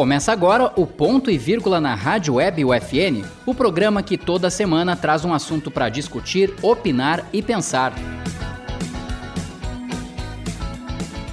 Começa 0.00 0.32
agora 0.32 0.72
o 0.76 0.86
Ponto 0.86 1.30
e 1.30 1.36
Vírgula 1.36 1.78
na 1.78 1.94
Rádio 1.94 2.36
Web 2.36 2.64
UFN, 2.64 3.22
o 3.44 3.54
programa 3.54 4.02
que 4.02 4.16
toda 4.16 4.48
semana 4.48 4.96
traz 4.96 5.26
um 5.26 5.34
assunto 5.34 5.70
para 5.70 5.90
discutir, 5.90 6.54
opinar 6.62 7.28
e 7.34 7.42
pensar. 7.42 7.92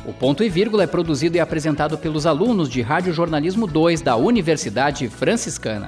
O 0.05 0.11
Ponto 0.11 0.43
e 0.43 0.49
Vírgula 0.49 0.83
é 0.83 0.85
produzido 0.85 1.37
e 1.37 1.39
apresentado 1.39 1.97
pelos 1.97 2.25
alunos 2.25 2.67
de 2.67 2.81
Rádio 2.81 3.13
Jornalismo 3.13 3.67
2 3.67 4.01
da 4.01 4.17
Universidade 4.17 5.07
Franciscana. 5.07 5.87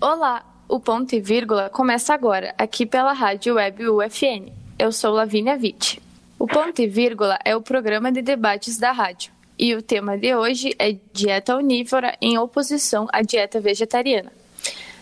Olá, 0.00 0.42
o 0.68 0.80
Ponto 0.80 1.14
e 1.14 1.20
Vírgula 1.20 1.70
começa 1.70 2.12
agora, 2.12 2.56
aqui 2.58 2.84
pela 2.84 3.12
Rádio 3.12 3.54
Web 3.54 3.88
UFN. 3.88 4.50
Eu 4.76 4.90
sou 4.90 5.14
Lavínia 5.14 5.54
Witt. 5.54 6.02
O 6.40 6.48
Ponto 6.48 6.82
e 6.82 6.88
Vírgula 6.88 7.38
é 7.44 7.54
o 7.54 7.62
programa 7.62 8.10
de 8.10 8.20
debates 8.20 8.78
da 8.78 8.90
rádio 8.90 9.30
e 9.62 9.76
o 9.76 9.80
tema 9.80 10.18
de 10.18 10.34
hoje 10.34 10.74
é 10.76 10.96
dieta 11.12 11.56
onívora 11.56 12.16
em 12.20 12.36
oposição 12.36 13.06
à 13.12 13.22
dieta 13.22 13.60
vegetariana. 13.60 14.32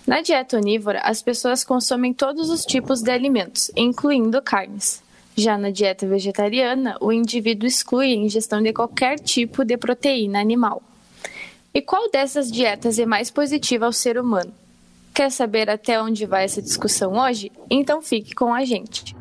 Na 0.06 0.20
dieta 0.20 0.58
onívora, 0.58 1.00
as 1.00 1.22
pessoas 1.22 1.64
consomem 1.64 2.12
todos 2.12 2.50
os 2.50 2.66
tipos 2.66 3.00
de 3.00 3.10
alimentos, 3.10 3.70
incluindo 3.74 4.42
carnes. 4.42 5.02
Já 5.34 5.56
na 5.56 5.70
dieta 5.70 6.06
vegetariana, 6.06 6.94
o 7.00 7.10
indivíduo 7.10 7.66
exclui 7.66 8.12
a 8.12 8.16
ingestão 8.16 8.60
de 8.60 8.70
qualquer 8.70 9.18
tipo 9.18 9.64
de 9.64 9.78
proteína 9.78 10.38
animal. 10.38 10.82
E 11.72 11.80
qual 11.80 12.10
dessas 12.10 12.52
dietas 12.52 12.98
é 12.98 13.06
mais 13.06 13.30
positiva 13.30 13.86
ao 13.86 13.92
ser 13.94 14.18
humano? 14.18 14.52
Quer 15.14 15.30
saber 15.30 15.70
até 15.70 16.02
onde 16.02 16.26
vai 16.26 16.44
essa 16.44 16.60
discussão 16.60 17.14
hoje? 17.14 17.50
Então 17.70 18.02
fique 18.02 18.34
com 18.34 18.52
a 18.52 18.62
gente. 18.66 19.16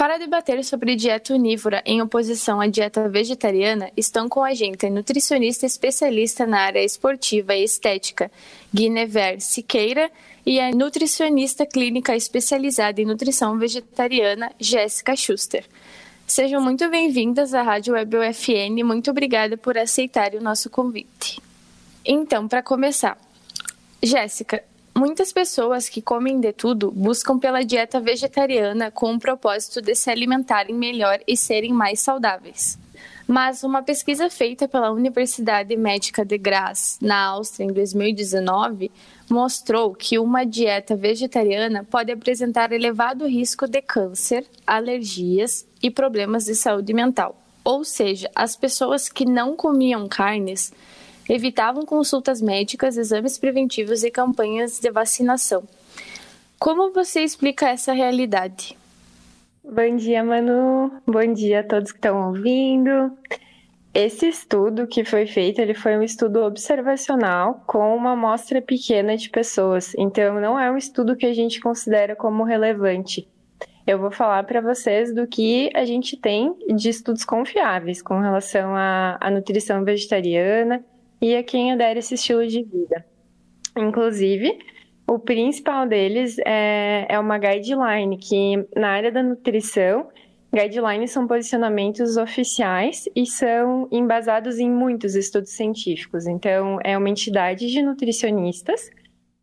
Para 0.00 0.16
debater 0.16 0.64
sobre 0.64 0.96
dieta 0.96 1.34
onívora 1.34 1.82
em 1.84 2.00
oposição 2.00 2.58
à 2.58 2.66
dieta 2.66 3.06
vegetariana, 3.06 3.92
estão 3.94 4.30
com 4.30 4.42
a 4.42 4.54
gente 4.54 4.86
a 4.86 4.90
nutricionista 4.90 5.66
especialista 5.66 6.46
na 6.46 6.60
área 6.60 6.82
esportiva 6.82 7.54
e 7.54 7.62
estética, 7.62 8.32
Guinever 8.72 9.42
Siqueira, 9.42 10.10
e 10.46 10.58
a 10.58 10.70
nutricionista 10.70 11.66
clínica 11.66 12.16
especializada 12.16 13.02
em 13.02 13.04
nutrição 13.04 13.58
vegetariana, 13.58 14.50
Jéssica 14.58 15.14
Schuster. 15.14 15.66
Sejam 16.26 16.62
muito 16.62 16.88
bem-vindas 16.88 17.52
à 17.52 17.60
Rádio 17.60 17.92
Web 17.92 18.16
UFN. 18.16 18.82
Muito 18.82 19.10
obrigada 19.10 19.58
por 19.58 19.76
aceitarem 19.76 20.40
o 20.40 20.42
nosso 20.42 20.70
convite. 20.70 21.42
Então, 22.06 22.48
para 22.48 22.62
começar, 22.62 23.18
Jéssica, 24.02 24.64
Muitas 25.00 25.32
pessoas 25.32 25.88
que 25.88 26.02
comem 26.02 26.38
de 26.38 26.52
tudo 26.52 26.90
buscam 26.90 27.38
pela 27.38 27.64
dieta 27.64 27.98
vegetariana 27.98 28.90
com 28.90 29.14
o 29.14 29.18
propósito 29.18 29.80
de 29.80 29.94
se 29.94 30.10
alimentarem 30.10 30.74
melhor 30.74 31.20
e 31.26 31.38
serem 31.38 31.72
mais 31.72 32.00
saudáveis. 32.00 32.78
Mas 33.26 33.64
uma 33.64 33.82
pesquisa 33.82 34.28
feita 34.28 34.68
pela 34.68 34.90
Universidade 34.90 35.74
Médica 35.74 36.22
de 36.22 36.36
Graz, 36.36 36.98
na 37.00 37.28
Áustria, 37.28 37.64
em 37.64 37.72
2019, 37.72 38.92
mostrou 39.30 39.94
que 39.94 40.18
uma 40.18 40.44
dieta 40.44 40.94
vegetariana 40.94 41.82
pode 41.82 42.12
apresentar 42.12 42.70
elevado 42.70 43.26
risco 43.26 43.66
de 43.66 43.80
câncer, 43.80 44.44
alergias 44.66 45.66
e 45.82 45.90
problemas 45.90 46.44
de 46.44 46.54
saúde 46.54 46.92
mental. 46.92 47.40
Ou 47.64 47.84
seja, 47.84 48.30
as 48.34 48.54
pessoas 48.54 49.08
que 49.08 49.24
não 49.24 49.56
comiam 49.56 50.06
carnes 50.06 50.70
evitavam 51.30 51.86
consultas 51.86 52.42
médicas, 52.42 52.96
exames 52.96 53.38
preventivos 53.38 54.02
e 54.02 54.10
campanhas 54.10 54.80
de 54.80 54.90
vacinação. 54.90 55.62
Como 56.58 56.92
você 56.92 57.22
explica 57.22 57.68
essa 57.68 57.92
realidade? 57.92 58.76
Bom 59.62 59.96
dia, 59.96 60.24
Manu. 60.24 60.90
Bom 61.06 61.32
dia 61.32 61.60
a 61.60 61.62
todos 61.62 61.92
que 61.92 61.98
estão 61.98 62.28
ouvindo. 62.28 63.12
Esse 63.94 64.28
estudo 64.28 64.88
que 64.88 65.04
foi 65.04 65.24
feito, 65.26 65.60
ele 65.60 65.74
foi 65.74 65.96
um 65.96 66.02
estudo 66.02 66.40
observacional 66.44 67.62
com 67.64 67.94
uma 67.94 68.12
amostra 68.12 68.60
pequena 68.60 69.16
de 69.16 69.30
pessoas. 69.30 69.94
Então, 69.96 70.40
não 70.40 70.58
é 70.58 70.70
um 70.70 70.76
estudo 70.76 71.16
que 71.16 71.26
a 71.26 71.32
gente 71.32 71.60
considera 71.60 72.16
como 72.16 72.42
relevante. 72.42 73.28
Eu 73.86 73.98
vou 73.98 74.10
falar 74.10 74.42
para 74.44 74.60
vocês 74.60 75.14
do 75.14 75.26
que 75.26 75.70
a 75.74 75.84
gente 75.84 76.16
tem 76.16 76.54
de 76.74 76.88
estudos 76.88 77.24
confiáveis 77.24 78.02
com 78.02 78.18
relação 78.20 78.74
à, 78.74 79.16
à 79.20 79.30
nutrição 79.30 79.84
vegetariana 79.84 80.84
e 81.20 81.36
a 81.36 81.42
quem 81.42 81.72
adere 81.72 81.98
esse 81.98 82.14
estilo 82.14 82.46
de 82.46 82.62
vida. 82.62 83.04
Inclusive, 83.76 84.58
o 85.06 85.18
principal 85.18 85.86
deles 85.86 86.36
é, 86.46 87.06
é 87.08 87.18
uma 87.18 87.38
guideline, 87.38 88.16
que 88.16 88.64
na 88.76 88.90
área 88.90 89.10
da 89.10 89.22
nutrição, 89.22 90.08
guidelines 90.54 91.10
são 91.10 91.26
posicionamentos 91.26 92.16
oficiais 92.16 93.08
e 93.14 93.26
são 93.26 93.88
embasados 93.90 94.58
em 94.58 94.70
muitos 94.70 95.14
estudos 95.14 95.50
científicos. 95.50 96.26
Então, 96.26 96.78
é 96.84 96.96
uma 96.96 97.08
entidade 97.08 97.70
de 97.70 97.82
nutricionistas. 97.82 98.90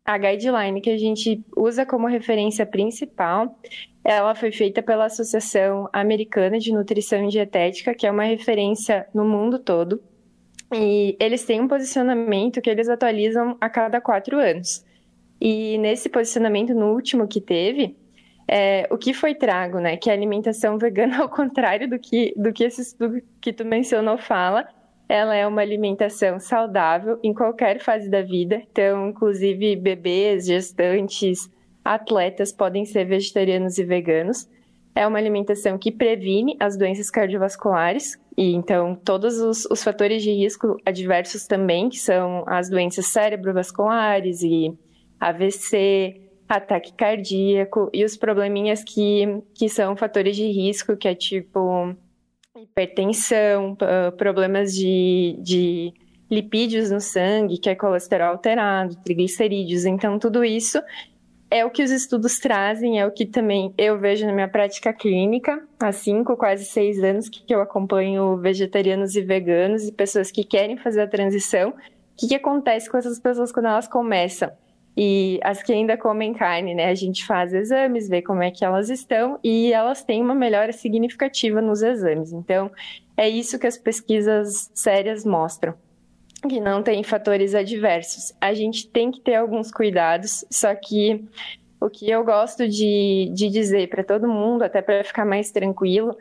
A 0.04 0.16
guideline 0.16 0.80
que 0.80 0.90
a 0.90 0.96
gente 0.96 1.44
usa 1.56 1.84
como 1.84 2.06
referência 2.06 2.64
principal, 2.64 3.58
ela 4.02 4.34
foi 4.34 4.50
feita 4.50 4.82
pela 4.82 5.04
Associação 5.04 5.86
Americana 5.92 6.58
de 6.58 6.72
Nutrição 6.72 7.26
e 7.26 7.28
Dietética, 7.28 7.94
que 7.94 8.06
é 8.06 8.10
uma 8.10 8.24
referência 8.24 9.06
no 9.14 9.24
mundo 9.24 9.58
todo. 9.58 10.02
E 10.72 11.16
eles 11.18 11.44
têm 11.44 11.60
um 11.60 11.68
posicionamento 11.68 12.60
que 12.60 12.68
eles 12.68 12.88
atualizam 12.88 13.56
a 13.60 13.70
cada 13.70 14.00
quatro 14.00 14.38
anos. 14.38 14.84
E 15.40 15.78
nesse 15.78 16.08
posicionamento, 16.08 16.74
no 16.74 16.92
último 16.92 17.26
que 17.26 17.40
teve, 17.40 17.96
é, 18.46 18.86
o 18.90 18.98
que 18.98 19.14
foi 19.14 19.34
trago, 19.34 19.78
né? 19.78 19.96
Que 19.96 20.10
a 20.10 20.12
alimentação 20.12 20.76
vegana, 20.78 21.22
ao 21.22 21.28
contrário 21.28 21.88
do 21.88 21.98
que, 21.98 22.34
do 22.36 22.52
que 22.52 22.64
esse 22.64 22.82
estudo 22.82 23.22
que 23.40 23.52
tu 23.52 23.64
mencionou 23.64 24.18
fala, 24.18 24.68
ela 25.08 25.34
é 25.34 25.46
uma 25.46 25.62
alimentação 25.62 26.38
saudável 26.38 27.18
em 27.22 27.32
qualquer 27.32 27.80
fase 27.80 28.10
da 28.10 28.22
vida. 28.22 28.62
Então, 28.70 29.08
inclusive, 29.08 29.76
bebês, 29.76 30.46
gestantes, 30.46 31.48
atletas 31.84 32.52
podem 32.52 32.84
ser 32.84 33.06
vegetarianos 33.06 33.78
e 33.78 33.84
veganos. 33.84 34.48
É 34.98 35.06
uma 35.06 35.16
alimentação 35.16 35.78
que 35.78 35.92
previne 35.92 36.56
as 36.58 36.76
doenças 36.76 37.08
cardiovasculares, 37.08 38.18
e 38.36 38.52
então 38.52 38.96
todos 38.96 39.38
os, 39.38 39.64
os 39.66 39.80
fatores 39.80 40.24
de 40.24 40.32
risco 40.32 40.76
adversos 40.84 41.46
também, 41.46 41.88
que 41.88 42.00
são 42.00 42.42
as 42.48 42.68
doenças 42.68 43.06
cerebrovasculares 43.06 44.42
e 44.42 44.76
AVC, 45.20 46.20
ataque 46.48 46.92
cardíaco 46.94 47.88
e 47.94 48.04
os 48.04 48.16
probleminhas 48.16 48.82
que, 48.82 49.40
que 49.54 49.68
são 49.68 49.96
fatores 49.96 50.34
de 50.34 50.50
risco, 50.50 50.96
que 50.96 51.06
é 51.06 51.14
tipo 51.14 51.94
hipertensão, 52.60 53.76
problemas 54.16 54.74
de, 54.74 55.38
de 55.40 55.94
lipídios 56.28 56.90
no 56.90 57.00
sangue, 57.00 57.58
que 57.58 57.70
é 57.70 57.76
colesterol 57.76 58.30
alterado, 58.30 58.96
triglicerídeos. 59.04 59.84
Então, 59.84 60.18
tudo 60.18 60.44
isso 60.44 60.82
é 61.50 61.64
o 61.64 61.70
que 61.70 61.82
os 61.82 61.90
estudos 61.90 62.38
trazem, 62.38 63.00
é 63.00 63.06
o 63.06 63.10
que 63.10 63.24
também 63.24 63.72
eu 63.78 63.98
vejo 63.98 64.26
na 64.26 64.32
minha 64.32 64.48
prática 64.48 64.92
clínica, 64.92 65.62
há 65.80 65.90
cinco, 65.92 66.36
quase 66.36 66.64
seis 66.64 67.02
anos 67.02 67.28
que 67.28 67.42
eu 67.48 67.60
acompanho 67.60 68.36
vegetarianos 68.36 69.16
e 69.16 69.22
veganos 69.22 69.86
e 69.86 69.92
pessoas 69.92 70.30
que 70.30 70.44
querem 70.44 70.76
fazer 70.76 71.00
a 71.00 71.08
transição. 71.08 71.70
O 71.70 71.74
que, 72.16 72.28
que 72.28 72.34
acontece 72.34 72.90
com 72.90 72.98
essas 72.98 73.18
pessoas 73.18 73.50
quando 73.50 73.66
elas 73.66 73.88
começam? 73.88 74.50
E 74.96 75.38
as 75.44 75.62
que 75.62 75.72
ainda 75.72 75.96
comem 75.96 76.34
carne, 76.34 76.74
né? 76.74 76.86
A 76.86 76.94
gente 76.94 77.24
faz 77.24 77.54
exames, 77.54 78.08
vê 78.08 78.20
como 78.20 78.42
é 78.42 78.50
que 78.50 78.64
elas 78.64 78.90
estão 78.90 79.38
e 79.42 79.72
elas 79.72 80.02
têm 80.02 80.20
uma 80.20 80.34
melhora 80.34 80.72
significativa 80.72 81.62
nos 81.62 81.82
exames. 81.82 82.32
Então, 82.32 82.70
é 83.16 83.28
isso 83.28 83.58
que 83.58 83.66
as 83.66 83.78
pesquisas 83.78 84.70
sérias 84.74 85.24
mostram 85.24 85.74
que 86.46 86.60
não 86.60 86.82
tem 86.82 87.02
fatores 87.02 87.54
adversos. 87.54 88.32
A 88.40 88.54
gente 88.54 88.88
tem 88.88 89.10
que 89.10 89.20
ter 89.20 89.34
alguns 89.34 89.72
cuidados, 89.72 90.44
só 90.50 90.74
que 90.74 91.24
o 91.80 91.88
que 91.88 92.10
eu 92.10 92.24
gosto 92.24 92.68
de, 92.68 93.30
de 93.32 93.48
dizer 93.48 93.88
para 93.88 94.04
todo 94.04 94.28
mundo, 94.28 94.62
até 94.62 94.82
para 94.82 95.02
ficar 95.04 95.24
mais 95.24 95.50
tranquilo, 95.50 96.16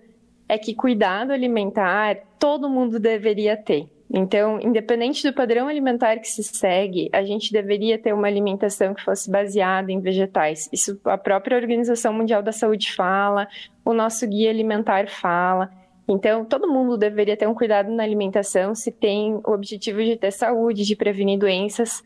é 0.47 0.57
que 0.57 0.73
cuidado 0.73 1.31
alimentar 1.31 2.17
todo 2.39 2.69
mundo 2.69 2.99
deveria 2.99 3.57
ter. 3.57 3.87
Então, 4.09 4.59
independente 4.61 5.27
do 5.27 5.35
padrão 5.35 5.67
alimentar 5.67 6.17
que 6.19 6.29
se 6.29 6.41
segue, 6.41 7.09
a 7.11 7.23
gente 7.23 7.51
deveria 7.51 7.97
ter 7.97 8.13
uma 8.13 8.27
alimentação 8.27 8.93
que 8.93 9.03
fosse 9.03 9.29
baseada 9.29 9.91
em 9.91 9.99
vegetais. 9.99 10.69
Isso 10.71 10.97
a 11.03 11.17
própria 11.17 11.57
Organização 11.57 12.13
Mundial 12.13 12.41
da 12.41 12.53
Saúde 12.53 12.93
fala, 12.93 13.47
o 13.83 13.93
nosso 13.93 14.25
guia 14.25 14.49
alimentar 14.49 15.09
fala. 15.09 15.69
Então, 16.07 16.45
todo 16.45 16.71
mundo 16.71 16.97
deveria 16.97 17.35
ter 17.35 17.47
um 17.47 17.53
cuidado 17.53 17.91
na 17.91 18.03
alimentação 18.03 18.73
se 18.73 18.91
tem 18.91 19.35
o 19.35 19.51
objetivo 19.51 20.01
de 20.01 20.15
ter 20.15 20.31
saúde, 20.31 20.85
de 20.85 20.95
prevenir 20.95 21.37
doenças. 21.37 22.01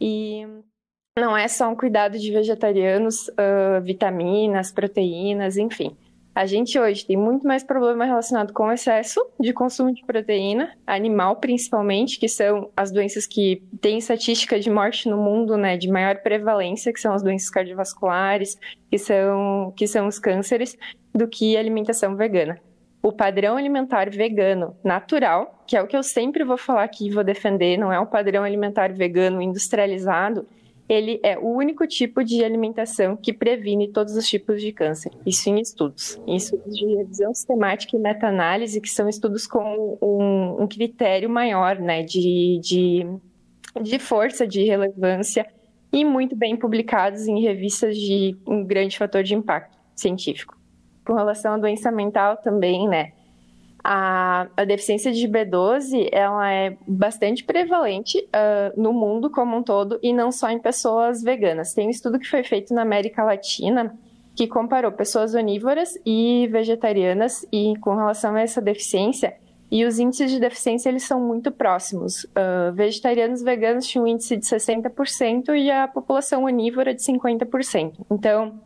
E 0.00 0.46
não 1.18 1.36
é 1.36 1.48
só 1.48 1.68
um 1.68 1.76
cuidado 1.76 2.18
de 2.18 2.30
vegetarianos, 2.30 3.28
uh, 3.28 3.82
vitaminas, 3.82 4.70
proteínas, 4.70 5.56
enfim. 5.56 5.96
A 6.34 6.46
gente 6.46 6.78
hoje 6.78 7.04
tem 7.04 7.16
muito 7.16 7.46
mais 7.46 7.62
problema 7.62 8.06
relacionado 8.06 8.54
com 8.54 8.64
o 8.64 8.72
excesso 8.72 9.20
de 9.38 9.52
consumo 9.52 9.92
de 9.92 10.02
proteína 10.06 10.74
animal, 10.86 11.36
principalmente, 11.36 12.18
que 12.18 12.26
são 12.26 12.70
as 12.74 12.90
doenças 12.90 13.26
que 13.26 13.62
têm 13.82 13.98
estatística 13.98 14.58
de 14.58 14.70
morte 14.70 15.10
no 15.10 15.18
mundo, 15.18 15.58
né, 15.58 15.76
de 15.76 15.90
maior 15.90 16.22
prevalência, 16.22 16.90
que 16.90 17.00
são 17.00 17.12
as 17.12 17.22
doenças 17.22 17.50
cardiovasculares, 17.50 18.56
que 18.90 18.96
são, 18.96 19.74
que 19.76 19.86
são 19.86 20.06
os 20.06 20.18
cânceres, 20.18 20.74
do 21.14 21.28
que 21.28 21.54
alimentação 21.54 22.16
vegana. 22.16 22.58
O 23.02 23.10
padrão 23.10 23.56
alimentar 23.56 24.08
vegano 24.10 24.76
natural, 24.84 25.64
que 25.66 25.76
é 25.76 25.82
o 25.82 25.88
que 25.88 25.96
eu 25.96 26.04
sempre 26.04 26.44
vou 26.44 26.56
falar 26.56 26.84
aqui 26.84 27.08
e 27.08 27.10
vou 27.10 27.24
defender, 27.24 27.76
não 27.76 27.92
é 27.92 27.98
o 27.98 28.06
padrão 28.06 28.44
alimentar 28.44 28.92
vegano 28.92 29.42
industrializado, 29.42 30.46
ele 30.88 31.18
é 31.22 31.38
o 31.38 31.48
único 31.48 31.86
tipo 31.86 32.22
de 32.22 32.44
alimentação 32.44 33.16
que 33.16 33.32
previne 33.32 33.88
todos 33.88 34.14
os 34.14 34.28
tipos 34.28 34.60
de 34.60 34.72
câncer. 34.72 35.10
Isso 35.26 35.48
em 35.48 35.60
estudos. 35.60 36.20
Em 36.26 36.36
estudos 36.36 36.76
de 36.76 36.86
revisão 36.96 37.34
sistemática 37.34 37.96
e 37.96 38.00
meta-análise, 38.00 38.80
que 38.80 38.88
são 38.88 39.08
estudos 39.08 39.46
com 39.46 39.98
um, 40.00 40.62
um 40.62 40.68
critério 40.68 41.28
maior 41.28 41.78
né, 41.78 42.02
de, 42.02 42.60
de, 42.62 43.06
de 43.80 43.98
força, 43.98 44.46
de 44.46 44.62
relevância, 44.64 45.46
e 45.92 46.04
muito 46.04 46.36
bem 46.36 46.56
publicados 46.56 47.26
em 47.26 47.40
revistas 47.40 47.96
de 47.96 48.36
um 48.46 48.64
grande 48.64 48.96
fator 48.96 49.22
de 49.22 49.34
impacto 49.34 49.76
científico. 49.94 50.61
Com 51.04 51.14
relação 51.14 51.54
à 51.54 51.58
doença 51.58 51.90
mental 51.90 52.36
também, 52.36 52.88
né? 52.88 53.12
A, 53.84 54.46
a, 54.56 54.64
deficiência 54.64 55.10
de 55.10 55.26
B12 55.26 56.08
ela 56.12 56.48
é 56.48 56.76
bastante 56.86 57.42
prevalente 57.42 58.16
uh, 58.18 58.80
no 58.80 58.92
mundo 58.92 59.28
como 59.28 59.56
um 59.56 59.62
todo 59.62 59.98
e 60.00 60.12
não 60.12 60.30
só 60.30 60.50
em 60.50 60.60
pessoas 60.60 61.20
veganas. 61.20 61.74
Tem 61.74 61.88
um 61.88 61.90
estudo 61.90 62.18
que 62.18 62.28
foi 62.28 62.44
feito 62.44 62.72
na 62.72 62.82
América 62.82 63.24
Latina 63.24 63.92
que 64.36 64.46
comparou 64.46 64.92
pessoas 64.92 65.34
onívoras 65.34 65.98
e 66.06 66.48
vegetarianas 66.52 67.44
e 67.52 67.74
com 67.80 67.96
relação 67.96 68.36
a 68.36 68.40
essa 68.40 68.62
deficiência 68.62 69.34
e 69.72 69.86
os 69.86 69.98
índices 69.98 70.30
de 70.30 70.38
deficiência 70.38 70.90
eles 70.90 71.02
são 71.02 71.18
muito 71.18 71.50
próximos. 71.50 72.24
Uh, 72.24 72.72
vegetarianos 72.74 73.40
e 73.40 73.44
veganos 73.44 73.86
tinham 73.86 74.04
um 74.04 74.06
índice 74.06 74.36
de 74.36 74.44
60% 74.44 75.56
e 75.56 75.70
a 75.70 75.88
população 75.88 76.44
onívora 76.44 76.94
de 76.94 77.00
50%. 77.00 78.04
Então, 78.10 78.60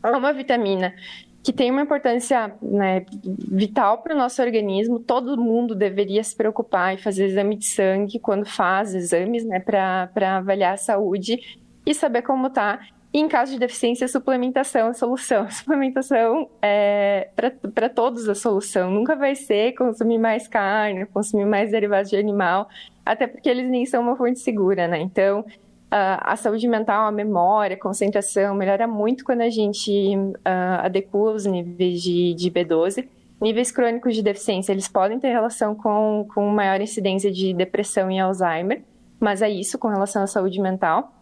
é 0.00 0.10
uma 0.10 0.32
vitamina 0.32 0.94
que 1.42 1.52
tem 1.52 1.70
uma 1.70 1.82
importância 1.82 2.54
né, 2.62 3.04
vital 3.24 3.98
para 3.98 4.14
o 4.14 4.18
nosso 4.18 4.40
organismo. 4.40 5.00
Todo 5.00 5.36
mundo 5.36 5.74
deveria 5.74 6.22
se 6.22 6.36
preocupar 6.36 6.94
e 6.94 6.98
fazer 6.98 7.26
exame 7.26 7.56
de 7.56 7.66
sangue 7.66 8.18
quando 8.20 8.46
faz 8.46 8.94
exames 8.94 9.44
né, 9.44 9.58
para 9.58 10.36
avaliar 10.36 10.74
a 10.74 10.76
saúde 10.76 11.58
e 11.84 11.92
saber 11.92 12.22
como 12.22 12.46
está. 12.46 12.80
E 13.12 13.18
em 13.18 13.28
caso 13.28 13.52
de 13.52 13.58
deficiência, 13.58 14.06
suplementação 14.08 14.88
é 14.88 14.92
solução. 14.94 15.48
suplementação 15.50 16.48
é 16.62 17.28
para 17.74 17.88
todos 17.88 18.28
a 18.28 18.34
solução. 18.34 18.90
Nunca 18.90 19.16
vai 19.16 19.34
ser 19.34 19.72
consumir 19.72 20.18
mais 20.18 20.46
carne, 20.46 21.06
consumir 21.06 21.44
mais 21.44 21.72
derivados 21.72 22.08
de 22.08 22.16
animal, 22.16 22.68
até 23.04 23.26
porque 23.26 23.48
eles 23.48 23.68
nem 23.68 23.84
são 23.84 24.00
uma 24.00 24.16
fonte 24.16 24.38
segura, 24.38 24.86
né? 24.86 25.00
Então, 25.00 25.44
a 25.94 26.36
saúde 26.36 26.66
mental, 26.66 27.06
a 27.06 27.12
memória, 27.12 27.76
a 27.76 27.78
concentração 27.78 28.54
melhora 28.54 28.86
muito 28.86 29.24
quando 29.24 29.42
a 29.42 29.50
gente 29.50 30.16
uh, 30.16 30.80
adequa 30.82 31.18
os 31.18 31.44
níveis 31.44 32.00
de, 32.00 32.32
de 32.32 32.50
B12. 32.50 33.06
Níveis 33.38 33.70
crônicos 33.70 34.14
de 34.14 34.22
deficiência, 34.22 34.72
eles 34.72 34.88
podem 34.88 35.18
ter 35.18 35.28
relação 35.28 35.74
com, 35.74 36.26
com 36.32 36.48
maior 36.48 36.80
incidência 36.80 37.30
de 37.30 37.52
depressão 37.52 38.10
e 38.10 38.18
Alzheimer, 38.18 38.82
mas 39.20 39.42
é 39.42 39.50
isso 39.50 39.78
com 39.78 39.88
relação 39.88 40.22
à 40.22 40.26
saúde 40.26 40.60
mental. 40.60 41.12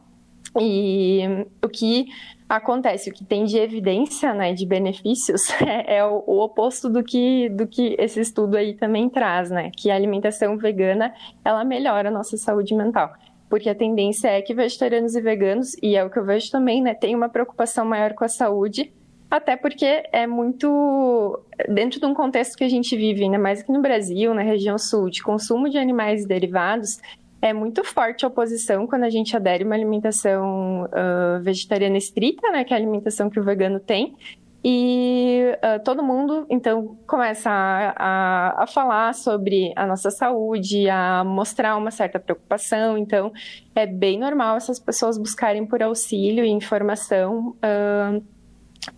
E 0.60 1.46
o 1.64 1.68
que 1.68 2.06
acontece, 2.48 3.10
o 3.10 3.12
que 3.12 3.24
tem 3.24 3.44
de 3.44 3.58
evidência, 3.58 4.32
né, 4.34 4.52
de 4.52 4.66
benefícios, 4.66 5.50
é, 5.66 5.96
é 5.96 6.04
o, 6.04 6.22
o, 6.26 6.44
oposto 6.44 6.88
do 6.88 7.02
que, 7.02 7.48
do 7.48 7.66
que 7.66 7.96
esse 7.98 8.20
estudo 8.20 8.56
aí 8.56 8.74
também 8.74 9.08
traz, 9.08 9.50
né, 9.50 9.70
que 9.76 9.90
a 9.90 9.96
alimentação 9.96 10.56
vegana, 10.56 11.12
ela 11.44 11.64
melhora 11.64 12.08
a 12.08 12.12
nossa 12.12 12.36
saúde 12.36 12.74
mental 12.74 13.12
porque 13.50 13.68
a 13.68 13.74
tendência 13.74 14.28
é 14.28 14.40
que 14.40 14.54
vegetarianos 14.54 15.16
e 15.16 15.20
veganos, 15.20 15.76
e 15.82 15.96
é 15.96 16.04
o 16.04 16.08
que 16.08 16.18
eu 16.18 16.24
vejo 16.24 16.50
também, 16.50 16.80
né, 16.80 16.94
tem 16.94 17.16
uma 17.16 17.28
preocupação 17.28 17.84
maior 17.84 18.14
com 18.14 18.24
a 18.24 18.28
saúde, 18.28 18.92
até 19.28 19.56
porque 19.56 20.04
é 20.12 20.26
muito 20.26 21.40
dentro 21.68 22.00
de 22.00 22.06
um 22.06 22.14
contexto 22.14 22.56
que 22.56 22.64
a 22.64 22.68
gente 22.68 22.96
vive, 22.96 23.24
ainda 23.24 23.38
mais 23.38 23.60
aqui 23.60 23.72
no 23.72 23.82
Brasil, 23.82 24.32
na 24.32 24.42
região 24.42 24.78
sul, 24.78 25.10
de 25.10 25.22
consumo 25.22 25.68
de 25.68 25.78
animais 25.78 26.24
derivados, 26.24 27.00
é 27.42 27.52
muito 27.52 27.82
forte 27.82 28.24
a 28.24 28.28
oposição 28.28 28.86
quando 28.86 29.04
a 29.04 29.10
gente 29.10 29.34
adere 29.34 29.64
uma 29.64 29.74
alimentação 29.74 30.84
uh, 30.84 31.42
vegetariana 31.42 31.96
estrita, 31.96 32.50
né, 32.50 32.64
que 32.64 32.72
é 32.72 32.76
a 32.76 32.78
alimentação 32.78 33.28
que 33.28 33.40
o 33.40 33.42
vegano 33.42 33.80
tem, 33.80 34.14
e 34.62 35.56
uh, 35.56 35.82
todo 35.82 36.02
mundo, 36.02 36.46
então, 36.50 36.98
começa 37.06 37.50
a, 37.50 37.94
a, 37.96 38.62
a, 38.64 38.66
falar 38.66 39.14
sobre 39.14 39.72
a 39.74 39.86
nossa 39.86 40.10
saúde, 40.10 40.86
a 40.88 41.24
mostrar 41.24 41.76
uma 41.76 41.90
certa 41.90 42.20
preocupação. 42.20 42.98
Então, 42.98 43.32
é 43.74 43.86
bem 43.86 44.18
normal 44.18 44.58
essas 44.58 44.78
pessoas 44.78 45.16
buscarem 45.16 45.64
por 45.64 45.82
auxílio 45.82 46.44
e 46.44 46.50
informação, 46.50 47.56
uh, 47.56 48.22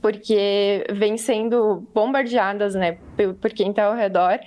porque 0.01 0.85
vêm 0.91 1.17
sendo 1.17 1.87
bombardeadas, 1.95 2.75
né, 2.75 2.99
por, 3.17 3.35
por 3.35 3.51
quem 3.51 3.71
está 3.71 3.85
ao 3.85 3.95
redor, 3.95 4.41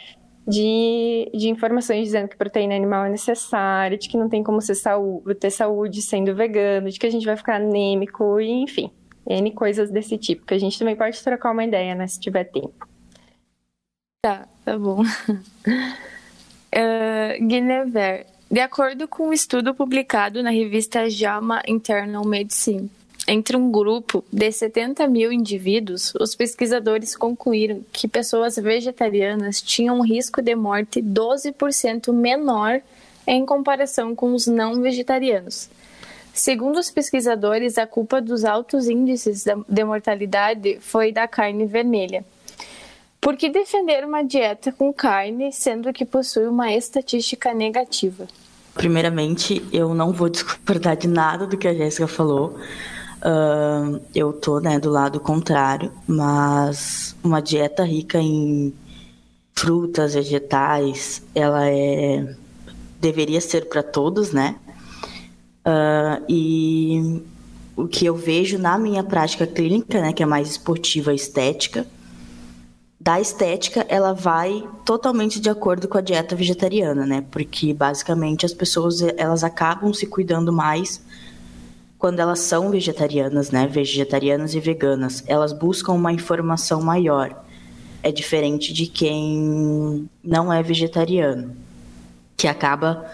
de, 0.45 1.31
de 1.33 1.49
informações 1.49 2.03
dizendo 2.03 2.27
que 2.27 2.37
proteína 2.37 2.75
animal 2.75 3.05
é 3.05 3.09
necessária, 3.09 3.97
de 3.97 4.09
que 4.09 4.17
não 4.17 4.27
tem 4.27 4.43
como 4.43 4.61
saúde, 4.61 5.33
ter 5.35 5.49
saúde 5.49 6.01
sendo 6.01 6.35
vegano, 6.35 6.89
de 6.89 6.99
que 6.99 7.07
a 7.07 7.09
gente 7.09 7.25
vai 7.25 7.37
ficar 7.37 7.55
anêmico, 7.55 8.37
e 8.41 8.51
enfim. 8.51 8.91
N 9.27 9.51
coisas 9.51 9.89
desse 9.89 10.17
tipo, 10.17 10.45
que 10.45 10.53
a 10.53 10.59
gente 10.59 10.77
também 10.77 10.95
pode 10.95 11.21
trocar 11.23 11.51
uma 11.51 11.63
ideia, 11.63 11.95
né, 11.95 12.07
se 12.07 12.19
tiver 12.19 12.43
tempo. 12.45 12.87
Tá, 14.23 14.47
tá 14.63 14.77
bom. 14.77 15.01
uh, 15.01 15.05
Guinevere, 17.47 18.25
de 18.49 18.59
acordo 18.59 19.07
com 19.07 19.29
um 19.29 19.33
estudo 19.33 19.73
publicado 19.73 20.41
na 20.43 20.49
revista 20.49 21.09
JAMA 21.09 21.61
Internal 21.67 22.25
Medicine, 22.25 22.89
entre 23.27 23.57
um 23.57 23.71
grupo 23.71 24.23
de 24.31 24.51
70 24.51 25.07
mil 25.07 25.31
indivíduos, 25.31 26.13
os 26.19 26.35
pesquisadores 26.35 27.15
concluíram 27.15 27.83
que 27.91 28.07
pessoas 28.07 28.55
vegetarianas 28.55 29.61
tinham 29.61 29.97
um 29.97 30.03
risco 30.03 30.43
de 30.43 30.55
morte 30.55 31.01
12% 31.01 32.13
menor 32.13 32.81
em 33.25 33.43
comparação 33.43 34.15
com 34.15 34.33
os 34.33 34.45
não 34.45 34.79
vegetarianos. 34.79 35.69
Segundo 36.35 36.77
os 36.77 36.91
pesquisadores, 36.91 37.77
a 37.77 37.87
culpa 37.87 38.21
dos 38.21 38.43
altos 38.43 38.89
índices 38.89 39.45
de 39.69 39.83
mortalidade 39.85 40.79
foi 40.81 41.09
da 41.13 41.29
carne 41.29 41.65
vermelha. 41.65 42.25
Por 43.21 43.37
que 43.37 43.49
defender 43.49 44.03
uma 44.03 44.21
dieta 44.21 44.69
com 44.73 44.91
carne, 44.91 45.53
sendo 45.53 45.93
que 45.93 46.03
possui 46.03 46.45
uma 46.45 46.73
estatística 46.73 47.53
negativa? 47.53 48.27
Primeiramente, 48.73 49.65
eu 49.71 49.95
não 49.95 50.11
vou 50.11 50.27
discordar 50.27 50.97
de 50.97 51.07
nada 51.07 51.47
do 51.47 51.57
que 51.57 51.69
a 51.69 51.73
Jéssica 51.73 52.05
falou. 52.05 52.59
Uh, 53.21 54.01
eu 54.13 54.33
tô 54.33 54.59
né, 54.59 54.77
do 54.77 54.89
lado 54.89 55.21
contrário, 55.21 55.89
mas 56.05 57.15
uma 57.23 57.41
dieta 57.41 57.85
rica 57.85 58.19
em 58.19 58.73
frutas, 59.55 60.13
vegetais, 60.13 61.23
ela 61.33 61.65
é 61.65 62.35
deveria 62.99 63.39
ser 63.39 63.69
para 63.69 63.83
todos, 63.83 64.31
né? 64.31 64.55
Uh, 65.65 66.23
e 66.29 67.23
o 67.75 67.87
que 67.87 68.05
eu 68.05 68.15
vejo 68.15 68.57
na 68.57 68.77
minha 68.77 69.03
prática 69.03 69.47
clínica, 69.47 69.99
né, 69.99 70.13
que 70.13 70.21
é 70.21 70.25
mais 70.25 70.49
esportiva 70.49 71.13
estética, 71.13 71.85
da 72.99 73.19
estética 73.19 73.85
ela 73.87 74.13
vai 74.13 74.67
totalmente 74.83 75.39
de 75.39 75.49
acordo 75.49 75.87
com 75.87 75.97
a 75.97 76.01
dieta 76.01 76.35
vegetariana, 76.35 77.05
né? 77.05 77.23
Porque 77.29 77.71
basicamente 77.71 78.47
as 78.47 78.53
pessoas 78.53 78.99
elas 79.15 79.43
acabam 79.43 79.93
se 79.93 80.07
cuidando 80.07 80.51
mais 80.51 81.03
quando 81.99 82.19
elas 82.19 82.39
são 82.39 82.71
vegetarianas, 82.71 83.51
né? 83.51 83.67
Vegetarianas 83.67 84.55
e 84.55 84.59
veganas, 84.59 85.23
elas 85.27 85.53
buscam 85.53 85.93
uma 85.93 86.11
informação 86.11 86.81
maior. 86.81 87.43
É 88.01 88.11
diferente 88.11 88.73
de 88.73 88.87
quem 88.87 90.09
não 90.23 90.51
é 90.51 90.63
vegetariano, 90.63 91.55
que 92.35 92.47
acaba 92.47 93.05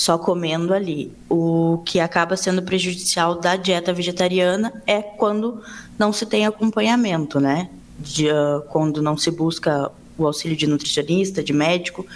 só 0.00 0.16
comendo 0.16 0.72
ali. 0.72 1.12
O 1.28 1.82
que 1.84 2.00
acaba 2.00 2.36
sendo 2.36 2.62
prejudicial 2.62 3.34
da 3.38 3.54
dieta 3.54 3.92
vegetariana 3.92 4.82
é 4.86 5.02
quando 5.02 5.62
não 5.98 6.12
se 6.12 6.24
tem 6.24 6.46
acompanhamento, 6.46 7.38
né? 7.38 7.68
De, 7.98 8.28
uh, 8.28 8.62
quando 8.70 9.02
não 9.02 9.16
se 9.16 9.30
busca 9.30 9.92
o 10.16 10.26
auxílio 10.26 10.56
de 10.56 10.66
nutricionista, 10.66 11.42
de 11.42 11.52
médico, 11.52 12.06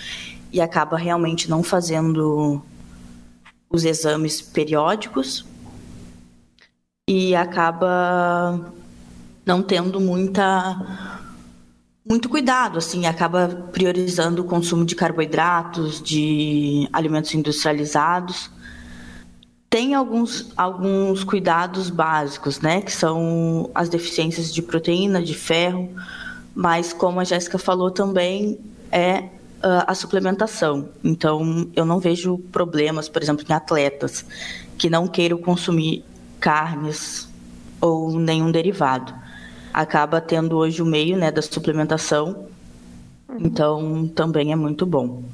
e 0.50 0.60
acaba 0.60 0.96
realmente 0.96 1.50
não 1.50 1.62
fazendo 1.62 2.62
os 3.68 3.84
exames 3.84 4.40
periódicos 4.40 5.44
e 7.06 7.34
acaba 7.34 8.72
não 9.44 9.62
tendo 9.62 10.00
muita 10.00 11.20
muito 12.06 12.28
cuidado, 12.28 12.78
assim, 12.78 13.06
acaba 13.06 13.48
priorizando 13.72 14.42
o 14.42 14.44
consumo 14.44 14.84
de 14.84 14.94
carboidratos, 14.94 16.02
de 16.02 16.86
alimentos 16.92 17.34
industrializados. 17.34 18.50
Tem 19.70 19.94
alguns, 19.94 20.52
alguns 20.56 21.24
cuidados 21.24 21.88
básicos, 21.88 22.60
né, 22.60 22.82
que 22.82 22.92
são 22.92 23.70
as 23.74 23.88
deficiências 23.88 24.52
de 24.52 24.60
proteína, 24.60 25.22
de 25.22 25.34
ferro, 25.34 25.90
mas 26.54 26.92
como 26.92 27.20
a 27.20 27.24
Jéssica 27.24 27.58
falou 27.58 27.90
também, 27.90 28.60
é 28.92 29.20
uh, 29.20 29.84
a 29.86 29.94
suplementação. 29.94 30.90
Então, 31.02 31.68
eu 31.74 31.86
não 31.86 31.98
vejo 31.98 32.38
problemas, 32.52 33.08
por 33.08 33.22
exemplo, 33.22 33.44
em 33.48 33.52
atletas 33.52 34.24
que 34.76 34.90
não 34.90 35.08
queiram 35.08 35.38
consumir 35.38 36.04
carnes 36.38 37.28
ou 37.80 38.18
nenhum 38.20 38.52
derivado. 38.52 39.23
Acaba 39.74 40.20
tendo 40.20 40.56
hoje 40.56 40.80
o 40.80 40.86
meio 40.86 41.16
né, 41.16 41.32
da 41.32 41.42
suplementação, 41.42 42.46
então 43.40 44.06
também 44.06 44.52
é 44.52 44.56
muito 44.56 44.86
bom. 44.86 45.24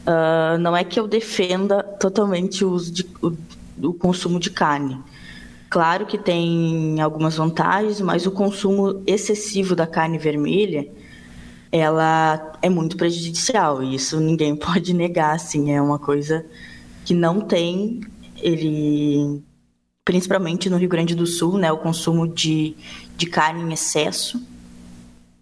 Uh, 0.00 0.58
não 0.58 0.76
é 0.76 0.82
que 0.82 0.98
eu 0.98 1.06
defenda 1.06 1.82
totalmente 1.82 2.64
o 2.64 2.72
uso 2.72 2.90
de, 2.90 3.06
o, 3.22 3.32
o 3.80 3.94
consumo 3.94 4.40
de 4.40 4.50
carne. 4.50 4.98
Claro 5.68 6.04
que 6.04 6.18
tem 6.18 7.00
algumas 7.00 7.36
vantagens, 7.36 8.00
mas 8.00 8.26
o 8.26 8.32
consumo 8.32 9.04
excessivo 9.06 9.76
da 9.76 9.86
carne 9.86 10.18
vermelha, 10.18 10.88
ela 11.70 12.58
é 12.60 12.68
muito 12.68 12.96
prejudicial. 12.96 13.80
E 13.80 13.94
isso 13.94 14.18
ninguém 14.18 14.56
pode 14.58 14.92
negar, 14.92 15.36
assim, 15.36 15.70
é 15.70 15.80
uma 15.80 15.98
coisa 15.98 16.44
que 17.04 17.14
não 17.14 17.40
tem 17.40 18.00
ele 18.42 19.40
principalmente 20.04 20.68
no 20.68 20.76
Rio 20.76 20.88
Grande 20.88 21.14
do 21.14 21.24
Sul, 21.24 21.56
né, 21.56 21.70
o 21.70 21.78
consumo 21.78 22.26
de, 22.26 22.74
de 23.20 23.26
carne 23.26 23.62
em 23.62 23.72
excesso, 23.74 24.42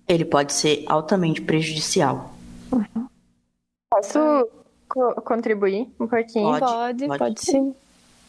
ele 0.09 0.25
pode 0.25 0.53
ser 0.53 0.85
altamente 0.89 1.41
prejudicial. 1.41 2.35
Uhum. 2.73 3.07
Posso 3.89 4.19
co 4.89 5.23
contribuir 5.23 5.89
um 6.01 6.09
pouquinho? 6.09 6.59
Pode, 6.59 6.73
pode, 6.73 7.07
pode, 7.07 7.19
pode 7.19 7.41
sim. 7.41 7.73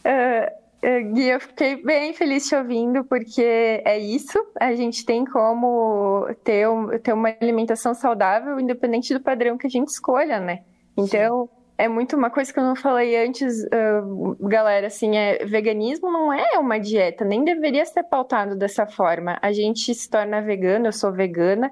Uh, 0.04 0.86
uh, 0.86 1.12
Gui, 1.12 1.30
eu 1.30 1.40
fiquei 1.40 1.82
bem 1.82 2.14
feliz 2.14 2.46
te 2.46 2.54
ouvindo, 2.54 3.02
porque 3.04 3.42
é 3.84 3.98
isso. 3.98 4.38
A 4.60 4.72
gente 4.76 5.04
tem 5.04 5.24
como 5.24 6.28
ter, 6.44 6.68
um, 6.68 6.96
ter 7.00 7.12
uma 7.12 7.34
alimentação 7.40 7.92
saudável, 7.92 8.60
independente 8.60 9.12
do 9.12 9.20
padrão 9.20 9.58
que 9.58 9.66
a 9.66 9.70
gente 9.70 9.88
escolha, 9.88 10.38
né? 10.38 10.62
Então, 10.96 11.48
sim 11.52 11.59
é 11.80 11.88
muito 11.88 12.14
uma 12.14 12.28
coisa 12.28 12.52
que 12.52 12.58
eu 12.58 12.64
não 12.64 12.76
falei 12.76 13.16
antes, 13.16 13.64
uh, 13.64 14.36
galera, 14.46 14.88
assim, 14.88 15.16
é 15.16 15.44
veganismo 15.46 16.12
não 16.12 16.30
é 16.30 16.58
uma 16.58 16.78
dieta, 16.78 17.24
nem 17.24 17.42
deveria 17.42 17.86
ser 17.86 18.02
pautado 18.02 18.54
dessa 18.54 18.86
forma. 18.86 19.38
A 19.40 19.50
gente 19.50 19.94
se 19.94 20.10
torna 20.10 20.42
vegano, 20.42 20.86
eu 20.86 20.92
sou 20.92 21.10
vegana, 21.10 21.70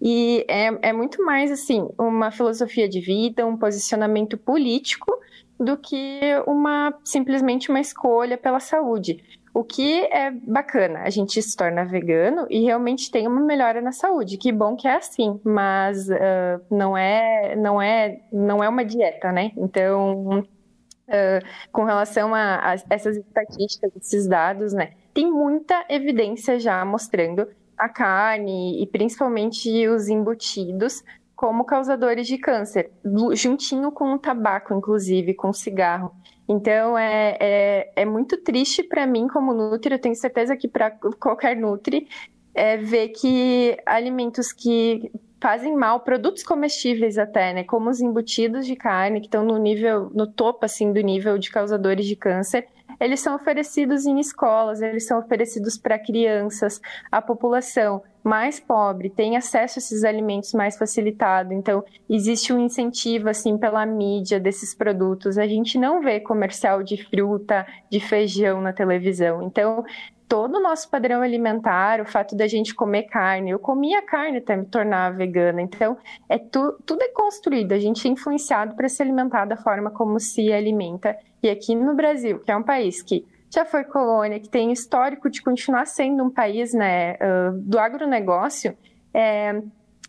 e 0.00 0.44
é, 0.48 0.90
é 0.90 0.92
muito 0.92 1.24
mais, 1.24 1.50
assim, 1.50 1.88
uma 1.98 2.30
filosofia 2.30 2.88
de 2.88 3.00
vida, 3.00 3.44
um 3.44 3.56
posicionamento 3.56 4.38
político, 4.38 5.12
do 5.58 5.76
que 5.76 6.20
uma 6.46 6.94
simplesmente 7.04 7.68
uma 7.68 7.80
escolha 7.80 8.38
pela 8.38 8.60
saúde. 8.60 9.24
O 9.52 9.64
que 9.64 10.02
é 10.12 10.30
bacana, 10.30 11.00
a 11.00 11.10
gente 11.10 11.40
se 11.42 11.56
torna 11.56 11.84
vegano 11.84 12.46
e 12.50 12.64
realmente 12.64 13.10
tem 13.10 13.26
uma 13.26 13.40
melhora 13.40 13.80
na 13.80 13.92
saúde. 13.92 14.36
Que 14.36 14.52
bom 14.52 14.76
que 14.76 14.86
é 14.86 14.96
assim, 14.96 15.40
mas 15.44 16.08
uh, 16.08 16.60
não 16.70 16.96
é, 16.96 17.56
não 17.56 17.80
é, 17.80 18.20
não 18.32 18.62
é 18.62 18.68
uma 18.68 18.84
dieta, 18.84 19.32
né? 19.32 19.52
Então, 19.56 20.40
uh, 20.40 21.46
com 21.72 21.84
relação 21.84 22.34
a, 22.34 22.72
a, 22.72 22.76
essas 22.90 23.16
estatísticas, 23.16 23.90
esses 23.96 24.26
dados, 24.26 24.72
né? 24.72 24.92
Tem 25.14 25.30
muita 25.30 25.84
evidência 25.88 26.60
já 26.60 26.84
mostrando 26.84 27.48
a 27.76 27.88
carne 27.88 28.82
e 28.82 28.86
principalmente 28.86 29.86
os 29.88 30.08
embutidos 30.08 31.02
como 31.34 31.64
causadores 31.64 32.26
de 32.26 32.36
câncer, 32.36 32.90
juntinho 33.32 33.92
com 33.92 34.12
o 34.12 34.18
tabaco, 34.18 34.74
inclusive, 34.74 35.34
com 35.34 35.50
o 35.50 35.54
cigarro. 35.54 36.12
Então, 36.48 36.96
é, 36.96 37.36
é, 37.38 37.92
é 37.94 38.04
muito 38.04 38.38
triste 38.38 38.82
para 38.82 39.06
mim, 39.06 39.28
como 39.28 39.52
Nutri, 39.52 39.92
eu 39.92 39.98
tenho 39.98 40.14
certeza 40.14 40.56
que 40.56 40.66
para 40.66 40.90
qualquer 40.90 41.54
Nutri, 41.54 42.08
é 42.54 42.76
ver 42.78 43.08
que 43.08 43.76
alimentos 43.84 44.52
que 44.52 45.12
fazem 45.40 45.76
mal, 45.76 46.00
produtos 46.00 46.42
comestíveis 46.42 47.18
até, 47.18 47.52
né, 47.52 47.64
como 47.64 47.90
os 47.90 48.00
embutidos 48.00 48.66
de 48.66 48.74
carne, 48.74 49.20
que 49.20 49.26
estão 49.26 49.44
no 49.44 49.56
nível, 49.56 50.10
no 50.12 50.26
topo, 50.26 50.64
assim, 50.64 50.92
do 50.92 51.00
nível 51.00 51.38
de 51.38 51.50
causadores 51.50 52.06
de 52.06 52.16
câncer, 52.16 52.66
eles 52.98 53.20
são 53.20 53.36
oferecidos 53.36 54.06
em 54.06 54.18
escolas, 54.18 54.82
eles 54.82 55.06
são 55.06 55.18
oferecidos 55.20 55.78
para 55.78 55.98
crianças, 55.98 56.80
a 57.12 57.22
população 57.22 58.02
mais 58.28 58.60
pobre 58.60 59.08
tem 59.08 59.38
acesso 59.38 59.78
a 59.78 59.80
esses 59.80 60.04
alimentos 60.04 60.52
mais 60.52 60.76
facilitado. 60.76 61.54
Então, 61.54 61.82
existe 62.08 62.52
um 62.52 62.60
incentivo 62.60 63.30
assim 63.30 63.56
pela 63.56 63.86
mídia 63.86 64.38
desses 64.38 64.74
produtos. 64.74 65.38
A 65.38 65.46
gente 65.46 65.78
não 65.78 66.02
vê 66.02 66.20
comercial 66.20 66.82
de 66.82 67.02
fruta, 67.08 67.66
de 67.90 67.98
feijão 67.98 68.60
na 68.60 68.70
televisão. 68.70 69.42
Então, 69.42 69.82
todo 70.28 70.58
o 70.58 70.62
nosso 70.62 70.90
padrão 70.90 71.22
alimentar, 71.22 72.02
o 72.02 72.04
fato 72.04 72.36
da 72.36 72.46
gente 72.46 72.74
comer 72.74 73.04
carne, 73.04 73.50
eu 73.50 73.58
comia 73.58 74.02
carne 74.02 74.38
até 74.38 74.54
me 74.54 74.66
tornar 74.66 75.14
vegana. 75.14 75.62
Então, 75.62 75.96
é 76.28 76.36
tu, 76.36 76.78
tudo 76.84 77.02
é 77.02 77.08
construído, 77.08 77.72
a 77.72 77.78
gente 77.78 78.06
é 78.06 78.10
influenciado 78.10 78.76
para 78.76 78.90
se 78.90 79.02
alimentar 79.02 79.46
da 79.46 79.56
forma 79.56 79.90
como 79.90 80.20
se 80.20 80.52
alimenta. 80.52 81.16
E 81.42 81.48
aqui 81.48 81.74
no 81.74 81.94
Brasil, 81.94 82.40
que 82.40 82.50
é 82.50 82.56
um 82.56 82.62
país 82.62 83.00
que 83.00 83.24
já 83.50 83.64
foi 83.64 83.84
colônia, 83.84 84.40
que 84.40 84.48
tem 84.48 84.72
histórico 84.72 85.30
de 85.30 85.42
continuar 85.42 85.86
sendo 85.86 86.22
um 86.24 86.30
país 86.30 86.72
né, 86.72 87.16
do 87.54 87.78
agronegócio, 87.78 88.76
é, 89.12 89.62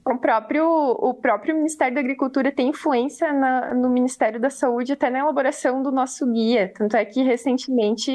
o 0.06 0.18
próprio, 0.18 0.66
o 0.66 1.14
próprio 1.14 1.56
Ministério 1.56 1.94
da 1.94 2.00
Agricultura 2.00 2.52
tem 2.52 2.70
influência 2.70 3.32
na, 3.32 3.74
no 3.74 3.90
Ministério 3.90 4.40
da 4.40 4.50
Saúde 4.50 4.94
até 4.94 5.10
na 5.10 5.20
elaboração 5.20 5.84
do 5.84 5.92
nosso 5.92 6.26
guia. 6.32 6.72
Tanto 6.76 6.96
é 6.96 7.06
que 7.06 7.22
recentemente 7.22 8.12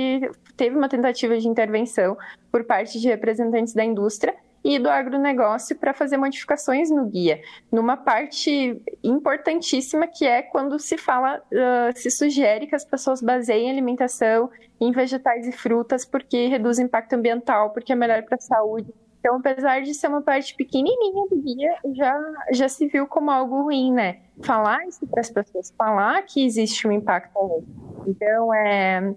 teve 0.57 0.77
uma 0.77 0.89
tentativa 0.89 1.39
de 1.39 1.47
intervenção 1.47 2.17
por 2.51 2.65
parte 2.65 3.01
de 3.01 3.09
representantes 3.09 3.75
da 3.75 3.85
indústria 3.85 4.35
e 4.65 4.79
do 4.79 4.89
agronegócio 4.89 5.77
para 5.77 5.93
fazer 5.93 6.17
modificações 6.17 6.91
no 6.91 7.05
guia, 7.05 7.41
numa 7.71 7.97
parte 7.97 8.83
importantíssima 9.03 10.07
que 10.07 10.27
é 10.27 10.41
quando 10.41 10.79
se 10.79 10.97
fala, 10.97 11.39
uh, 11.39 11.99
se 11.99 12.11
sugere 12.11 12.67
que 12.67 12.75
as 12.75 12.85
pessoas 12.85 13.21
baseiem 13.21 13.69
a 13.69 13.73
alimentação 13.73 14.51
em 14.81 14.91
vegetais 14.91 15.47
e 15.47 15.53
frutas 15.53 16.07
porque 16.07 16.47
reduz 16.49 16.79
o 16.79 16.83
impacto 16.83 17.13
ambiental, 17.13 17.71
porque 17.71 17.93
é 17.93 17.97
melhor 17.97 18.23
para 18.23 18.37
a 18.37 18.41
saúde. 18.41 18.93
Então, 19.21 19.37
apesar 19.37 19.81
de 19.81 19.95
ser 19.95 20.09
uma 20.09 20.21
parte 20.21 20.55
pequenininha 20.55 21.27
do 21.31 21.37
guia, 21.37 21.79
já, 21.95 22.21
já 22.53 22.69
se 22.69 22.87
viu 22.89 23.07
como 23.07 23.31
algo 23.31 23.63
ruim, 23.63 23.91
né? 23.91 24.21
Falar 24.43 24.87
isso 24.87 25.07
para 25.07 25.23
as 25.23 25.31
pessoas, 25.31 25.73
falar 25.79 26.23
que 26.23 26.45
existe 26.45 26.87
um 26.87 26.93
impacto. 26.93 27.65
Então, 28.07 28.53
é, 28.53 29.15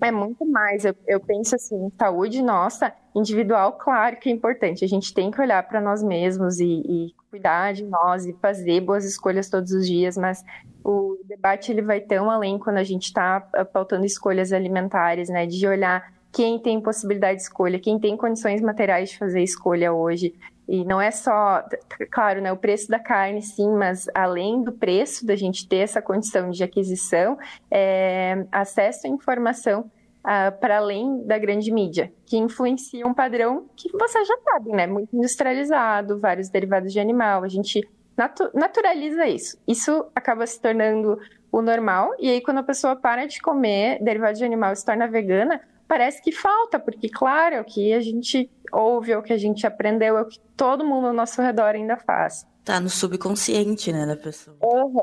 é 0.00 0.10
muito 0.10 0.44
mais. 0.46 0.84
Eu, 0.84 0.94
eu 1.06 1.20
penso 1.20 1.54
assim, 1.54 1.90
saúde 1.98 2.42
nossa, 2.42 2.92
individual, 3.14 3.72
claro 3.74 4.16
que 4.16 4.28
é 4.28 4.32
importante. 4.32 4.84
A 4.84 4.88
gente 4.88 5.12
tem 5.12 5.30
que 5.30 5.40
olhar 5.40 5.62
para 5.68 5.80
nós 5.80 6.02
mesmos 6.02 6.60
e, 6.60 6.64
e, 6.66 7.14
cuidar 7.30 7.72
de 7.72 7.84
nós 7.84 8.26
e 8.26 8.32
fazer 8.34 8.80
boas 8.80 9.04
escolhas 9.04 9.48
todos 9.48 9.72
os 9.72 9.86
dias, 9.86 10.18
mas 10.18 10.44
o 10.84 11.18
debate 11.24 11.72
ele 11.72 11.80
vai 11.80 11.98
tão 12.00 12.30
além 12.30 12.58
quando 12.58 12.76
a 12.76 12.84
gente 12.84 13.04
está 13.04 13.40
pautando 13.72 14.04
escolhas 14.04 14.52
alimentares, 14.52 15.28
né? 15.30 15.46
De 15.46 15.66
olhar 15.66 16.12
quem 16.32 16.58
tem 16.58 16.80
possibilidade 16.80 17.36
de 17.36 17.42
escolha, 17.42 17.78
quem 17.78 17.98
tem 17.98 18.16
condições 18.16 18.60
materiais 18.60 19.10
de 19.10 19.18
fazer 19.18 19.42
escolha 19.42 19.92
hoje. 19.92 20.34
E 20.68 20.84
não 20.84 21.00
é 21.00 21.10
só, 21.10 21.64
claro, 22.10 22.40
né, 22.40 22.52
o 22.52 22.56
preço 22.56 22.88
da 22.88 22.98
carne, 22.98 23.42
sim, 23.42 23.70
mas 23.72 24.06
além 24.14 24.62
do 24.62 24.72
preço 24.72 25.26
da 25.26 25.34
gente 25.34 25.68
ter 25.68 25.78
essa 25.78 26.00
condição 26.00 26.50
de 26.50 26.62
aquisição, 26.62 27.36
é, 27.70 28.46
acesso 28.50 29.06
à 29.06 29.10
informação 29.10 29.90
uh, 30.22 30.58
para 30.60 30.78
além 30.78 31.24
da 31.26 31.38
grande 31.38 31.70
mídia, 31.72 32.12
que 32.24 32.36
influencia 32.36 33.06
um 33.06 33.14
padrão 33.14 33.68
que 33.76 33.90
você 33.92 34.24
já 34.24 34.36
sabe, 34.44 34.70
né? 34.70 34.86
Muito 34.86 35.14
industrializado, 35.14 36.18
vários 36.18 36.48
derivados 36.48 36.92
de 36.92 37.00
animal, 37.00 37.42
a 37.42 37.48
gente 37.48 37.86
natu 38.16 38.50
naturaliza 38.54 39.26
isso. 39.26 39.58
Isso 39.66 40.06
acaba 40.14 40.46
se 40.46 40.60
tornando 40.60 41.18
o 41.50 41.60
normal, 41.60 42.12
e 42.18 42.30
aí 42.30 42.40
quando 42.40 42.58
a 42.58 42.62
pessoa 42.62 42.96
para 42.96 43.26
de 43.26 43.40
comer 43.40 44.02
derivado 44.02 44.38
de 44.38 44.44
animal 44.44 44.72
e 44.72 44.76
se 44.76 44.84
torna 44.84 45.06
vegana, 45.06 45.60
parece 45.92 46.22
que 46.22 46.32
falta, 46.32 46.78
porque, 46.80 47.06
claro, 47.06 47.56
é 47.56 47.60
o 47.60 47.64
que 47.66 47.92
a 47.92 48.00
gente 48.00 48.50
ouve, 48.72 49.12
é 49.12 49.18
o 49.18 49.22
que 49.22 49.34
a 49.34 49.36
gente 49.36 49.66
aprendeu, 49.66 50.16
é 50.16 50.22
o 50.22 50.26
que 50.26 50.40
todo 50.56 50.86
mundo 50.86 51.08
ao 51.08 51.12
nosso 51.12 51.42
redor 51.42 51.74
ainda 51.74 51.98
faz. 51.98 52.46
Tá 52.64 52.80
no 52.80 52.88
subconsciente, 52.88 53.92
né, 53.92 54.06
da 54.06 54.16
pessoa. 54.16 54.56
Uhum. 54.62 55.00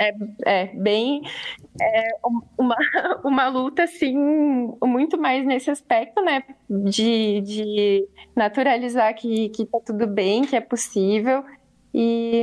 É, 0.00 0.10
é 0.46 0.66
bem 0.74 1.20
é 1.78 2.08
uma, 2.56 2.76
uma 3.22 3.48
luta, 3.48 3.82
assim, 3.82 4.16
muito 4.82 5.20
mais 5.20 5.44
nesse 5.44 5.70
aspecto, 5.70 6.22
né, 6.22 6.42
de, 6.70 7.42
de 7.42 8.08
naturalizar 8.34 9.14
que, 9.14 9.50
que 9.50 9.66
tá 9.66 9.80
tudo 9.84 10.06
bem, 10.06 10.46
que 10.46 10.56
é 10.56 10.62
possível, 10.62 11.44
e 11.92 12.42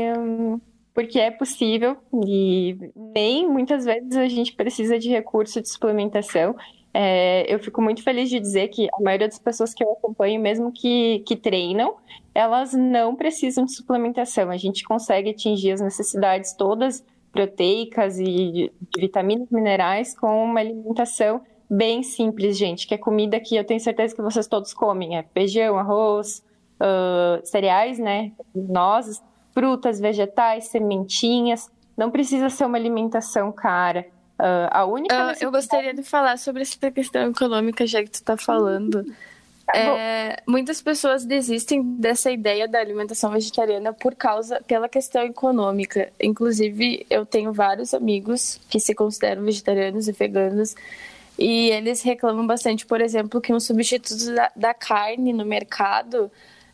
porque 0.93 1.19
é 1.19 1.31
possível, 1.31 1.97
e 2.23 2.77
nem 3.15 3.49
muitas 3.49 3.85
vezes 3.85 4.15
a 4.15 4.27
gente 4.27 4.53
precisa 4.53 4.99
de 4.99 5.09
recurso 5.09 5.59
de 5.59 5.69
suplementação, 5.69 6.55
é, 7.01 7.45
eu 7.47 7.59
fico 7.59 7.81
muito 7.81 8.03
feliz 8.03 8.29
de 8.29 8.37
dizer 8.41 8.67
que 8.67 8.89
a 8.91 9.01
maioria 9.01 9.29
das 9.29 9.39
pessoas 9.39 9.73
que 9.73 9.81
eu 9.81 9.93
acompanho, 9.93 10.41
mesmo 10.41 10.69
que, 10.69 11.19
que 11.19 11.33
treinam, 11.33 11.95
elas 12.35 12.73
não 12.73 13.15
precisam 13.15 13.63
de 13.63 13.73
suplementação. 13.73 14.49
A 14.49 14.57
gente 14.57 14.83
consegue 14.83 15.29
atingir 15.29 15.71
as 15.71 15.79
necessidades 15.79 16.53
todas 16.53 17.01
proteicas 17.31 18.19
e 18.19 18.25
de 18.25 18.71
vitaminas, 18.97 19.47
minerais 19.49 20.13
com 20.13 20.43
uma 20.43 20.59
alimentação 20.59 21.39
bem 21.69 22.03
simples, 22.03 22.57
gente, 22.57 22.85
que 22.85 22.95
é 22.95 22.97
comida 22.97 23.39
que 23.39 23.55
eu 23.55 23.63
tenho 23.63 23.79
certeza 23.79 24.13
que 24.13 24.21
vocês 24.21 24.45
todos 24.45 24.73
comem, 24.73 25.17
é 25.17 25.23
feijão, 25.33 25.79
arroz, 25.79 26.43
uh, 26.81 27.39
cereais, 27.45 27.97
né? 27.97 28.33
Nozes, 28.53 29.23
frutas, 29.53 30.01
vegetais, 30.01 30.65
sementinhas. 30.65 31.71
Não 31.95 32.11
precisa 32.11 32.49
ser 32.49 32.65
uma 32.65 32.77
alimentação 32.77 33.53
cara. 33.53 34.05
Uh, 34.39 34.69
a 34.71 34.85
única. 34.85 35.33
Uh, 35.33 35.35
eu 35.41 35.51
gostaria 35.51 35.93
de 35.93 36.01
falar 36.01 36.37
sobre 36.37 36.61
essa 36.61 36.91
questão 36.91 37.29
econômica, 37.29 37.85
já 37.85 38.01
que 38.01 38.09
tu 38.09 38.15
está 38.15 38.37
falando. 38.37 39.05
É, 39.75 40.41
muitas 40.47 40.81
pessoas 40.81 41.25
desistem 41.25 41.83
dessa 41.83 42.31
ideia 42.31 42.67
da 42.67 42.79
alimentação 42.79 43.29
vegetariana 43.29 43.93
por 43.93 44.15
causa 44.15 44.59
pela 44.65 44.89
questão 44.89 45.21
econômica. 45.23 46.11
Inclusive, 46.19 47.05
eu 47.07 47.23
tenho 47.23 47.53
vários 47.53 47.93
amigos 47.93 48.59
que 48.67 48.79
se 48.79 48.95
consideram 48.95 49.43
vegetarianos 49.43 50.07
e 50.07 50.11
veganos 50.11 50.75
e 51.37 51.69
eles 51.69 52.01
reclamam 52.01 52.45
bastante, 52.45 52.85
por 52.85 52.99
exemplo, 52.99 53.39
que 53.39 53.53
um 53.53 53.59
substituto 53.61 54.35
da, 54.35 54.51
da 54.55 54.73
carne 54.73 55.31
no 55.31 55.45
mercado 55.45 56.29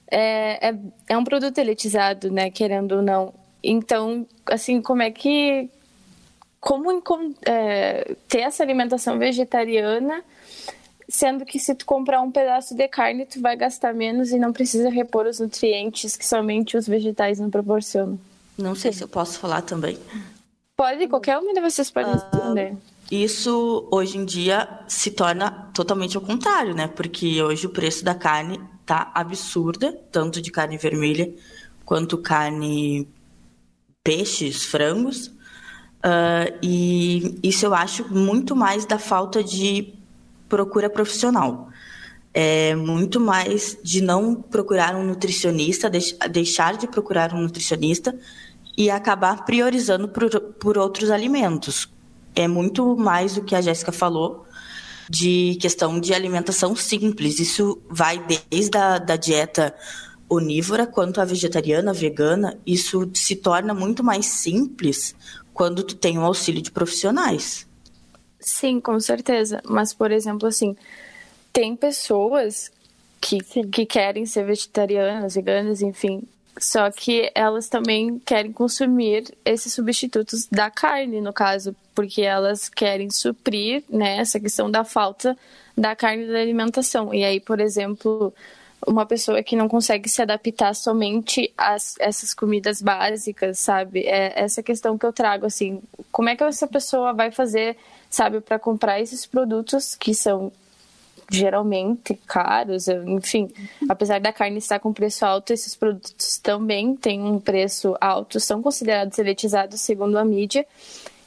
é, 0.09 0.69
é, 0.69 0.75
é, 1.09 1.17
um 1.17 1.23
produto 1.23 1.57
elitizado, 1.59 2.31
né? 2.31 2.49
Querendo 2.49 2.93
ou 2.93 3.01
não. 3.01 3.33
Então, 3.63 4.25
assim, 4.47 4.81
como 4.81 5.03
é 5.03 5.11
que 5.11 5.69
como 7.01 7.35
é, 7.45 8.15
ter 8.27 8.39
essa 8.39 8.63
alimentação 8.63 9.19
vegetariana 9.19 10.23
sendo 11.07 11.45
que 11.45 11.59
se 11.59 11.75
tu 11.75 11.85
comprar 11.85 12.21
um 12.21 12.31
pedaço 12.31 12.75
de 12.75 12.87
carne, 12.87 13.25
tu 13.25 13.39
vai 13.39 13.55
gastar 13.55 13.93
menos 13.93 14.31
e 14.31 14.39
não 14.39 14.51
precisa 14.51 14.89
repor 14.89 15.27
os 15.27 15.39
nutrientes 15.39 16.15
que 16.15 16.25
somente 16.25 16.75
os 16.75 16.87
vegetais 16.87 17.39
não 17.39 17.49
proporcionam. 17.49 18.19
Não 18.57 18.75
sei 18.75 18.91
se 18.91 19.03
eu 19.03 19.07
posso 19.07 19.39
falar 19.39 19.61
também. 19.61 19.99
Pode, 20.75 21.07
qualquer 21.07 21.37
um 21.37 21.53
de 21.53 21.61
vocês 21.61 21.91
pode 21.91 22.09
uh, 22.09 22.13
responder. 22.13 22.75
Isso 23.11 23.87
hoje 23.91 24.17
em 24.17 24.25
dia 24.25 24.67
se 24.87 25.11
torna 25.11 25.69
totalmente 25.73 26.17
ao 26.17 26.23
contrário, 26.23 26.73
né? 26.73 26.87
Porque 26.87 27.41
hoje 27.41 27.67
o 27.67 27.69
preço 27.69 28.03
da 28.03 28.15
carne 28.15 28.59
tá 28.85 29.11
absurda, 29.13 29.93
tanto 30.11 30.41
de 30.41 30.51
carne 30.51 30.77
vermelha 30.77 31.33
quanto 31.85 32.17
carne 32.17 33.07
peixes, 34.03 34.65
frangos. 34.65 35.34
Uh, 36.05 36.53
e 36.61 37.39
isso 37.41 37.65
eu 37.65 37.73
acho 37.73 38.13
muito 38.13 38.55
mais 38.55 38.85
da 38.85 38.99
falta 38.99 39.43
de 39.43 39.95
procura 40.47 40.87
profissional. 40.87 41.69
É 42.31 42.75
muito 42.75 43.19
mais 43.19 43.75
de 43.81 44.01
não 44.01 44.35
procurar 44.35 44.95
um 44.95 45.03
nutricionista, 45.03 45.89
deixar 46.29 46.77
de 46.77 46.85
procurar 46.85 47.33
um 47.33 47.41
nutricionista 47.41 48.15
e 48.77 48.89
acabar 48.91 49.45
priorizando 49.45 50.07
por, 50.07 50.29
por 50.59 50.77
outros 50.77 51.09
alimentos. 51.09 51.89
É 52.35 52.47
muito 52.47 52.95
mais 52.95 53.35
do 53.35 53.41
que 53.41 53.55
a 53.55 53.61
Jéssica 53.61 53.91
falou 53.91 54.45
de 55.09 55.57
questão 55.61 55.99
de 55.99 56.13
alimentação 56.13 56.75
simples. 56.75 57.39
Isso 57.39 57.81
vai 57.89 58.23
desde 58.51 58.77
a 58.77 58.99
da 58.99 59.15
dieta 59.15 59.73
onívora 60.29 60.87
quanto 60.87 61.21
a 61.21 61.25
vegetariana, 61.25 61.93
vegana. 61.93 62.57
Isso 62.65 63.09
se 63.13 63.35
torna 63.35 63.73
muito 63.73 64.03
mais 64.03 64.25
simples 64.25 65.15
quando 65.53 65.83
tu 65.83 65.95
tem 65.95 66.17
o 66.17 66.21
auxílio 66.23 66.61
de 66.61 66.71
profissionais. 66.71 67.67
Sim, 68.39 68.79
com 68.79 68.99
certeza. 68.99 69.61
Mas, 69.65 69.93
por 69.93 70.11
exemplo, 70.11 70.47
assim, 70.47 70.75
tem 71.51 71.75
pessoas 71.75 72.71
que, 73.19 73.39
que 73.39 73.85
querem 73.85 74.25
ser 74.25 74.45
vegetarianas, 74.45 75.35
veganas, 75.35 75.81
enfim. 75.81 76.23
Só 76.59 76.89
que 76.89 77.31
elas 77.33 77.67
também 77.67 78.19
querem 78.19 78.51
consumir 78.51 79.35
esses 79.43 79.73
substitutos 79.73 80.47
da 80.49 80.69
carne, 80.69 81.19
no 81.19 81.33
caso, 81.33 81.75
porque 81.93 82.21
elas 82.21 82.69
querem 82.69 83.09
suprir 83.09 83.83
né, 83.89 84.17
essa 84.17 84.39
questão 84.39 84.69
da 84.69 84.83
falta 84.83 85.37
da 85.77 85.95
carne 85.95 86.27
da 86.27 86.39
alimentação. 86.39 87.13
E 87.13 87.23
aí, 87.23 87.39
por 87.39 87.59
exemplo, 87.59 88.33
uma 88.85 89.05
pessoa 89.05 89.41
que 89.41 89.55
não 89.55 89.67
consegue 89.67 90.07
se 90.09 90.21
adaptar 90.21 90.73
somente 90.75 91.51
a 91.57 91.75
essas 91.99 92.33
comidas 92.33 92.81
básicas, 92.81 93.59
sabe? 93.59 94.01
É 94.01 94.33
essa 94.35 94.61
questão 94.61 94.97
que 94.97 95.05
eu 95.05 95.13
trago, 95.13 95.45
assim, 95.45 95.81
como 96.11 96.29
é 96.29 96.35
que 96.35 96.43
essa 96.43 96.67
pessoa 96.67 97.13
vai 97.13 97.31
fazer 97.31 97.77
sabe, 98.15 98.39
para 98.39 98.57
comprar 98.57 99.01
esses 99.01 99.25
produtos 99.25 99.93
que 99.93 100.13
são 100.13 100.51
geralmente 101.29 102.13
caros, 102.27 102.87
enfim, 102.87 103.51
apesar 103.89 104.21
da 104.21 104.31
carne 104.31 104.59
estar 104.59 104.79
com 104.79 104.93
preço 104.93 105.25
alto, 105.25 105.51
esses 105.51 105.75
produtos 105.75 106.37
também 106.37 106.95
têm 106.95 107.21
um 107.21 107.39
preço 107.39 107.97
alto, 107.99 108.39
são 108.39 108.61
considerados 108.61 109.17
elitizados 109.17 109.81
segundo 109.81 110.17
a 110.17 110.23
mídia. 110.23 110.65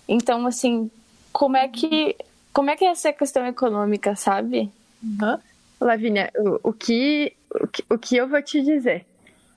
Então, 0.09 0.47
assim, 0.47 0.91
como 1.33 1.57
é 1.57 1.69
que 1.69 2.17
como 2.53 2.71
é 2.71 2.77
que 2.77 2.85
é 2.85 2.89
essa 2.89 3.13
questão 3.13 3.47
econômica, 3.47 4.17
sabe? 4.17 4.71
Uhum. 5.03 5.39
Lavínia, 5.81 6.33
o, 6.37 6.71
o, 6.71 6.73
que, 6.73 7.33
o, 7.91 7.99
que, 7.99 8.17
eu 8.17 8.29
vou 8.29 8.43
te 8.43 8.63
dizer? 8.63 9.07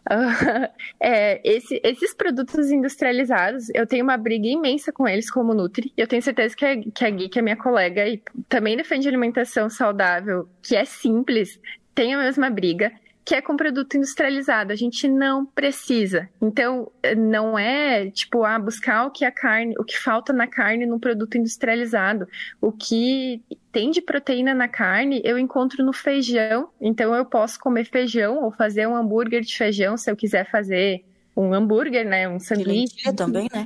é, 0.99 1.39
esse, 1.43 1.79
esses 1.83 2.13
produtos 2.13 2.71
industrializados, 2.71 3.69
eu 3.73 3.85
tenho 3.85 4.03
uma 4.03 4.17
briga 4.17 4.47
imensa 4.47 4.91
com 4.91 5.07
eles 5.07 5.29
como 5.29 5.53
Nutri. 5.53 5.93
Eu 5.95 6.07
tenho 6.07 6.21
certeza 6.21 6.55
que 6.55 6.65
a, 6.65 6.81
que 6.81 7.05
a 7.05 7.09
Gui, 7.09 7.29
que 7.29 7.39
é 7.39 7.41
minha 7.41 7.57
colega 7.57 8.07
e 8.07 8.21
também 8.49 8.75
defende 8.75 9.07
alimentação 9.07 9.69
saudável, 9.69 10.49
que 10.61 10.75
é 10.75 10.85
simples, 10.85 11.59
tem 11.93 12.13
a 12.13 12.17
mesma 12.17 12.49
briga 12.49 12.91
que 13.31 13.35
é 13.35 13.41
com 13.41 13.55
produto 13.55 13.95
industrializado. 13.95 14.73
A 14.73 14.75
gente 14.75 15.07
não 15.07 15.45
precisa. 15.45 16.27
Então, 16.41 16.91
não 17.15 17.57
é 17.57 18.11
tipo, 18.11 18.43
ah, 18.43 18.59
buscar 18.59 19.05
o 19.05 19.09
que 19.09 19.23
a 19.23 19.31
carne, 19.31 19.73
o 19.79 19.85
que 19.85 19.97
falta 19.97 20.33
na 20.33 20.47
carne 20.47 20.85
num 20.85 20.99
produto 20.99 21.37
industrializado. 21.37 22.27
O 22.59 22.73
que 22.73 23.41
tem 23.71 23.89
de 23.89 24.01
proteína 24.01 24.53
na 24.53 24.67
carne, 24.67 25.21
eu 25.23 25.39
encontro 25.39 25.81
no 25.81 25.93
feijão. 25.93 26.67
Então, 26.81 27.15
eu 27.15 27.23
posso 27.23 27.57
comer 27.57 27.85
feijão 27.85 28.43
ou 28.43 28.51
fazer 28.51 28.85
um 28.85 28.97
hambúrguer 28.97 29.43
de 29.43 29.57
feijão 29.57 29.95
se 29.95 30.11
eu 30.11 30.15
quiser 30.17 30.51
fazer 30.51 31.05
um 31.33 31.53
hambúrguer, 31.53 32.05
né? 32.05 32.27
Um 32.27 32.37
sanduíche. 32.37 33.13
também, 33.15 33.47
né? 33.53 33.65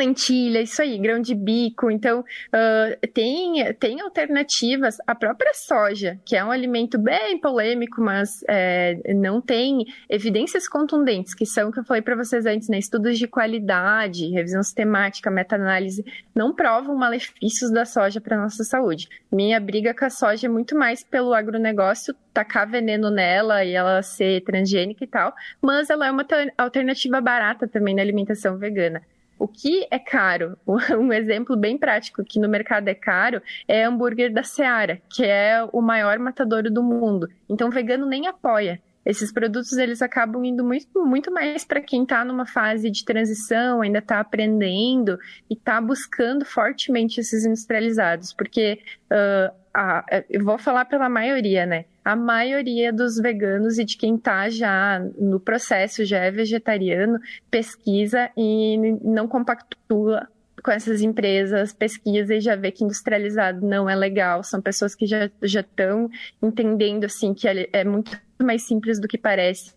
Lentilha, 0.00 0.60
isso 0.62 0.80
aí, 0.80 0.98
grão 0.98 1.20
de 1.20 1.34
bico. 1.34 1.90
Então, 1.90 2.20
uh, 2.20 3.08
tem, 3.12 3.72
tem 3.74 4.00
alternativas. 4.00 4.96
A 5.06 5.14
própria 5.14 5.52
soja, 5.54 6.18
que 6.24 6.34
é 6.34 6.44
um 6.44 6.50
alimento 6.50 6.98
bem 6.98 7.38
polêmico, 7.38 8.00
mas 8.00 8.42
é, 8.48 9.14
não 9.14 9.40
tem 9.40 9.84
evidências 10.08 10.66
contundentes, 10.66 11.34
que 11.34 11.44
são 11.44 11.68
o 11.68 11.72
que 11.72 11.80
eu 11.80 11.84
falei 11.84 12.02
para 12.02 12.16
vocês 12.16 12.46
antes, 12.46 12.68
né? 12.68 12.78
Estudos 12.78 13.18
de 13.18 13.28
qualidade, 13.28 14.30
revisão 14.30 14.62
sistemática, 14.62 15.30
meta-análise, 15.30 16.04
não 16.34 16.54
provam 16.54 16.96
malefícios 16.96 17.70
da 17.70 17.84
soja 17.84 18.20
para 18.20 18.40
nossa 18.40 18.64
saúde. 18.64 19.08
Minha 19.30 19.60
briga 19.60 19.94
com 19.94 20.04
a 20.04 20.10
soja 20.10 20.46
é 20.46 20.50
muito 20.50 20.76
mais 20.76 21.04
pelo 21.04 21.34
agronegócio 21.34 22.14
tacar 22.32 22.68
veneno 22.68 23.10
nela 23.10 23.64
e 23.64 23.72
ela 23.72 24.02
ser 24.02 24.42
transgênica 24.42 25.04
e 25.04 25.06
tal, 25.06 25.34
mas 25.60 25.90
ela 25.90 26.06
é 26.06 26.10
uma 26.10 26.26
alternativa 26.56 27.20
barata 27.20 27.66
também 27.68 27.94
na 27.94 28.02
alimentação 28.02 28.56
vegana. 28.56 29.02
O 29.40 29.48
que 29.48 29.86
é 29.90 29.98
caro? 29.98 30.58
Um 31.00 31.10
exemplo 31.14 31.56
bem 31.56 31.78
prático 31.78 32.22
que 32.22 32.38
no 32.38 32.46
mercado 32.46 32.88
é 32.88 32.94
caro 32.94 33.40
é 33.66 33.84
hambúrguer 33.84 34.30
da 34.30 34.42
Seara, 34.42 35.00
que 35.08 35.24
é 35.24 35.66
o 35.72 35.80
maior 35.80 36.18
matadouro 36.18 36.70
do 36.70 36.82
mundo. 36.82 37.26
Então 37.48 37.68
o 37.68 37.72
vegano 37.72 38.04
nem 38.04 38.26
apoia. 38.26 38.82
Esses 39.02 39.32
produtos 39.32 39.72
eles 39.78 40.02
acabam 40.02 40.44
indo 40.44 40.62
muito, 40.62 41.06
muito 41.06 41.32
mais 41.32 41.64
para 41.64 41.80
quem 41.80 42.02
está 42.02 42.22
numa 42.22 42.44
fase 42.44 42.90
de 42.90 43.02
transição, 43.02 43.80
ainda 43.80 43.98
está 43.98 44.20
aprendendo 44.20 45.18
e 45.48 45.54
está 45.54 45.80
buscando 45.80 46.44
fortemente 46.44 47.18
esses 47.18 47.46
industrializados, 47.46 48.34
porque 48.34 48.78
uh, 49.10 49.54
a, 49.72 50.04
eu 50.28 50.44
vou 50.44 50.58
falar 50.58 50.84
pela 50.84 51.08
maioria, 51.08 51.64
né? 51.66 51.84
A 52.04 52.16
maioria 52.16 52.92
dos 52.92 53.16
veganos 53.16 53.78
e 53.78 53.84
de 53.84 53.96
quem 53.96 54.16
está 54.16 54.48
já 54.48 55.00
no 55.18 55.38
processo, 55.38 56.04
já 56.04 56.18
é 56.18 56.30
vegetariano, 56.30 57.20
pesquisa 57.50 58.30
e 58.36 58.76
não 59.02 59.28
compactua 59.28 60.28
com 60.62 60.70
essas 60.70 61.00
empresas, 61.00 61.72
pesquisa 61.72 62.34
e 62.34 62.40
já 62.40 62.54
vê 62.56 62.70
que 62.70 62.84
industrializado 62.84 63.66
não 63.66 63.88
é 63.88 63.94
legal. 63.94 64.42
São 64.42 64.60
pessoas 64.60 64.94
que 64.94 65.06
já 65.06 65.30
estão 65.42 66.10
entendendo 66.42 67.04
assim 67.04 67.32
que 67.32 67.46
é 67.48 67.84
muito 67.84 68.18
mais 68.42 68.66
simples 68.66 69.00
do 69.00 69.08
que 69.08 69.18
parece 69.18 69.72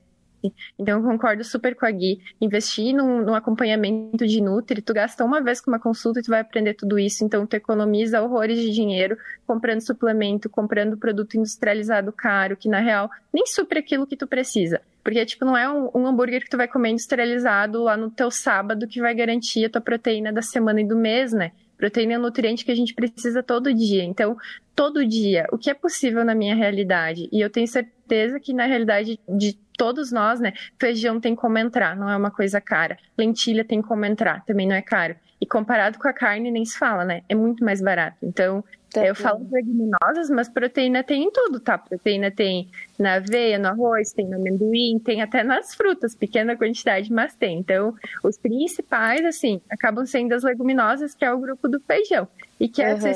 então, 0.78 1.00
eu 1.00 1.04
concordo 1.04 1.44
super 1.44 1.76
com 1.76 1.86
a 1.86 1.92
Gui. 1.92 2.22
Investir 2.42 2.96
num, 2.96 3.24
num, 3.24 3.36
acompanhamento 3.36 4.26
de 4.26 4.42
Nutri, 4.42 4.82
tu 4.82 4.94
gasta 4.94 5.24
uma 5.24 5.42
vez 5.42 5.62
com 5.62 5.72
uma 5.72 5.80
consulta 5.80 6.20
e 6.20 6.24
tu 6.24 6.30
vai 6.30 6.42
aprender 6.42 6.74
tudo 6.74 6.98
isso. 6.98 7.24
Então, 7.24 7.46
tu 7.46 7.54
economiza 7.56 8.22
horrores 8.22 8.60
de 8.60 8.72
dinheiro 8.72 9.18
comprando 9.46 9.82
suplemento, 9.82 10.50
comprando 10.50 10.98
produto 10.98 11.36
industrializado 11.36 12.12
caro, 12.12 12.58
que 12.58 12.68
na 12.68 12.80
real 12.80 13.10
nem 13.34 13.46
supre 13.46 13.80
aquilo 13.80 14.08
que 14.08 14.18
tu 14.18 14.28
precisa. 14.28 14.82
Porque, 15.04 15.26
tipo, 15.26 15.44
não 15.44 15.58
é 15.58 15.70
um, 15.70 15.90
um, 15.94 16.08
hambúrguer 16.08 16.42
que 16.42 16.50
tu 16.50 16.56
vai 16.56 16.68
comer 16.68 16.92
industrializado 16.92 17.84
lá 17.84 17.98
no 17.98 18.10
teu 18.10 18.32
sábado 18.32 18.88
que 18.88 19.02
vai 19.02 19.14
garantir 19.14 19.66
a 19.66 19.70
tua 19.70 19.82
proteína 19.82 20.32
da 20.32 20.42
semana 20.42 20.80
e 20.80 20.88
do 20.88 20.96
mês, 20.96 21.34
né? 21.34 21.52
Proteína 21.84 22.14
é 22.14 22.18
um 22.18 22.22
nutriente 22.22 22.64
que 22.64 22.72
a 22.72 22.76
gente 22.76 22.94
precisa 22.94 23.44
todo 23.44 23.74
dia. 23.74 24.06
Então, 24.06 24.38
todo 24.74 25.06
dia, 25.06 25.46
o 25.52 25.58
que 25.58 25.70
é 25.70 25.74
possível 25.74 26.24
na 26.24 26.34
minha 26.34 26.56
realidade? 26.56 27.28
E 27.30 27.42
eu 27.42 27.50
tenho 27.50 27.68
certeza 27.68 28.40
que 28.40 28.54
na 28.54 28.66
realidade 28.66 29.20
de 29.28 29.52
todos 29.78 30.10
nós, 30.10 30.40
né, 30.40 30.54
feijão 30.80 31.20
tem 31.20 31.36
como 31.36 31.58
entrar, 31.58 31.94
não 31.94 32.10
é 32.10 32.16
uma 32.16 32.32
coisa 32.32 32.62
cara. 32.62 32.98
Lentilha 33.18 33.66
tem 33.66 33.82
como 33.82 34.06
entrar, 34.06 34.46
também 34.46 34.66
não 34.66 34.78
é 34.78 34.82
caro. 34.82 35.18
E 35.42 35.46
comparado 35.46 36.00
com 36.00 36.08
a 36.08 36.14
carne, 36.14 36.52
nem 36.52 36.64
se 36.64 36.80
fala, 36.80 37.04
né? 37.04 37.22
É 37.28 37.36
muito 37.36 37.66
mais 37.66 37.82
barato. 37.82 38.16
Então, 38.24 38.64
Tá 38.94 39.04
eu 39.04 39.16
falo 39.16 39.48
leguminosas, 39.52 40.30
mas 40.30 40.48
proteína 40.48 41.04
tem 41.04 41.24
em 41.24 41.32
tudo, 41.32 41.60
tá? 41.60 41.80
Proteína 41.80 42.30
tem 42.30 42.70
na 43.00 43.16
aveia, 43.16 43.58
no 43.58 43.70
arroz, 43.70 44.14
tem 44.14 44.28
no 44.28 44.36
amendoim, 44.36 45.00
tem 45.00 45.20
até 45.20 45.44
nas 45.44 45.74
frutas, 45.74 46.14
pequena 46.14 46.56
quantidade, 46.56 47.12
mas 47.12 47.34
tem. 47.36 47.58
Então, 47.58 47.96
os 48.24 48.38
principais, 48.38 49.26
assim, 49.26 49.60
acabam 49.68 50.06
sendo 50.06 50.34
as 50.34 50.44
leguminosas, 50.44 51.16
que 51.16 51.26
é 51.26 51.34
o 51.34 51.40
grupo 51.40 51.68
do 51.68 51.80
feijão. 51.80 52.28
E 52.60 52.70
que 52.70 52.84
é 52.84 52.94
uhum. 52.94 53.14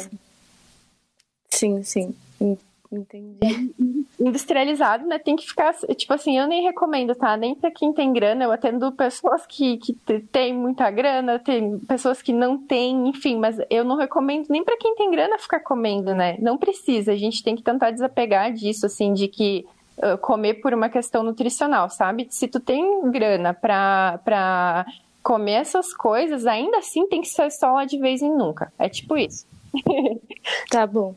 Sim, 1.50 1.84
sim. 1.84 2.16
Entendi. 2.92 3.38
Industrializado, 4.20 5.06
né? 5.06 5.20
Tem 5.20 5.36
que 5.36 5.48
ficar. 5.48 5.74
Tipo 5.96 6.14
assim, 6.14 6.38
eu 6.38 6.48
nem 6.48 6.64
recomendo, 6.64 7.14
tá? 7.16 7.36
Nem 7.36 7.54
pra 7.54 7.70
quem 7.72 7.94
tem 7.94 8.14
grana. 8.14 8.46
Eu 8.46 8.52
atendo 8.52 8.92
pessoas 8.92 9.46
que, 9.46 9.78
que 9.78 9.94
têm 10.32 10.54
muita 10.54 10.90
grana, 10.90 11.40
tem 11.40 11.78
pessoas 11.80 12.22
que 12.22 12.32
não 12.32 12.58
têm, 12.58 13.10
enfim, 13.10 13.38
mas 13.38 13.58
eu 13.70 13.84
não 13.84 13.98
recomendo 13.98 14.48
nem 14.50 14.64
para 14.64 14.78
quem 14.78 14.96
tem 14.96 15.12
grana 15.12 15.38
ficar 15.38 15.60
comendo, 15.60 16.16
né? 16.16 16.38
Não 16.40 16.58
precisa. 16.58 17.12
A 17.12 17.18
gente 17.18 17.44
tem 17.44 17.56
que 17.56 17.64
tentar 17.64 17.92
desapegar 17.92 18.52
disso, 18.54 18.86
assim, 18.86 19.14
de 19.14 19.28
que 19.28 19.66
comer 20.22 20.56
por 20.56 20.74
uma 20.74 20.90
questão 20.90 21.24
nutricional, 21.24 21.90
sabe? 21.90 22.28
Se 22.30 22.48
tu 22.48 22.60
tem 22.60 23.10
grana 23.12 23.54
pra. 23.54 24.20
pra 24.24 24.86
comer 25.24 25.56
essas 25.56 25.94
coisas, 25.94 26.46
ainda 26.46 26.78
assim 26.78 27.06
tem 27.08 27.20
que 27.20 27.28
ser 27.28 27.52
só 27.52 27.74
lá 27.74 27.84
de 27.84 28.00
vez 28.00 28.22
em 28.22 28.34
nunca. 28.34 28.72
É 28.80 28.88
tipo 28.88 29.18
isso. 29.18 29.46
tá 30.72 30.88
bom. 30.88 31.16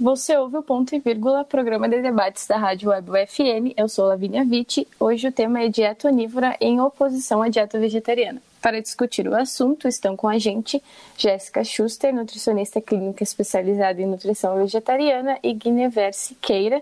Você 0.00 0.36
ouve 0.36 0.56
o 0.56 0.62
Ponto 0.62 0.94
e 0.94 1.00
Vírgula, 1.00 1.42
programa 1.42 1.88
de 1.88 2.00
debates 2.00 2.46
da 2.46 2.56
Rádio 2.56 2.90
Web 2.90 3.10
UFN. 3.10 3.74
Eu 3.76 3.88
sou 3.88 4.06
Lavínia 4.06 4.44
Vitti. 4.44 4.86
Hoje 5.00 5.26
o 5.26 5.32
tema 5.32 5.60
é 5.60 5.68
dieta 5.68 6.06
onívora 6.06 6.56
em 6.60 6.80
oposição 6.80 7.42
à 7.42 7.48
dieta 7.48 7.80
vegetariana. 7.80 8.40
Para 8.62 8.80
discutir 8.80 9.26
o 9.26 9.34
assunto, 9.34 9.88
estão 9.88 10.14
com 10.16 10.28
a 10.28 10.38
gente 10.38 10.80
Jéssica 11.16 11.64
Schuster, 11.64 12.14
nutricionista 12.14 12.80
clínica 12.80 13.24
especializada 13.24 14.00
em 14.00 14.06
nutrição 14.06 14.54
vegetariana, 14.58 15.36
e 15.42 15.52
Guinever 15.52 16.14
Siqueira, 16.14 16.80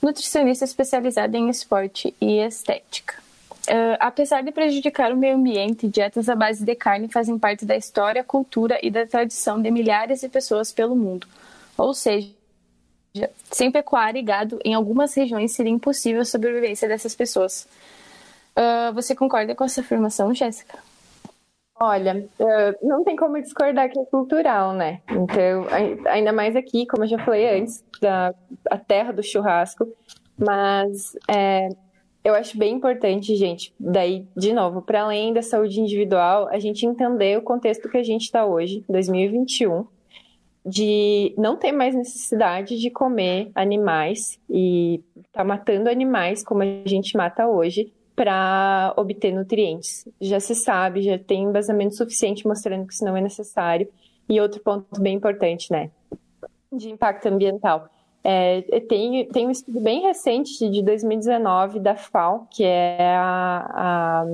nutricionista 0.00 0.64
especializada 0.64 1.36
em 1.36 1.50
esporte 1.50 2.14
e 2.18 2.38
estética. 2.38 3.22
Uh, 3.68 4.00
apesar 4.00 4.42
de 4.42 4.50
prejudicar 4.50 5.12
o 5.12 5.16
meio 5.18 5.36
ambiente, 5.36 5.86
dietas 5.86 6.30
à 6.30 6.34
base 6.34 6.64
de 6.64 6.74
carne 6.74 7.08
fazem 7.08 7.38
parte 7.38 7.66
da 7.66 7.76
história, 7.76 8.24
cultura 8.24 8.78
e 8.82 8.90
da 8.90 9.06
tradição 9.06 9.60
de 9.60 9.70
milhares 9.70 10.22
de 10.22 10.30
pessoas 10.30 10.72
pelo 10.72 10.96
mundo. 10.96 11.26
Ou 11.76 11.92
seja, 11.92 12.28
sem 13.50 13.70
pecuária 13.70 14.18
e 14.18 14.22
gado, 14.22 14.58
em 14.64 14.74
algumas 14.74 15.14
regiões 15.14 15.52
seria 15.52 15.72
impossível 15.72 16.22
a 16.22 16.24
sobrevivência 16.24 16.88
dessas 16.88 17.14
pessoas. 17.14 17.68
Uh, 18.56 18.92
você 18.94 19.14
concorda 19.14 19.54
com 19.54 19.64
essa 19.64 19.80
afirmação, 19.80 20.34
Jéssica? 20.34 20.78
Olha, 21.80 22.28
uh, 22.38 22.86
não 22.86 23.02
tem 23.02 23.16
como 23.16 23.40
discordar 23.40 23.90
que 23.90 23.98
é 23.98 24.04
cultural, 24.04 24.72
né? 24.72 25.00
Então, 25.10 25.66
ainda 26.08 26.32
mais 26.32 26.54
aqui, 26.54 26.86
como 26.86 27.04
eu 27.04 27.08
já 27.08 27.18
falei 27.18 27.60
antes, 27.60 27.84
da 28.00 28.32
a 28.70 28.78
terra 28.78 29.12
do 29.12 29.22
churrasco. 29.22 29.86
Mas 30.38 31.16
é, 31.28 31.68
eu 32.24 32.34
acho 32.34 32.56
bem 32.56 32.74
importante, 32.74 33.36
gente, 33.36 33.74
daí, 33.78 34.26
de 34.36 34.52
novo, 34.52 34.82
para 34.82 35.02
além 35.02 35.32
da 35.32 35.42
saúde 35.42 35.80
individual, 35.80 36.48
a 36.48 36.58
gente 36.58 36.86
entender 36.86 37.38
o 37.38 37.42
contexto 37.42 37.88
que 37.88 37.98
a 37.98 38.02
gente 38.02 38.22
está 38.22 38.46
hoje, 38.46 38.84
2021, 38.88 39.86
de 40.64 41.34
não 41.36 41.56
ter 41.56 41.72
mais 41.72 41.94
necessidade 41.94 42.78
de 42.78 42.90
comer 42.90 43.50
animais 43.54 44.40
e 44.48 45.02
tá 45.30 45.44
matando 45.44 45.90
animais 45.90 46.42
como 46.42 46.62
a 46.62 46.66
gente 46.86 47.16
mata 47.16 47.46
hoje 47.46 47.92
para 48.16 48.94
obter 48.96 49.32
nutrientes. 49.32 50.08
Já 50.20 50.40
se 50.40 50.54
sabe, 50.54 51.02
já 51.02 51.18
tem 51.18 51.44
embasamento 51.44 51.96
suficiente 51.96 52.46
mostrando 52.46 52.86
que 52.86 52.94
isso 52.94 53.04
não 53.04 53.16
é 53.16 53.20
necessário. 53.20 53.88
E 54.26 54.40
outro 54.40 54.60
ponto 54.60 55.00
bem 55.00 55.16
importante, 55.16 55.70
né, 55.70 55.90
de 56.72 56.90
impacto 56.90 57.26
ambiental. 57.26 57.90
É, 58.22 58.62
tem, 58.88 59.26
tem 59.26 59.46
um 59.46 59.50
estudo 59.50 59.80
bem 59.80 60.00
recente 60.00 60.70
de 60.70 60.82
2019 60.82 61.78
da 61.78 61.94
FAO, 61.94 62.48
que 62.50 62.64
é 62.64 63.14
a, 63.14 64.24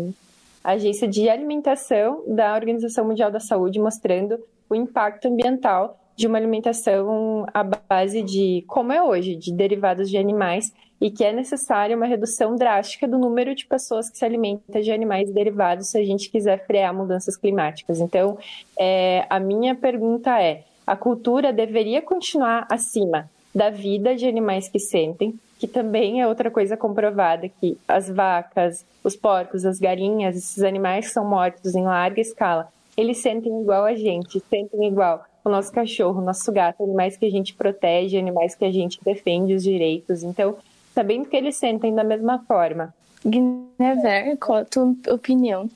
a 0.62 0.72
Agência 0.72 1.08
de 1.08 1.28
Alimentação 1.28 2.22
da 2.28 2.54
Organização 2.54 3.04
Mundial 3.06 3.32
da 3.32 3.40
Saúde, 3.40 3.80
mostrando 3.80 4.38
o 4.68 4.76
impacto 4.76 5.26
ambiental 5.26 5.98
de 6.20 6.26
uma 6.26 6.36
alimentação 6.36 7.46
à 7.54 7.64
base 7.64 8.22
de, 8.22 8.62
como 8.68 8.92
é 8.92 9.02
hoje, 9.02 9.34
de 9.34 9.50
derivados 9.54 10.10
de 10.10 10.18
animais, 10.18 10.70
e 11.00 11.10
que 11.10 11.24
é 11.24 11.32
necessária 11.32 11.96
uma 11.96 12.04
redução 12.04 12.56
drástica 12.56 13.08
do 13.08 13.18
número 13.18 13.54
de 13.54 13.64
pessoas 13.64 14.10
que 14.10 14.18
se 14.18 14.24
alimentam 14.24 14.82
de 14.82 14.92
animais 14.92 15.32
derivados 15.32 15.88
se 15.88 15.98
a 15.98 16.04
gente 16.04 16.30
quiser 16.30 16.66
frear 16.66 16.94
mudanças 16.94 17.38
climáticas. 17.38 18.00
Então, 18.00 18.36
é, 18.78 19.24
a 19.30 19.40
minha 19.40 19.74
pergunta 19.74 20.38
é: 20.38 20.64
a 20.86 20.94
cultura 20.94 21.54
deveria 21.54 22.02
continuar 22.02 22.66
acima 22.70 23.30
da 23.54 23.70
vida 23.70 24.14
de 24.14 24.26
animais 24.26 24.68
que 24.68 24.78
sentem, 24.78 25.34
que 25.58 25.66
também 25.66 26.20
é 26.20 26.28
outra 26.28 26.50
coisa 26.50 26.76
comprovada 26.76 27.48
que 27.48 27.78
as 27.88 28.10
vacas, 28.10 28.84
os 29.02 29.16
porcos, 29.16 29.64
as 29.64 29.78
galinhas, 29.78 30.36
esses 30.36 30.62
animais 30.62 31.06
que 31.06 31.14
são 31.14 31.26
mortos 31.26 31.74
em 31.74 31.84
larga 31.84 32.20
escala, 32.20 32.68
eles 32.94 33.22
sentem 33.22 33.58
igual 33.62 33.84
a 33.84 33.94
gente, 33.94 34.38
sentem 34.50 34.86
igual 34.86 35.24
o 35.44 35.50
nosso 35.50 35.72
cachorro, 35.72 36.20
o 36.20 36.24
nosso 36.24 36.50
gato, 36.52 36.82
animais 36.82 37.16
que 37.16 37.26
a 37.26 37.30
gente 37.30 37.54
protege, 37.54 38.18
animais 38.18 38.54
que 38.54 38.64
a 38.64 38.72
gente 38.72 38.98
defende 39.04 39.54
os 39.54 39.62
direitos. 39.62 40.22
Então, 40.22 40.56
sabendo 40.94 41.28
que 41.28 41.36
eles 41.36 41.56
sentem 41.56 41.94
da 41.94 42.04
mesma 42.04 42.40
forma. 42.46 42.94
Guinever, 43.24 44.36
qual 44.38 44.58
a 44.58 44.64
tua 44.64 44.94
opinião? 45.08 45.68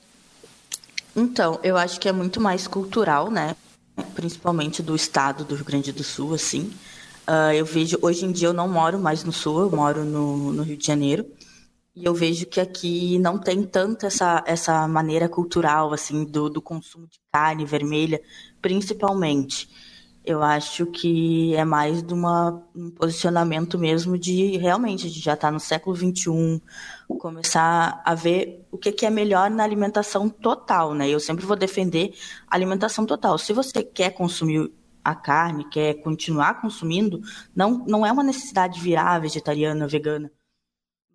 Então, 1.16 1.60
eu 1.62 1.76
acho 1.76 2.00
que 2.00 2.08
é 2.08 2.12
muito 2.12 2.40
mais 2.40 2.66
cultural, 2.66 3.30
né? 3.30 3.54
Principalmente 4.14 4.82
do 4.82 4.96
estado 4.96 5.44
do 5.44 5.54
Rio 5.54 5.64
Grande 5.64 5.92
do 5.92 6.02
Sul, 6.02 6.34
assim. 6.34 6.72
Uh, 7.26 7.52
eu 7.54 7.64
vejo, 7.64 7.98
hoje 8.02 8.26
em 8.26 8.32
dia 8.32 8.48
eu 8.48 8.52
não 8.52 8.68
moro 8.68 8.98
mais 8.98 9.24
no 9.24 9.32
Sul, 9.32 9.60
eu 9.60 9.70
moro 9.70 10.04
no, 10.04 10.52
no 10.52 10.62
Rio 10.62 10.76
de 10.76 10.86
Janeiro. 10.86 11.24
E 11.96 12.04
eu 12.04 12.12
vejo 12.14 12.46
que 12.46 12.60
aqui 12.60 13.18
não 13.20 13.38
tem 13.38 13.62
tanto 13.62 14.04
essa, 14.04 14.42
essa 14.46 14.88
maneira 14.88 15.28
cultural, 15.28 15.92
assim, 15.92 16.24
do, 16.24 16.50
do 16.50 16.60
consumo 16.60 17.06
de 17.06 17.20
carne 17.32 17.64
vermelha, 17.64 18.20
principalmente. 18.60 19.68
Eu 20.24 20.42
acho 20.42 20.86
que 20.86 21.54
é 21.54 21.64
mais 21.64 22.02
de 22.02 22.12
uma, 22.12 22.66
um 22.74 22.90
posicionamento 22.90 23.78
mesmo 23.78 24.18
de 24.18 24.56
realmente 24.56 25.08
de 25.08 25.20
já 25.20 25.34
estar 25.34 25.48
tá 25.48 25.52
no 25.52 25.60
século 25.60 25.94
XXI, 25.94 26.60
começar 27.18 28.02
a 28.04 28.14
ver 28.14 28.66
o 28.72 28.78
que, 28.78 28.90
que 28.90 29.06
é 29.06 29.10
melhor 29.10 29.48
na 29.50 29.62
alimentação 29.62 30.28
total, 30.28 30.94
né? 30.94 31.08
Eu 31.08 31.20
sempre 31.20 31.46
vou 31.46 31.56
defender 31.56 32.12
a 32.48 32.56
alimentação 32.56 33.06
total. 33.06 33.38
Se 33.38 33.52
você 33.52 33.84
quer 33.84 34.10
consumir 34.10 34.72
a 35.04 35.14
carne, 35.14 35.68
quer 35.68 35.94
continuar 36.02 36.60
consumindo, 36.60 37.20
não, 37.54 37.84
não 37.86 38.04
é 38.04 38.10
uma 38.10 38.24
necessidade 38.24 38.80
virar 38.80 39.20
vegetariana, 39.20 39.86
vegana 39.86 40.32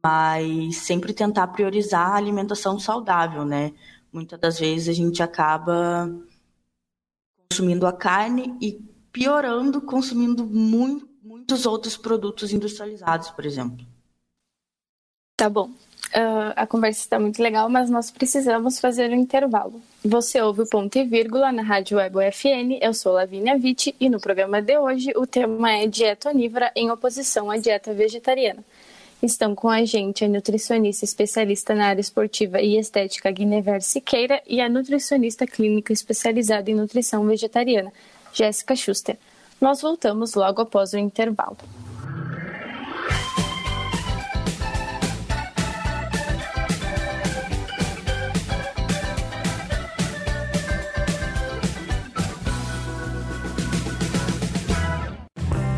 mas 0.03 0.77
sempre 0.77 1.13
tentar 1.13 1.47
priorizar 1.47 2.12
a 2.12 2.15
alimentação 2.15 2.79
saudável, 2.79 3.45
né? 3.45 3.73
Muitas 4.12 4.39
das 4.39 4.59
vezes 4.59 4.89
a 4.89 4.93
gente 4.93 5.21
acaba 5.21 6.09
consumindo 7.49 7.85
a 7.85 7.93
carne 7.93 8.57
e 8.62 8.79
piorando 9.12 9.81
consumindo 9.81 10.45
muito, 10.45 11.07
muitos 11.23 11.65
outros 11.65 11.97
produtos 11.97 12.53
industrializados, 12.53 13.29
por 13.31 13.45
exemplo. 13.45 13.85
Tá 15.35 15.49
bom. 15.49 15.69
Uh, 16.09 16.51
a 16.55 16.65
conversa 16.65 17.01
está 17.01 17.19
muito 17.19 17.41
legal, 17.41 17.69
mas 17.69 17.88
nós 17.88 18.09
precisamos 18.09 18.79
fazer 18.79 19.12
um 19.12 19.15
intervalo. 19.15 19.79
Você 20.03 20.41
ouve 20.41 20.63
o 20.63 20.67
ponto 20.67 20.97
e 20.97 21.03
vírgula 21.03 21.51
na 21.51 21.62
Rádio 21.62 21.97
Web 21.97 22.17
UFN. 22.17 22.79
Eu 22.81 22.95
sou 22.95 23.13
Lavínia 23.13 23.57
Vitti 23.57 23.95
e 23.99 24.09
no 24.09 24.19
programa 24.19 24.59
de 24.59 24.75
hoje 24.77 25.13
o 25.15 25.27
tema 25.27 25.71
é 25.71 25.85
dieta 25.85 26.29
onívora 26.29 26.71
em 26.75 26.89
oposição 26.89 27.51
à 27.51 27.57
dieta 27.57 27.93
vegetariana. 27.93 28.63
Estão 29.21 29.53
com 29.53 29.67
a 29.67 29.84
gente 29.84 30.23
a 30.23 30.29
nutricionista 30.29 31.03
especialista 31.03 31.75
na 31.75 31.88
área 31.88 31.99
esportiva 31.99 32.62
e 32.62 32.77
estética 32.77 33.29
Guinever 33.29 33.82
Siqueira 33.82 34.41
e 34.47 34.62
a 34.62 34.69
nutricionista 34.69 35.45
clínica 35.45 35.91
especializada 35.91 36.71
em 36.71 36.75
nutrição 36.75 37.27
vegetariana, 37.27 37.91
Jéssica 38.32 38.77
Schuster. 38.77 39.17
Nós 39.60 39.82
voltamos 39.82 40.36
logo 40.36 40.62
após 40.62 40.93
o 40.93 40.97
intervalo. 40.97 41.58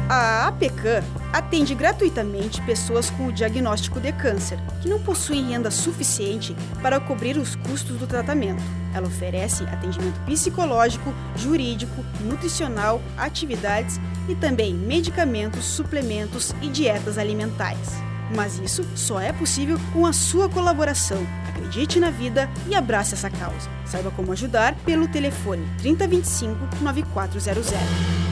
A 0.07 0.47
APECAM 0.49 1.20
atende 1.31 1.73
gratuitamente 1.73 2.61
pessoas 2.61 3.09
com 3.09 3.27
o 3.27 3.31
diagnóstico 3.31 3.99
de 3.99 4.11
câncer, 4.11 4.59
que 4.81 4.89
não 4.89 4.99
possuem 4.99 5.49
renda 5.49 5.71
suficiente 5.71 6.55
para 6.81 6.99
cobrir 6.99 7.37
os 7.37 7.55
custos 7.55 7.97
do 7.97 8.07
tratamento. 8.07 8.61
Ela 8.93 9.07
oferece 9.07 9.63
atendimento 9.63 10.19
psicológico, 10.25 11.13
jurídico, 11.35 12.03
nutricional, 12.21 13.01
atividades 13.17 13.99
e 14.27 14.35
também 14.35 14.73
medicamentos, 14.73 15.65
suplementos 15.65 16.53
e 16.61 16.67
dietas 16.67 17.17
alimentares. 17.17 17.89
Mas 18.35 18.59
isso 18.59 18.85
só 18.95 19.19
é 19.19 19.33
possível 19.33 19.77
com 19.93 20.05
a 20.05 20.13
sua 20.13 20.47
colaboração. 20.47 21.25
Acredite 21.49 21.99
na 21.99 22.09
vida 22.09 22.49
e 22.67 22.75
abrace 22.75 23.13
essa 23.13 23.29
causa. 23.29 23.69
Saiba 23.85 24.11
como 24.11 24.31
ajudar 24.31 24.73
pelo 24.85 25.07
telefone 25.07 25.67
3025 25.79 26.57
9400. 26.81 28.30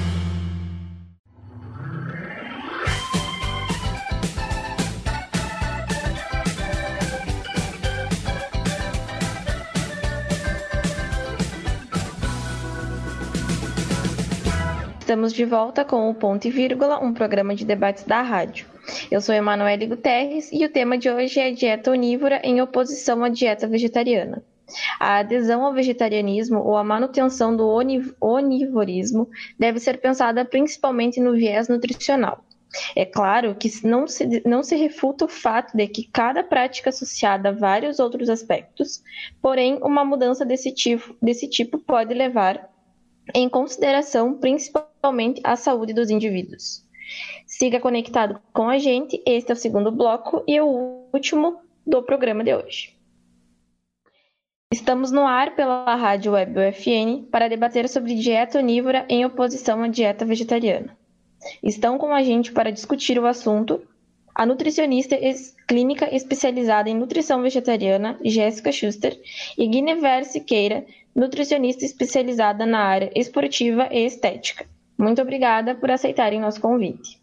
Estamos 15.09 15.33
de 15.33 15.43
volta 15.43 15.83
com 15.83 16.07
o 16.07 16.13
Ponto 16.13 16.47
e 16.47 16.51
Vírgula, 16.51 17.03
um 17.03 17.11
programa 17.11 17.55
de 17.55 17.65
debates 17.65 18.03
da 18.03 18.21
rádio. 18.21 18.67
Eu 19.09 19.19
sou 19.19 19.33
Emanuele 19.33 19.87
Guterres 19.87 20.51
e 20.51 20.63
o 20.63 20.69
tema 20.69 20.99
de 20.99 21.09
hoje 21.09 21.39
é 21.39 21.49
dieta 21.49 21.89
onívora 21.89 22.39
em 22.43 22.61
oposição 22.61 23.23
à 23.23 23.29
dieta 23.29 23.67
vegetariana. 23.67 24.43
A 24.99 25.17
adesão 25.17 25.65
ao 25.65 25.73
vegetarianismo 25.73 26.59
ou 26.59 26.77
a 26.77 26.83
manutenção 26.83 27.57
do 27.57 27.67
onivorismo 28.21 29.27
deve 29.57 29.79
ser 29.79 29.99
pensada 29.99 30.45
principalmente 30.45 31.19
no 31.19 31.33
viés 31.33 31.67
nutricional. 31.67 32.45
É 32.95 33.03
claro 33.03 33.55
que 33.55 33.67
não 33.83 34.05
se, 34.05 34.43
não 34.45 34.61
se 34.61 34.75
refuta 34.75 35.25
o 35.25 35.27
fato 35.27 35.75
de 35.75 35.87
que 35.87 36.03
cada 36.03 36.43
prática 36.43 36.91
associada 36.91 37.49
a 37.49 37.51
vários 37.51 37.97
outros 37.97 38.29
aspectos, 38.29 39.01
porém, 39.41 39.79
uma 39.81 40.05
mudança 40.05 40.45
desse 40.45 40.71
tipo, 40.71 41.15
desse 41.19 41.49
tipo 41.49 41.79
pode 41.79 42.13
levar 42.13 42.69
em 43.33 43.49
consideração 43.49 44.35
principalmente 44.35 44.88
a 45.43 45.55
saúde 45.55 45.93
dos 45.93 46.09
indivíduos. 46.09 46.83
Siga 47.45 47.79
conectado 47.79 48.39
com 48.53 48.69
a 48.69 48.77
gente, 48.77 49.21
este 49.25 49.51
é 49.51 49.53
o 49.53 49.57
segundo 49.57 49.91
bloco 49.91 50.43
e 50.47 50.59
o 50.59 51.07
último 51.13 51.59
do 51.85 52.03
programa 52.03 52.43
de 52.43 52.53
hoje. 52.53 52.95
Estamos 54.71 55.11
no 55.11 55.25
ar 55.25 55.55
pela 55.55 55.95
Rádio 55.95 56.33
Web 56.33 56.59
UFN 56.59 57.23
para 57.31 57.47
debater 57.47 57.89
sobre 57.89 58.13
dieta 58.13 58.59
onívora 58.59 59.05
em 59.09 59.25
oposição 59.25 59.81
à 59.81 59.87
dieta 59.87 60.25
vegetariana. 60.25 60.95
Estão 61.63 61.97
com 61.97 62.13
a 62.13 62.21
gente 62.21 62.51
para 62.51 62.71
discutir 62.71 63.17
o 63.17 63.25
assunto 63.25 63.81
a 64.35 64.45
nutricionista 64.45 65.17
clínica 65.67 66.13
especializada 66.15 66.89
em 66.89 66.95
nutrição 66.95 67.41
vegetariana, 67.41 68.17
Jéssica 68.23 68.71
Schuster, 68.71 69.19
e 69.57 69.67
Guinever 69.67 70.23
Siqueira, 70.23 70.85
nutricionista 71.13 71.83
especializada 71.83 72.65
na 72.65 72.79
área 72.79 73.11
esportiva 73.15 73.89
e 73.91 74.05
estética. 74.05 74.65
Muito 74.99 75.21
obrigada 75.21 75.73
por 75.73 75.89
aceitarem 75.89 76.41
nosso 76.41 76.59
convite. 76.59 77.17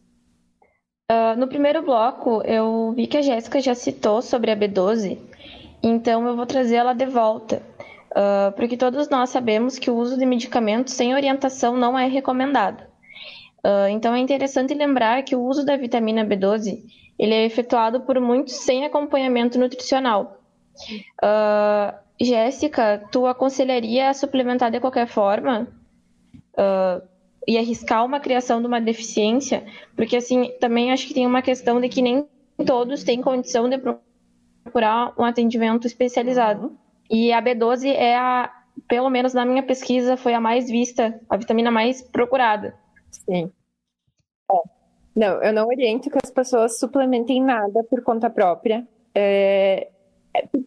Uh, 1.12 1.38
no 1.38 1.46
primeiro 1.46 1.82
bloco, 1.82 2.42
eu 2.44 2.94
vi 2.96 3.06
que 3.06 3.18
a 3.18 3.22
Jéssica 3.22 3.60
já 3.60 3.74
citou 3.74 4.22
sobre 4.22 4.50
a 4.50 4.56
B12, 4.56 5.18
então 5.82 6.26
eu 6.26 6.34
vou 6.34 6.46
trazer 6.46 6.76
ela 6.76 6.94
de 6.94 7.04
volta, 7.04 7.62
uh, 8.12 8.50
porque 8.56 8.78
todos 8.78 9.10
nós 9.10 9.28
sabemos 9.28 9.78
que 9.78 9.90
o 9.90 9.94
uso 9.94 10.16
de 10.16 10.24
medicamentos 10.24 10.94
sem 10.94 11.14
orientação 11.14 11.76
não 11.76 11.98
é 11.98 12.08
recomendado. 12.08 12.82
Uh, 13.58 13.88
então 13.90 14.14
é 14.14 14.20
interessante 14.20 14.72
lembrar 14.72 15.22
que 15.22 15.36
o 15.36 15.42
uso 15.42 15.64
da 15.64 15.76
vitamina 15.76 16.24
B12 16.24 16.82
ele 17.18 17.34
é 17.34 17.44
efetuado 17.44 18.00
por 18.00 18.18
muitos 18.18 18.54
sem 18.54 18.86
acompanhamento 18.86 19.58
nutricional. 19.58 20.40
Uh, 21.22 21.94
Jéssica, 22.18 23.06
tu 23.12 23.26
aconselharia 23.26 24.08
a 24.08 24.14
suplementar 24.14 24.70
de 24.70 24.80
qualquer 24.80 25.06
forma 25.06 25.68
uh, 26.54 27.15
e 27.46 27.56
arriscar 27.56 28.04
uma 28.04 28.20
criação 28.20 28.60
de 28.60 28.66
uma 28.66 28.80
deficiência? 28.80 29.64
Porque, 29.94 30.16
assim, 30.16 30.52
também 30.60 30.92
acho 30.92 31.06
que 31.06 31.14
tem 31.14 31.26
uma 31.26 31.42
questão 31.42 31.80
de 31.80 31.88
que 31.88 32.02
nem 32.02 32.26
todos 32.66 33.04
têm 33.04 33.20
condição 33.20 33.68
de 33.68 33.78
procurar 33.78 35.14
um 35.18 35.24
atendimento 35.24 35.86
especializado. 35.86 36.76
E 37.10 37.32
a 37.32 37.40
B12 37.40 37.86
é 37.86 38.16
a, 38.16 38.52
pelo 38.88 39.10
menos 39.10 39.32
na 39.32 39.44
minha 39.44 39.62
pesquisa, 39.62 40.16
foi 40.16 40.34
a 40.34 40.40
mais 40.40 40.68
vista, 40.68 41.20
a 41.28 41.36
vitamina 41.36 41.70
mais 41.70 42.02
procurada. 42.02 42.74
Sim. 43.10 43.52
É. 44.50 44.76
Não, 45.14 45.42
eu 45.42 45.52
não 45.52 45.66
oriento 45.66 46.10
que 46.10 46.18
as 46.22 46.30
pessoas 46.30 46.78
suplementem 46.78 47.42
nada 47.42 47.82
por 47.84 48.02
conta 48.02 48.28
própria. 48.28 48.86
É, 49.14 49.88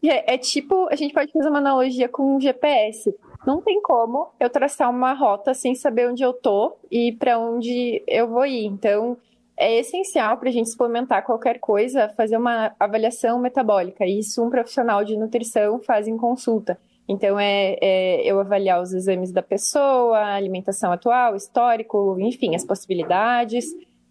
é, 0.03 0.33
é, 0.33 0.37
tipo, 0.37 0.87
a 0.89 0.95
gente 0.95 1.13
pode 1.13 1.31
fazer 1.31 1.49
uma 1.49 1.59
analogia 1.59 2.09
com 2.09 2.35
um 2.35 2.41
GPS. 2.41 3.15
Não 3.45 3.61
tem 3.61 3.81
como 3.81 4.29
eu 4.39 4.49
traçar 4.49 4.89
uma 4.89 5.13
rota 5.13 5.53
sem 5.53 5.73
saber 5.73 6.09
onde 6.09 6.23
eu 6.23 6.33
tô 6.33 6.77
e 6.91 7.13
para 7.13 7.39
onde 7.39 8.03
eu 8.07 8.27
vou 8.27 8.45
ir. 8.45 8.65
Então, 8.65 9.17
é 9.57 9.77
essencial 9.79 10.37
para 10.37 10.49
a 10.49 10.51
gente 10.51 10.69
suplementar 10.69 11.25
qualquer 11.25 11.59
coisa, 11.59 12.09
fazer 12.09 12.37
uma 12.37 12.73
avaliação 12.79 13.39
metabólica. 13.39 14.05
Isso 14.05 14.43
um 14.43 14.49
profissional 14.49 15.03
de 15.03 15.17
nutrição 15.17 15.79
faz 15.79 16.07
em 16.07 16.17
consulta. 16.17 16.79
Então, 17.07 17.39
é, 17.39 17.75
é, 17.81 18.21
eu 18.23 18.39
avaliar 18.39 18.81
os 18.81 18.93
exames 18.93 19.31
da 19.31 19.41
pessoa, 19.41 20.19
alimentação 20.33 20.91
atual, 20.91 21.35
histórico, 21.35 22.17
enfim, 22.19 22.55
as 22.55 22.63
possibilidades, 22.63 23.65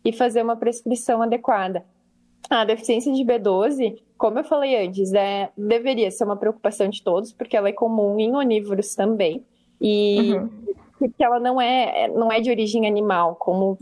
e 0.05 0.13
fazer 0.13 0.43
uma 0.43 0.57
prescrição 0.57 1.23
adequada. 1.23 1.85
A 2.51 2.65
deficiência 2.65 3.13
de 3.13 3.23
B12, 3.23 3.99
como 4.19 4.41
eu 4.41 4.45
falei 4.45 4.85
antes, 4.85 5.15
é, 5.15 5.49
deveria 5.57 6.11
ser 6.11 6.25
uma 6.25 6.37
preocupação 6.37 6.89
de 6.89 7.03
todos, 7.03 7.33
porque 7.33 7.57
ela 7.57 7.69
é 7.69 7.73
comum 7.73 8.19
em 8.19 8.35
onívoros 8.35 8.95
também. 8.97 9.45
E 9.81 10.35
uhum. 10.35 10.51
porque 10.99 11.23
ela 11.23 11.39
não 11.39 11.61
é, 11.61 12.09
não 12.09 12.31
é 12.31 12.41
de 12.41 12.51
origem 12.51 12.85
animal, 12.87 13.37
como, 13.37 13.79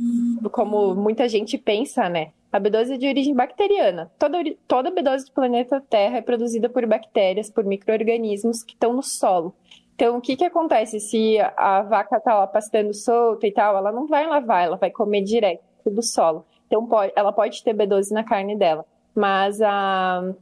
como 0.52 0.94
muita 0.94 1.26
gente 1.26 1.56
pensa, 1.56 2.08
né? 2.10 2.32
A 2.52 2.60
B12 2.60 2.94
é 2.94 2.98
de 2.98 3.08
origem 3.08 3.34
bacteriana. 3.34 4.12
Toda, 4.18 4.38
toda 4.68 4.92
B12 4.92 5.24
do 5.24 5.32
planeta 5.32 5.80
Terra 5.80 6.18
é 6.18 6.22
produzida 6.22 6.68
por 6.68 6.86
bactérias, 6.86 7.50
por 7.50 7.64
micro-organismos 7.64 8.62
que 8.62 8.74
estão 8.74 8.92
no 8.92 9.02
solo. 9.02 9.54
Então, 9.94 10.18
o 10.18 10.20
que, 10.20 10.36
que 10.36 10.44
acontece 10.44 11.00
se 11.00 11.38
a 11.56 11.80
vaca 11.80 12.18
está 12.18 12.34
lá 12.34 12.46
pastando 12.46 12.92
solta 12.92 13.46
e 13.46 13.52
tal? 13.52 13.74
Ela 13.76 13.90
não 13.90 14.06
vai 14.06 14.26
lavar, 14.26 14.64
ela 14.64 14.76
vai 14.76 14.90
comer 14.90 15.22
direto 15.22 15.62
do 15.86 16.02
solo. 16.02 16.44
Então, 16.66 16.86
pode, 16.86 17.12
ela 17.16 17.32
pode 17.32 17.62
ter 17.64 17.74
B12 17.74 18.10
na 18.10 18.22
carne 18.22 18.54
dela. 18.56 18.84
Mas 19.16 19.62
a, 19.62 20.34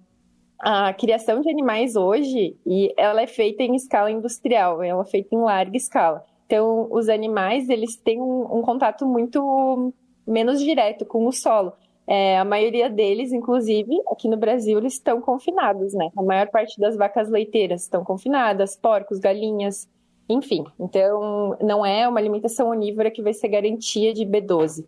a 0.59 0.93
criação 0.95 1.41
de 1.41 1.49
animais 1.49 1.95
hoje, 1.95 2.57
e 2.67 2.93
ela 2.97 3.23
é 3.23 3.27
feita 3.27 3.63
em 3.63 3.77
escala 3.77 4.11
industrial, 4.11 4.83
ela 4.83 5.03
é 5.03 5.07
feita 5.07 5.33
em 5.33 5.39
larga 5.39 5.77
escala. 5.77 6.25
Então, 6.45 6.89
os 6.91 7.09
animais, 7.09 7.69
eles 7.69 7.97
têm 7.97 8.21
um, 8.21 8.59
um 8.59 8.63
contato 8.63 9.07
muito 9.07 9.93
menos 10.27 10.61
direto 10.61 11.07
com 11.07 11.25
o 11.25 11.33
solo. 11.33 11.73
É, 12.07 12.37
a 12.37 12.45
maioria 12.45 12.91
deles, 12.91 13.33
inclusive, 13.33 13.97
aqui 14.09 14.29
no 14.29 14.37
Brasil, 14.37 14.77
eles 14.79 14.95
estão 14.95 15.21
confinados, 15.21 15.95
né? 15.95 16.11
A 16.17 16.23
maior 16.23 16.49
parte 16.49 16.79
das 16.81 16.97
vacas 16.97 17.31
leiteiras 17.31 17.83
estão 17.83 18.05
confinadas, 18.05 18.77
porcos, 18.77 19.21
galinhas, 19.21 19.89
enfim. 20.29 20.65
Então, 20.81 21.57
não 21.63 21.87
é 21.87 22.07
uma 22.09 22.19
alimentação 22.19 22.69
onívora 22.69 23.11
que 23.11 23.23
vai 23.23 23.33
ser 23.33 23.49
garantia 23.49 24.13
de 24.13 24.27
B12 24.27 24.85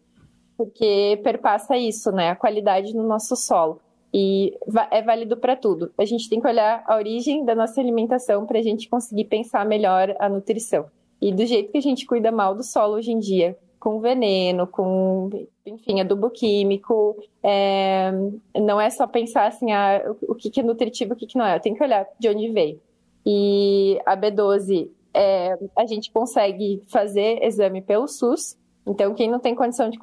porque 0.57 1.21
perpassa 1.23 1.77
isso, 1.77 2.11
né? 2.11 2.31
A 2.31 2.37
qualidade 2.37 2.95
no 2.95 3.07
nosso 3.07 3.37
solo. 3.37 3.81
E 4.13 4.57
é 4.91 5.03
válido 5.03 5.37
para 5.37 5.55
tudo. 5.55 5.93
A 5.99 6.05
gente 6.05 6.29
tem 6.29 6.41
que 6.41 6.47
olhar 6.47 6.83
a 6.87 6.97
origem 6.97 7.45
da 7.45 7.55
nossa 7.55 7.81
alimentação 7.81 8.47
para 8.47 8.59
a 8.59 8.63
gente 8.63 8.89
conseguir 8.89 9.25
pensar 9.25 9.67
melhor 9.67 10.15
a 10.19 10.29
nutrição. 10.29 10.87
E 11.21 11.33
do 11.33 11.45
jeito 11.45 11.71
que 11.71 11.79
a 11.79 11.83
gente 11.83 12.07
cuida 12.07 12.33
mal 12.33 12.55
do 12.55 12.63
solo 12.63 12.95
hoje 12.95 13.13
em 13.13 13.19
dia, 13.19 13.59
com 13.79 14.01
veneno, 14.01 14.67
com, 14.67 15.31
enfim, 15.65 16.01
adubo 16.01 16.31
químico, 16.31 17.17
é... 17.43 18.11
não 18.59 18.81
é 18.81 18.91
só 18.91 19.07
pensar 19.07 19.47
assim, 19.47 19.73
ah, 19.73 20.03
o 20.23 20.35
que 20.35 20.61
é 20.61 20.63
nutritivo, 20.63 21.13
o 21.13 21.17
que 21.17 21.37
não 21.37 21.45
é. 21.45 21.59
Tenho 21.59 21.77
que 21.77 21.85
olhar 21.85 22.07
de 22.19 22.29
onde 22.29 22.51
veio. 22.51 22.81
E 23.25 23.99
a 24.07 24.17
B12, 24.17 24.89
é... 25.13 25.59
a 25.77 25.85
gente 25.85 26.11
consegue 26.11 26.83
fazer 26.87 27.43
exame 27.45 27.83
pelo 27.83 28.09
SUS, 28.09 28.57
então, 28.87 29.15
quem 29.15 29.29
não 29.29 29.41
tem 29.41 29.55
condição 29.55 29.91
de 29.91 29.99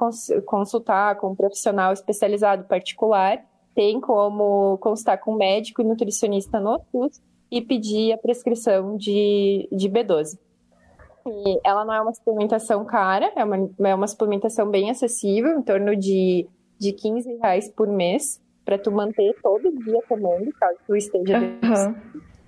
consultar 0.46 1.16
com 1.16 1.30
um 1.32 1.36
profissional 1.36 1.94
especializado 1.94 2.66
particular, 2.66 3.42
tem 3.74 4.02
como 4.02 4.78
consultar 4.80 5.18
com 5.18 5.34
um 5.34 5.38
médico 5.38 5.82
e 5.82 5.86
nutricionista 5.86 6.60
no 6.60 6.80
SUS 6.92 7.22
e 7.50 7.62
pedir 7.62 8.12
a 8.12 8.18
prescrição 8.18 8.98
de, 8.98 9.70
de 9.72 9.90
B12. 9.90 10.38
E 11.26 11.60
ela 11.64 11.86
não 11.86 11.94
é 11.94 12.02
uma 12.02 12.14
suplementação 12.14 12.84
cara, 12.84 13.32
é 13.36 13.44
uma, 13.44 13.70
é 13.80 13.96
uma 13.96 14.08
suplementação 14.08 14.70
bem 14.70 14.92
acessível, 14.92 15.58
em 15.58 15.62
torno 15.62 15.96
de, 15.96 16.46
de 16.78 16.92
15 16.92 17.38
reais 17.38 17.70
por 17.70 17.88
mês, 17.88 18.42
para 18.66 18.78
tu 18.78 18.92
manter 18.92 19.34
todo 19.42 19.72
dia 19.72 20.02
tomando, 20.10 20.52
caso 20.54 20.78
tu 20.86 20.96
esteja 20.96 21.40
uhum. 21.40 21.96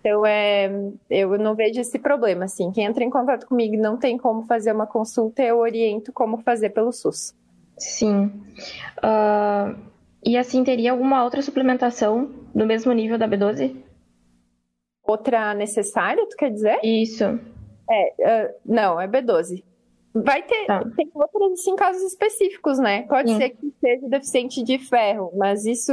Então, 0.05 0.23
é, 0.23 0.69
eu 1.09 1.35
não 1.39 1.55
vejo 1.55 1.81
esse 1.81 1.97
problema, 1.97 2.45
assim. 2.45 2.71
Quem 2.71 2.85
entra 2.85 3.03
em 3.03 3.09
contato 3.09 3.47
comigo 3.47 3.73
e 3.73 3.79
não 3.79 3.97
tem 3.97 4.19
como 4.19 4.43
fazer 4.43 4.71
uma 4.71 4.85
consulta, 4.85 5.41
eu 5.41 5.57
oriento 5.57 6.13
como 6.13 6.37
fazer 6.37 6.69
pelo 6.69 6.91
SUS. 6.91 7.33
Sim. 7.75 8.25
Uh, 8.99 9.75
e 10.23 10.37
assim, 10.37 10.63
teria 10.63 10.91
alguma 10.91 11.23
outra 11.23 11.41
suplementação 11.41 12.29
do 12.53 12.67
mesmo 12.67 12.93
nível 12.93 13.17
da 13.17 13.27
B12? 13.27 13.75
Outra 15.03 15.55
necessária, 15.55 16.23
tu 16.29 16.35
quer 16.37 16.51
dizer? 16.51 16.79
Isso. 16.83 17.23
É, 17.89 18.13
uh, 18.19 18.53
não, 18.63 19.01
é 19.01 19.07
B12. 19.07 19.63
Vai 20.13 20.43
ter, 20.43 20.67
tá. 20.67 20.85
tem 20.95 21.09
outras, 21.15 21.59
assim, 21.59 21.75
casos 21.75 22.03
específicos, 22.03 22.77
né? 22.77 23.01
Pode 23.07 23.31
Sim. 23.31 23.37
ser 23.37 23.49
que 23.49 23.73
seja 23.81 24.07
deficiente 24.07 24.63
de 24.63 24.77
ferro, 24.77 25.33
mas 25.35 25.65
isso 25.65 25.91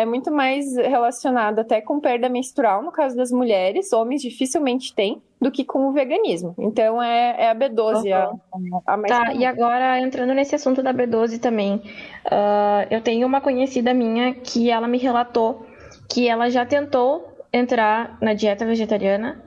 é 0.00 0.06
muito 0.06 0.30
mais 0.30 0.76
relacionado 0.76 1.58
até 1.58 1.80
com 1.80 2.00
perda 2.00 2.28
menstrual, 2.28 2.82
no 2.82 2.90
caso 2.90 3.16
das 3.16 3.30
mulheres, 3.30 3.92
homens 3.92 4.22
dificilmente 4.22 4.94
têm, 4.94 5.20
do 5.40 5.50
que 5.50 5.64
com 5.64 5.88
o 5.88 5.92
veganismo. 5.92 6.54
Então 6.58 7.02
é, 7.02 7.44
é 7.44 7.50
a 7.50 7.54
B12 7.54 8.04
uhum. 8.04 8.80
a, 8.86 8.92
a, 8.92 8.96
mais. 8.96 9.12
Tá, 9.12 9.26
comum. 9.26 9.40
e 9.40 9.44
agora 9.44 10.00
entrando 10.00 10.34
nesse 10.34 10.54
assunto 10.54 10.82
da 10.82 10.92
B12 10.92 11.38
também, 11.40 11.76
uh, 11.76 12.86
eu 12.90 13.00
tenho 13.00 13.26
uma 13.26 13.40
conhecida 13.40 13.94
minha 13.94 14.34
que 14.34 14.70
ela 14.70 14.86
me 14.86 14.98
relatou 14.98 15.66
que 16.08 16.28
ela 16.28 16.50
já 16.50 16.66
tentou 16.66 17.32
entrar 17.52 18.18
na 18.20 18.34
dieta 18.34 18.66
vegetariana 18.66 19.42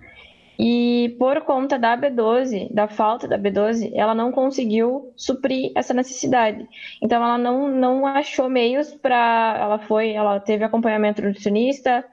E 0.58 1.16
por 1.18 1.42
conta 1.42 1.80
da 1.80 1.98
B12, 1.98 2.72
da 2.72 2.88
falta 2.88 3.28
da 3.28 3.38
B12, 3.38 3.92
ela 3.96 4.14
não 4.14 4.32
conseguiu 4.32 5.12
suprir 5.16 5.72
essa 5.76 5.94
necessidade. 5.94 6.68
Então 7.02 7.24
ela 7.24 7.38
não, 7.38 7.68
não 7.68 8.06
achou 8.06 8.50
meios 8.50 8.94
para, 8.94 9.58
ela 9.60 9.80
foi, 9.80 10.12
ela 10.12 10.40
teve 10.40 10.64
acompanhamento 10.64 11.22
nutricionista, 11.22 12.06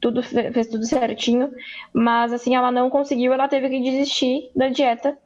tudo 0.00 0.22
fez 0.22 0.66
tudo 0.66 0.84
certinho, 0.84 1.52
mas 1.92 2.32
assim 2.32 2.56
ela 2.56 2.72
não 2.72 2.90
conseguiu, 2.90 3.32
ela 3.32 3.46
teve 3.46 3.68
que 3.68 3.80
desistir 3.80 4.50
da 4.56 4.68
dieta 4.68 5.16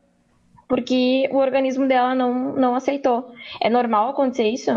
porque 0.68 1.29
o 1.33 1.37
organismo 1.37 1.87
dela 1.87 2.14
não 2.14 2.55
não 2.57 2.74
aceitou. 2.74 3.33
É 3.61 3.70
normal 3.70 4.11
acontecer 4.11 4.48
isso? 4.48 4.70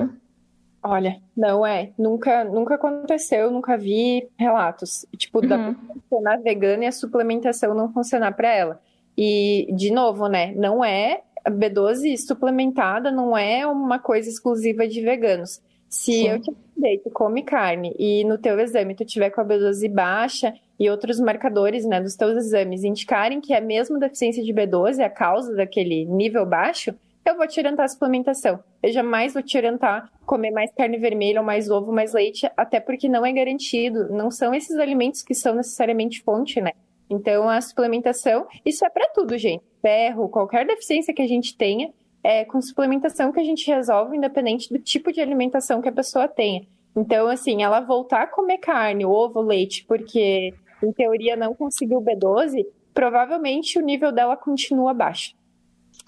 Olha, 0.81 1.21
não 1.35 1.65
é. 1.65 1.91
Nunca, 1.97 2.43
nunca 2.43 2.75
aconteceu, 2.75 3.51
nunca 3.51 3.77
vi 3.77 4.27
relatos. 4.37 5.05
Tipo, 5.17 5.41
uhum. 5.41 5.47
da 5.47 5.73
funcionar 5.73 6.41
vegana 6.41 6.85
e 6.85 6.87
a 6.87 6.91
suplementação 6.91 7.73
não 7.73 7.91
funcionar 7.91 8.31
para 8.33 8.53
ela. 8.53 8.81
E, 9.17 9.67
de 9.75 9.91
novo, 9.91 10.27
né? 10.27 10.53
Não 10.55 10.83
é. 10.83 11.21
A 11.43 11.51
B12 11.51 12.17
suplementada 12.17 13.11
não 13.11 13.37
é 13.37 13.65
uma 13.67 13.99
coisa 13.99 14.29
exclusiva 14.29 14.87
de 14.87 15.01
veganos. 15.01 15.61
Se 15.89 16.13
Sim. 16.13 16.29
eu 16.29 16.41
te 16.41 16.55
dei, 16.77 16.99
tu 16.99 17.09
come 17.09 17.43
carne 17.43 17.93
e 17.97 18.23
no 18.23 18.37
teu 18.37 18.59
exame 18.59 18.95
tu 18.95 19.03
tiver 19.03 19.31
com 19.31 19.41
a 19.41 19.45
B12 19.45 19.91
baixa 19.91 20.53
e 20.79 20.89
outros 20.89 21.19
marcadores, 21.19 21.83
né, 21.85 21.99
dos 21.99 22.15
teus 22.15 22.37
exames 22.37 22.83
indicarem 22.83 23.41
que 23.41 23.53
é 23.53 23.59
mesmo 23.59 23.99
deficiência 23.99 24.43
de 24.43 24.53
B12 24.53 25.03
a 25.03 25.09
causa 25.09 25.55
daquele 25.55 26.05
nível 26.05 26.45
baixo, 26.45 26.93
eu 27.25 27.37
vou 27.37 27.47
te 27.47 27.59
orientar 27.59 27.85
a 27.85 27.89
suplementação. 27.89 28.63
Eu 28.81 28.91
jamais 28.91 29.33
vou 29.33 29.43
te 29.43 29.57
orientar 29.57 30.11
a 30.13 30.25
comer 30.25 30.51
mais 30.51 30.71
carne 30.73 30.97
vermelha, 30.97 31.39
ou 31.39 31.45
mais 31.45 31.69
ovo, 31.69 31.91
mais 31.91 32.13
leite, 32.13 32.49
até 32.57 32.79
porque 32.79 33.07
não 33.07 33.25
é 33.25 33.31
garantido. 33.31 34.09
Não 34.11 34.31
são 34.31 34.53
esses 34.53 34.77
alimentos 34.77 35.21
que 35.21 35.33
são 35.33 35.55
necessariamente 35.55 36.21
fonte, 36.21 36.59
né? 36.61 36.71
Então, 37.09 37.49
a 37.49 37.59
suplementação, 37.59 38.47
isso 38.65 38.85
é 38.85 38.89
para 38.89 39.09
tudo, 39.13 39.37
gente. 39.37 39.63
Ferro, 39.81 40.29
qualquer 40.29 40.65
deficiência 40.65 41.13
que 41.13 41.21
a 41.21 41.27
gente 41.27 41.57
tenha, 41.57 41.91
é 42.23 42.45
com 42.45 42.61
suplementação 42.61 43.31
que 43.31 43.39
a 43.39 43.43
gente 43.43 43.67
resolve, 43.67 44.17
independente 44.17 44.69
do 44.69 44.79
tipo 44.79 45.11
de 45.11 45.21
alimentação 45.21 45.81
que 45.81 45.89
a 45.89 45.93
pessoa 45.93 46.27
tenha. 46.27 46.67
Então, 46.95 47.27
assim, 47.27 47.63
ela 47.63 47.79
voltar 47.79 48.23
a 48.23 48.27
comer 48.27 48.57
carne, 48.57 49.05
ovo, 49.05 49.41
leite, 49.41 49.85
porque 49.85 50.53
em 50.83 50.91
teoria 50.91 51.35
não 51.35 51.53
conseguiu 51.55 52.01
B12, 52.01 52.65
provavelmente 52.93 53.79
o 53.79 53.81
nível 53.81 54.11
dela 54.11 54.35
continua 54.35 54.93
baixo. 54.93 55.33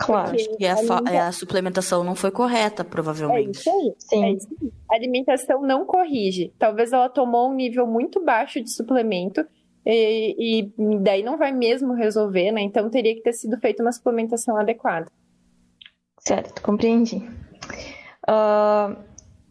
Claro. 0.02 0.36
E 0.60 0.66
a, 0.66 0.74
a, 0.74 1.28
a, 1.28 1.32
suplementação 1.32 2.04
não 2.04 2.16
foi 2.16 2.32
correta, 2.32 2.84
provavelmente. 2.84 3.48
É 3.48 3.52
isso 3.52 3.70
aí. 3.70 3.94
Sim. 4.00 4.24
É 4.24 4.32
isso 4.32 4.48
aí. 4.60 4.72
A 4.90 4.96
alimentação 4.96 5.62
não 5.62 5.86
corrige. 5.86 6.52
Talvez 6.58 6.92
ela 6.92 7.08
tomou 7.08 7.50
um 7.50 7.54
nível 7.54 7.86
muito 7.86 8.20
baixo 8.24 8.60
de 8.60 8.72
suplemento 8.72 9.46
e, 9.86 10.64
e 10.64 11.00
daí 11.00 11.22
não 11.22 11.38
vai 11.38 11.52
mesmo 11.52 11.94
resolver, 11.94 12.52
né? 12.52 12.62
Então 12.62 12.90
teria 12.90 13.14
que 13.14 13.22
ter 13.22 13.34
sido 13.34 13.60
feita 13.60 13.84
uma 13.84 13.92
suplementação 13.92 14.58
adequada. 14.58 15.06
Certo, 16.18 16.62
compreendi. 16.64 17.18
Uh, 18.28 18.96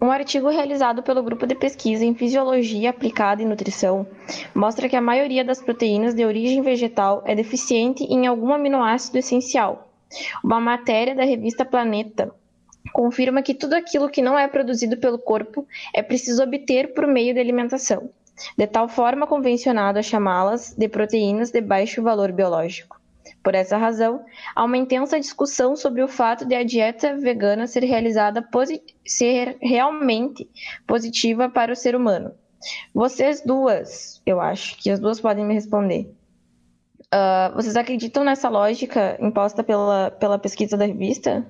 um 0.03 0.11
artigo 0.11 0.49
realizado 0.49 1.03
pelo 1.03 1.23
grupo 1.23 1.47
de 1.47 1.55
pesquisa 1.55 2.05
em 2.05 2.15
Fisiologia 2.15 2.91
Aplicada 2.91 3.41
e 3.41 3.45
Nutrição 3.45 4.07
mostra 4.55 4.89
que 4.89 4.97
a 4.97 5.01
maioria 5.01 5.45
das 5.45 5.63
proteínas 5.63 6.15
de 6.15 6.25
origem 6.25 6.61
vegetal 6.61 7.23
é 7.25 7.37
deficiente 7.37 8.03
em 8.05 8.27
algum 8.27 8.53
aminoácido 8.53 9.19
essencial 9.19 9.89
uma 10.42 10.61
matéria 10.61 11.14
da 11.14 11.25
revista 11.25 11.64
Planeta 11.64 12.35
confirma 12.92 13.42
que 13.42 13.55
tudo 13.55 13.75
aquilo 13.75 14.09
que 14.09 14.23
não 14.23 14.38
é 14.38 14.49
produzido 14.49 14.96
pelo 14.96 15.18
corpo 15.18 15.66
é 15.94 16.03
preciso 16.03 16.42
obter 16.42 16.94
por 16.94 17.07
meio 17.07 17.35
da 17.35 17.40
alimentação, 17.40 18.11
de 18.57 18.66
tal 18.66 18.88
forma 18.88 19.27
convencionado 19.27 19.99
a 19.99 20.03
chamá-las 20.03 20.75
de 20.77 20.88
proteínas 20.88 21.51
de 21.51 21.61
baixo 21.61 22.03
valor 22.03 22.33
biológico. 22.33 23.01
Por 23.42 23.55
essa 23.55 23.77
razão, 23.77 24.25
há 24.55 24.64
uma 24.64 24.77
intensa 24.77 25.18
discussão 25.18 25.75
sobre 25.75 26.03
o 26.03 26.09
fato 26.09 26.44
de 26.44 26.55
a 26.55 26.62
dieta 26.62 27.16
vegana 27.16 27.66
ser 27.66 27.85
realizada 27.85 28.46
ser 29.07 29.57
realmente 29.62 30.49
positiva 30.87 31.49
para 31.49 31.73
o 31.73 31.77
ser 31.77 31.94
humano. 31.96 32.33
Vocês 32.92 33.40
duas, 33.42 34.20
eu 34.27 34.40
acho 34.40 34.77
que 34.77 34.90
as 34.90 35.01
duas 35.01 35.20
podem 35.20 35.44
me 35.44 35.55
responder. 35.55 36.12
Uh, 37.12 37.55
vocês 37.55 37.77
acreditam 37.77 38.23
nessa 38.23 38.49
lógica 38.49 39.18
imposta 39.20 39.64
pela, 39.64 40.12
pela 40.12 40.38
pesquisa 40.38 40.77
da 40.77 40.87
revista? 40.87 41.44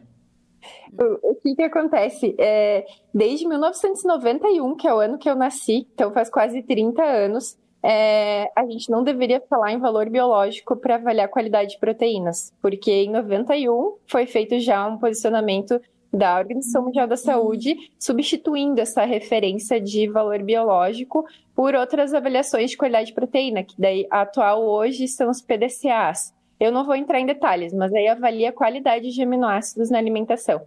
O, 1.23 1.35
que, 1.37 1.55
que 1.55 1.63
acontece? 1.63 2.35
É, 2.39 2.85
desde 3.15 3.47
1991, 3.47 4.77
que 4.77 4.89
é 4.89 4.95
o 4.95 4.99
ano 4.99 5.19
que 5.19 5.29
eu 5.29 5.37
nasci, 5.37 5.87
então 5.95 6.13
faz 6.13 6.29
quase 6.29 6.63
30 6.63 7.03
anos, 7.03 7.59
é, 7.83 8.51
a 8.57 8.67
gente 8.67 8.91
não 8.91 9.03
deveria 9.03 9.41
falar 9.49 9.73
em 9.73 9.79
valor 9.79 10.09
biológico 10.11 10.77
para 10.77 10.97
avaliar 10.97 11.29
qualidade 11.29 11.71
de 11.71 11.79
proteínas, 11.79 12.53
porque 12.61 12.91
em 12.91 13.11
91 13.11 13.97
foi 14.07 14.27
feito 14.27 14.59
já 14.59 14.87
um 14.87 14.99
posicionamento 14.99 15.81
da 16.13 16.39
Organização 16.39 16.85
Mundial 16.85 17.07
da 17.07 17.17
Saúde, 17.17 17.77
substituindo 17.99 18.81
essa 18.81 19.05
referência 19.05 19.81
de 19.81 20.09
valor 20.09 20.43
biológico 20.43 21.25
por 21.61 21.75
outras 21.75 22.15
avaliações 22.15 22.71
de 22.71 22.77
qualidade 22.79 23.09
de 23.09 23.15
proteína, 23.15 23.63
que 23.63 23.75
daí 23.79 24.07
atual 24.11 24.65
hoje 24.65 25.07
são 25.07 25.29
os 25.29 25.43
PDCAs. 25.43 26.33
Eu 26.59 26.73
não 26.73 26.87
vou 26.87 26.95
entrar 26.95 27.21
em 27.21 27.27
detalhes, 27.27 27.75
mas 27.75 27.93
aí 27.93 28.09
avalia 28.09 28.49
a 28.49 28.53
qualidade 28.53 29.11
de 29.11 29.23
aminoácidos 29.23 29.91
na 29.91 29.99
alimentação. 29.99 30.63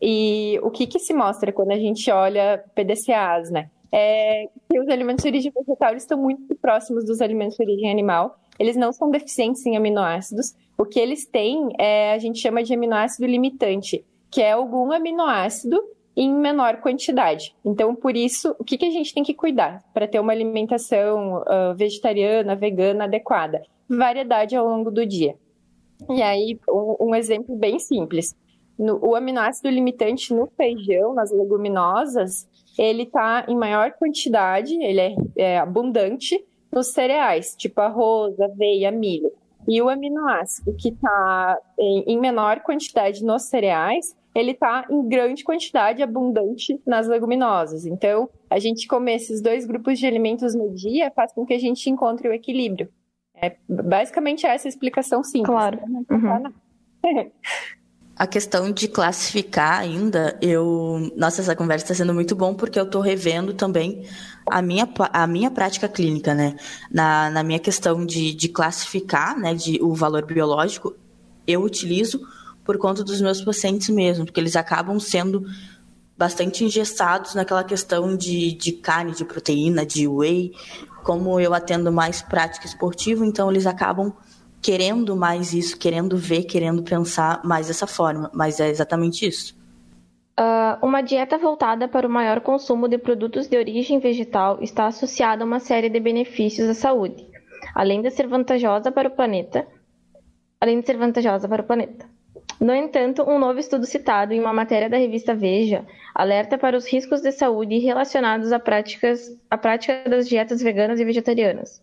E 0.00 0.56
o 0.62 0.70
que, 0.70 0.86
que 0.86 1.00
se 1.00 1.12
mostra 1.12 1.52
quando 1.52 1.72
a 1.72 1.76
gente 1.76 2.08
olha 2.12 2.62
PDCAs, 2.72 3.50
né? 3.50 3.68
É 3.90 4.44
que 4.70 4.78
os 4.78 4.86
alimentos 4.88 5.24
de 5.24 5.28
origem 5.28 5.50
vegetal 5.52 5.96
estão 5.96 6.16
muito 6.16 6.54
próximos 6.54 7.04
dos 7.04 7.20
alimentos 7.20 7.56
de 7.56 7.64
origem 7.64 7.90
animal. 7.90 8.38
Eles 8.60 8.76
não 8.76 8.92
são 8.92 9.10
deficientes 9.10 9.66
em 9.66 9.76
aminoácidos. 9.76 10.54
O 10.78 10.84
que 10.84 11.00
eles 11.00 11.26
têm 11.26 11.70
é 11.80 12.12
a 12.12 12.18
gente 12.18 12.38
chama 12.38 12.62
de 12.62 12.72
aminoácido 12.72 13.26
limitante, 13.26 14.04
que 14.30 14.40
é 14.40 14.52
algum 14.52 14.92
aminoácido 14.92 15.82
em 16.20 16.34
menor 16.34 16.80
quantidade. 16.80 17.54
Então, 17.64 17.94
por 17.94 18.16
isso, 18.16 18.52
o 18.58 18.64
que, 18.64 18.76
que 18.76 18.86
a 18.86 18.90
gente 18.90 19.14
tem 19.14 19.22
que 19.22 19.32
cuidar 19.32 19.84
para 19.94 20.08
ter 20.08 20.18
uma 20.18 20.32
alimentação 20.32 21.42
uh, 21.42 21.76
vegetariana, 21.76 22.56
vegana 22.56 23.04
adequada? 23.04 23.62
Variedade 23.88 24.56
ao 24.56 24.66
longo 24.66 24.90
do 24.90 25.06
dia. 25.06 25.36
E 26.10 26.20
aí, 26.20 26.58
um, 26.68 27.10
um 27.10 27.14
exemplo 27.14 27.54
bem 27.54 27.78
simples. 27.78 28.34
No, 28.76 28.98
o 29.00 29.14
aminoácido 29.14 29.70
limitante 29.70 30.34
no 30.34 30.48
feijão, 30.56 31.14
nas 31.14 31.30
leguminosas, 31.30 32.48
ele 32.76 33.04
está 33.04 33.44
em 33.48 33.56
maior 33.56 33.92
quantidade, 33.92 34.74
ele 34.82 35.00
é, 35.00 35.14
é 35.36 35.58
abundante 35.58 36.44
nos 36.72 36.92
cereais, 36.92 37.54
tipo 37.56 37.80
arroz, 37.80 38.40
aveia, 38.40 38.90
milho. 38.90 39.30
E 39.68 39.80
o 39.80 39.88
aminoácido 39.88 40.74
que 40.76 40.88
está 40.88 41.58
em, 41.78 42.04
em 42.08 42.18
menor 42.18 42.60
quantidade 42.60 43.24
nos 43.24 43.44
cereais, 43.44 44.16
ele 44.34 44.52
está 44.52 44.86
em 44.90 45.08
grande 45.08 45.42
quantidade, 45.42 46.02
abundante 46.02 46.80
nas 46.86 47.08
leguminosas. 47.08 47.84
Então, 47.86 48.28
a 48.48 48.58
gente 48.58 48.86
comer 48.86 49.16
esses 49.16 49.40
dois 49.40 49.66
grupos 49.66 49.98
de 49.98 50.06
alimentos 50.06 50.54
no 50.54 50.72
dia 50.74 51.10
faz 51.10 51.32
com 51.32 51.44
que 51.44 51.54
a 51.54 51.58
gente 51.58 51.88
encontre 51.90 52.28
o 52.28 52.32
equilíbrio. 52.32 52.88
É 53.34 53.56
basicamente 53.68 54.46
essa 54.46 54.68
a 54.68 54.70
explicação 54.70 55.22
simples. 55.22 55.50
Claro. 55.50 55.78
Uhum. 56.10 56.52
A 58.18 58.26
questão 58.26 58.72
de 58.72 58.88
classificar 58.88 59.78
ainda, 59.78 60.36
eu. 60.42 61.08
Nossa, 61.16 61.40
essa 61.40 61.54
conversa 61.54 61.84
está 61.84 61.94
sendo 61.94 62.12
muito 62.12 62.34
bom 62.34 62.52
porque 62.52 62.76
eu 62.76 62.82
estou 62.82 63.00
revendo 63.00 63.54
também 63.54 64.04
a 64.50 64.60
minha, 64.60 64.88
a 65.12 65.24
minha 65.24 65.52
prática 65.52 65.88
clínica, 65.88 66.34
né? 66.34 66.56
Na, 66.90 67.30
na 67.30 67.44
minha 67.44 67.60
questão 67.60 68.04
de, 68.04 68.34
de 68.34 68.48
classificar 68.48 69.38
né, 69.38 69.54
de, 69.54 69.78
o 69.80 69.94
valor 69.94 70.26
biológico, 70.26 70.96
eu 71.46 71.62
utilizo 71.62 72.20
por 72.68 72.76
conta 72.76 73.02
dos 73.02 73.18
meus 73.22 73.40
pacientes 73.40 73.88
mesmo, 73.88 74.26
porque 74.26 74.38
eles 74.38 74.54
acabam 74.54 75.00
sendo 75.00 75.42
bastante 76.18 76.62
engessados 76.62 77.34
naquela 77.34 77.64
questão 77.64 78.14
de, 78.14 78.52
de 78.52 78.72
carne, 78.72 79.12
de 79.12 79.24
proteína, 79.24 79.86
de 79.86 80.06
whey. 80.06 80.52
Como 81.02 81.40
eu 81.40 81.54
atendo 81.54 81.90
mais 81.90 82.20
prática 82.20 82.66
esportiva, 82.66 83.24
então 83.24 83.50
eles 83.50 83.64
acabam 83.64 84.12
querendo 84.60 85.16
mais 85.16 85.54
isso, 85.54 85.78
querendo 85.78 86.14
ver, 86.18 86.44
querendo 86.44 86.82
pensar 86.82 87.40
mais 87.42 87.68
dessa 87.68 87.86
forma, 87.86 88.30
mas 88.34 88.60
é 88.60 88.68
exatamente 88.68 89.26
isso. 89.26 89.56
Uh, 90.38 90.84
uma 90.86 91.00
dieta 91.00 91.38
voltada 91.38 91.88
para 91.88 92.06
o 92.06 92.10
maior 92.10 92.42
consumo 92.42 92.86
de 92.86 92.98
produtos 92.98 93.48
de 93.48 93.56
origem 93.56 93.98
vegetal 93.98 94.58
está 94.60 94.88
associada 94.88 95.42
a 95.42 95.46
uma 95.46 95.58
série 95.58 95.88
de 95.88 95.98
benefícios 95.98 96.68
à 96.68 96.74
saúde, 96.74 97.26
além 97.74 98.02
de 98.02 98.10
ser 98.10 98.26
vantajosa 98.26 98.92
para 98.92 99.08
o 99.08 99.12
planeta. 99.12 99.66
Além 100.60 100.80
de 100.80 100.86
ser 100.86 100.98
vantajosa 100.98 101.48
para 101.48 101.62
o 101.62 101.66
planeta. 101.66 102.17
No 102.60 102.74
entanto, 102.74 103.22
um 103.22 103.38
novo 103.38 103.60
estudo 103.60 103.86
citado 103.86 104.32
em 104.32 104.40
uma 104.40 104.52
matéria 104.52 104.90
da 104.90 104.96
revista 104.96 105.34
Veja 105.34 105.86
alerta 106.14 106.58
para 106.58 106.76
os 106.76 106.86
riscos 106.86 107.20
de 107.20 107.30
saúde 107.30 107.78
relacionados 107.78 108.52
à, 108.52 108.58
práticas, 108.58 109.30
à 109.48 109.56
prática 109.56 110.02
das 110.08 110.28
dietas 110.28 110.60
veganas 110.60 110.98
e 110.98 111.04
vegetarianas. 111.04 111.80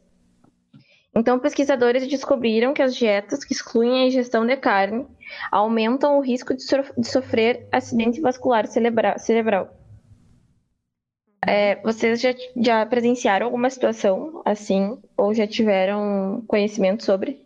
Então, 1.15 1.39
pesquisadores 1.39 2.05
descobriram 2.05 2.73
que 2.73 2.81
as 2.81 2.93
dietas 2.93 3.45
que 3.45 3.53
excluem 3.53 4.03
a 4.03 4.07
ingestão 4.07 4.45
de 4.45 4.57
carne 4.57 5.07
aumentam 5.49 6.17
o 6.17 6.21
risco 6.21 6.53
de, 6.53 6.61
so 6.61 6.75
de 6.97 7.07
sofrer 7.07 7.65
acidente 7.71 8.19
vascular 8.19 8.67
cerebral. 8.67 9.69
É, 11.47 11.75
vocês 11.81 12.19
já, 12.19 12.33
já 12.57 12.85
presenciaram 12.85 13.45
alguma 13.45 13.69
situação 13.69 14.41
assim? 14.43 14.97
Ou 15.15 15.33
já 15.33 15.47
tiveram 15.47 16.43
conhecimento 16.47 17.05
sobre? 17.05 17.45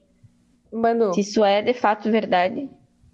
Manu. 0.71 1.13
Se 1.13 1.21
isso 1.21 1.43
é 1.43 1.61
de 1.61 1.73
fato 1.75 2.09
verdade. 2.09 2.67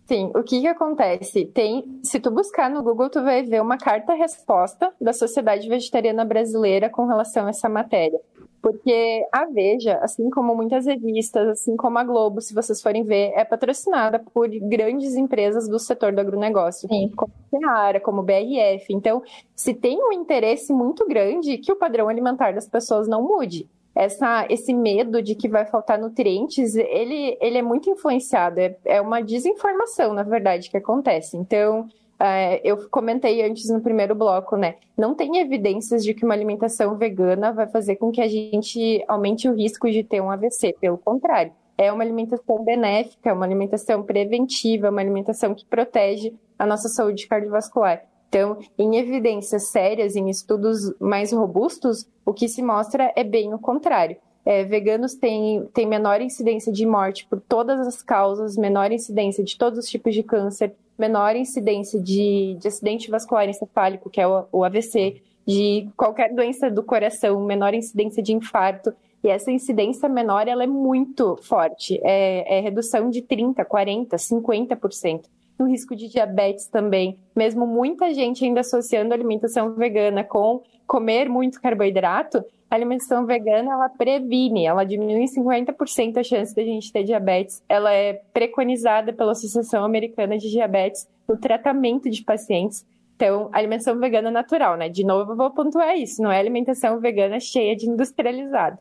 Sim, 0.06 0.32
o 0.36 0.44
que 0.44 0.62
que 0.62 0.68
acontece? 0.68 1.46
Tem, 1.46 2.00
se 2.04 2.20
tu 2.20 2.30
buscar 2.30 2.70
no 2.70 2.84
Google, 2.84 3.10
tu 3.10 3.24
vai 3.24 3.42
ver 3.42 3.60
uma 3.60 3.78
carta-resposta 3.78 4.94
da 5.02 5.12
Sociedade 5.12 5.68
Vegetariana 5.68 6.24
Brasileira 6.24 6.90
com 6.92 7.08
relação 7.08 7.48
a 7.48 7.50
essa 7.50 7.68
matéria. 7.68 8.20
Porque 8.62 9.24
a 9.32 9.46
Veja, 9.46 9.98
assim 10.02 10.30
como 10.30 10.56
muitas 10.56 10.86
revistas, 10.86 11.48
assim 11.50 11.76
como 11.76 11.98
a 11.98 12.04
Globo, 12.04 12.40
se 12.40 12.54
vocês 12.54 12.82
forem 12.82 13.04
ver, 13.04 13.32
é 13.36 13.44
patrocinada 13.44 14.20
por 14.20 14.48
grandes 14.48 15.16
empresas 15.16 15.68
do 15.68 15.80
setor 15.80 16.14
do 16.14 16.22
agronegócio, 16.22 16.88
Sim. 16.88 17.12
como 17.16 17.32
a 17.32 17.58
Seara, 17.58 18.00
como 18.00 18.22
o 18.22 18.24
BRF. 18.24 18.92
Então, 18.92 19.24
se 19.56 19.74
tem 19.74 20.00
um 20.00 20.12
interesse 20.12 20.72
muito 20.72 21.08
grande 21.08 21.58
que 21.58 21.72
o 21.72 21.76
padrão 21.76 22.08
alimentar 22.10 22.54
das 22.54 22.68
pessoas 22.68 23.08
não 23.08 23.24
mude 23.24 23.68
essa, 23.96 24.46
esse 24.50 24.74
medo 24.74 25.22
de 25.22 25.34
que 25.34 25.48
vai 25.48 25.66
faltar 25.66 25.98
nutrientes, 25.98 26.76
ele, 26.76 27.38
ele 27.40 27.58
é 27.58 27.62
muito 27.62 27.90
influenciado. 27.90 28.60
É, 28.60 28.76
é 28.84 29.02
uma 29.02 29.22
desinformação, 29.22 30.14
na 30.14 30.24
verdade, 30.24 30.70
que 30.70 30.76
acontece. 30.76 31.38
Então, 31.38 31.88
é, 32.20 32.60
eu 32.64 32.90
comentei 32.90 33.42
antes 33.42 33.70
no 33.70 33.82
primeiro 33.82 34.14
bloco, 34.14 34.58
né? 34.58 34.76
Não 34.98 35.16
tem 35.16 35.38
evidências 35.38 36.04
de 36.04 36.14
que 36.14 36.26
uma 36.26 36.34
alimentação 36.34 36.98
vegana 36.98 37.54
vai 37.54 37.68
fazer 37.68 37.96
com 37.96 38.12
que 38.12 38.22
a 38.22 38.28
gente 38.28 39.04
aumente 39.08 39.48
o 39.48 39.54
risco 39.54 39.90
de 39.90 40.04
ter 40.04 40.22
um 40.22 40.30
AVC. 40.30 40.76
Pelo 40.80 40.98
contrário, 40.98 41.54
é 41.78 41.92
uma 41.92 42.04
alimentação 42.04 42.64
benéfica, 42.64 43.34
uma 43.34 43.46
alimentação 43.46 44.04
preventiva, 44.04 44.90
uma 44.90 45.02
alimentação 45.02 45.54
que 45.54 45.66
protege 45.66 46.34
a 46.60 46.66
nossa 46.66 46.90
saúde 46.90 47.28
cardiovascular. 47.28 48.04
Então, 48.36 48.58
em 48.78 48.98
evidências 48.98 49.70
sérias, 49.70 50.18
em 50.18 50.30
estudos 50.30 50.94
mais 51.00 51.32
robustos, 51.32 52.06
o 52.26 52.34
que 52.34 52.50
se 52.50 52.62
mostra 52.62 53.10
é 53.16 53.24
bem 53.24 53.54
o 53.54 53.58
contrário. 53.58 54.18
É, 54.44 54.66
veganos 54.66 55.14
têm, 55.14 55.66
têm 55.74 55.88
menor 55.88 56.20
incidência 56.20 56.70
de 56.70 56.86
morte 56.86 57.26
por 57.30 57.40
todas 57.40 57.88
as 57.88 58.02
causas, 58.02 58.58
menor 58.58 58.92
incidência 58.92 59.42
de 59.42 59.58
todos 59.58 59.80
os 59.80 59.86
tipos 59.86 60.14
de 60.14 60.22
câncer, 60.22 60.76
menor 61.00 61.38
incidência 61.38 61.98
de, 61.98 62.58
de 62.60 62.68
acidente 62.68 63.10
vascular 63.10 63.48
encefálico, 63.48 64.10
que 64.10 64.20
é 64.20 64.28
o, 64.28 64.46
o 64.52 64.66
AVC, 64.66 65.22
de 65.48 65.88
qualquer 65.96 66.34
doença 66.34 66.70
do 66.70 66.84
coração, 66.84 67.42
menor 67.42 67.74
incidência 67.74 68.22
de 68.22 68.34
infarto. 68.34 68.94
E 69.24 69.30
essa 69.30 69.50
incidência 69.50 70.10
menor 70.10 70.46
ela 70.46 70.66
é 70.66 70.68
muito 70.68 71.38
forte, 71.42 72.02
é, 72.04 72.58
é 72.58 72.60
redução 72.60 73.10
de 73.10 73.22
30%, 73.22 73.66
40%, 73.66 74.10
50% 74.10 75.22
no 75.58 75.68
risco 75.68 75.96
de 75.96 76.08
diabetes 76.08 76.68
também. 76.68 77.18
Mesmo 77.36 77.66
muita 77.66 78.14
gente 78.14 78.44
ainda 78.44 78.62
associando 78.62 79.14
a 79.14 79.18
alimentação 79.18 79.74
vegana 79.76 80.24
com 80.24 80.62
comer 80.86 81.30
muito 81.30 81.62
carboidrato, 81.62 82.44
a 82.70 82.76
alimentação 82.76 83.26
vegana 83.26 83.72
ela 83.72 83.90
previne, 83.90 84.66
ela 84.66 84.84
diminui 84.84 85.22
em 85.22 85.26
50% 85.26 86.18
a 86.18 86.24
chance 86.24 86.54
da 86.54 86.64
gente 86.64 86.92
ter 86.92 87.04
diabetes. 87.04 87.64
Ela 87.70 87.92
é 87.92 88.14
preconizada 88.34 89.14
pela 89.14 89.32
Associação 89.32 89.84
Americana 89.84 90.38
de 90.38 90.50
Diabetes 90.50 91.08
no 91.28 91.38
tratamento 91.38 92.10
de 92.10 92.24
pacientes. 92.24 92.86
Então, 93.16 93.50
alimentação 93.54 93.98
vegana 93.98 94.30
natural, 94.30 94.76
né? 94.76 94.90
De 94.90 95.06
novo, 95.06 95.32
eu 95.32 95.38
vou 95.38 95.52
pontuar 95.52 95.96
isso, 95.98 96.22
não 96.22 96.32
é 96.32 96.38
alimentação 96.38 97.00
vegana 97.00 97.40
cheia 97.40 97.76
de 97.76 97.90
industrializado. 97.90 98.78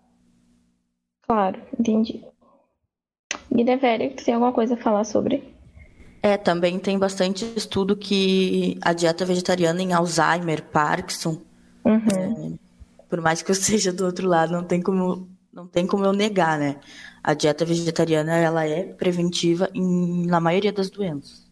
Claro, 1.23 1.61
entendi. 1.79 2.25
Guida 3.53 3.77
Velha, 3.77 4.11
tem 4.11 4.35
alguma 4.35 4.53
coisa 4.53 4.75
a 4.75 4.77
falar 4.77 5.05
sobre? 5.05 5.54
É, 6.25 6.39
também 6.39 6.79
tem 6.79 6.99
bastante 6.99 7.45
estudo 7.55 7.95
que 7.95 8.79
a 8.81 8.95
dieta 8.95 9.27
vegetariana 9.27 9.83
em 9.83 9.93
Alzheimer, 9.93 10.63
Parkinson, 10.63 11.43
uhum. 11.85 12.55
é, 12.57 13.05
por 13.11 13.21
mais 13.21 13.43
que 13.43 13.51
eu 13.51 13.55
seja 13.55 13.93
do 13.93 14.07
outro 14.07 14.27
lado, 14.27 14.51
não 14.51 14.65
tem 14.65 14.81
como 14.81 15.29
não 15.53 15.67
tem 15.67 15.87
como 15.87 16.03
eu 16.03 16.15
negar, 16.15 16.59
né? 16.59 16.81
A 17.23 17.35
dieta 17.35 17.67
vegetariana 17.67 18.37
ela 18.39 18.67
é 18.67 18.85
preventiva 18.85 19.69
em, 19.75 20.27
na 20.27 20.41
maioria 20.41 20.73
das 20.73 20.89
doenças. 20.89 21.45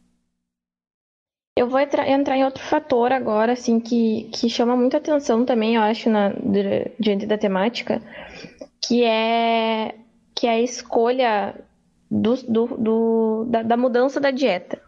Eu 1.55 1.69
vou 1.69 1.79
entrar 1.79 2.09
em 2.09 2.43
outro 2.43 2.65
fator 2.65 3.13
agora, 3.13 3.53
assim, 3.53 3.79
que, 3.79 4.31
que 4.33 4.49
chama 4.49 4.75
muita 4.75 4.97
atenção 4.97 5.45
também, 5.45 5.75
eu 5.75 5.83
acho, 5.83 6.09
na, 6.09 6.33
diante 6.99 7.27
da 7.27 7.37
temática, 7.37 8.01
que 8.81 9.05
é, 9.05 9.95
que 10.35 10.47
é 10.47 10.53
a 10.53 10.61
escolha 10.63 11.55
do, 12.13 12.37
do, 12.47 12.67
do 12.77 13.45
da, 13.49 13.63
da, 13.63 13.77
mudança 13.77 14.21
da 14.21 14.31
dieta. 14.31 14.79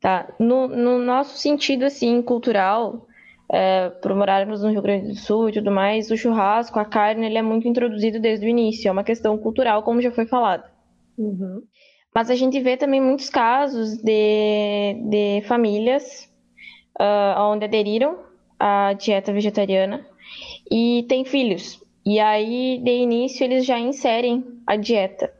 Tá? 0.00 0.26
No, 0.38 0.66
no 0.66 0.98
nosso 0.98 1.36
sentido 1.36 1.84
assim, 1.84 2.22
cultural, 2.22 3.06
é, 3.52 3.90
por 3.90 4.14
morarmos 4.14 4.62
no 4.62 4.70
Rio 4.70 4.80
Grande 4.80 5.08
do 5.08 5.16
Sul 5.16 5.50
e 5.50 5.52
tudo 5.52 5.70
mais, 5.70 6.10
o 6.10 6.16
churrasco, 6.16 6.78
a 6.78 6.84
carne, 6.84 7.26
ele 7.26 7.36
é 7.36 7.42
muito 7.42 7.68
introduzido 7.68 8.18
desde 8.18 8.46
o 8.46 8.48
início, 8.48 8.88
é 8.88 8.92
uma 8.92 9.04
questão 9.04 9.36
cultural, 9.36 9.82
como 9.82 10.00
já 10.00 10.10
foi 10.10 10.24
falado. 10.24 10.64
Uhum. 11.18 11.62
Mas 12.14 12.30
a 12.30 12.34
gente 12.34 12.58
vê 12.60 12.78
também 12.78 13.00
muitos 13.00 13.28
casos 13.28 13.98
de, 13.98 14.94
de 15.10 15.42
famílias 15.46 16.32
uh, 16.98 17.38
onde 17.52 17.66
aderiram 17.66 18.18
à 18.58 18.94
dieta 18.94 19.30
vegetariana 19.30 20.06
e 20.70 21.04
têm 21.06 21.26
filhos. 21.26 21.78
E 22.04 22.18
aí, 22.18 22.80
de 22.82 22.92
início, 22.92 23.44
eles 23.44 23.66
já 23.66 23.78
inserem 23.78 24.42
a 24.66 24.76
dieta. 24.76 25.30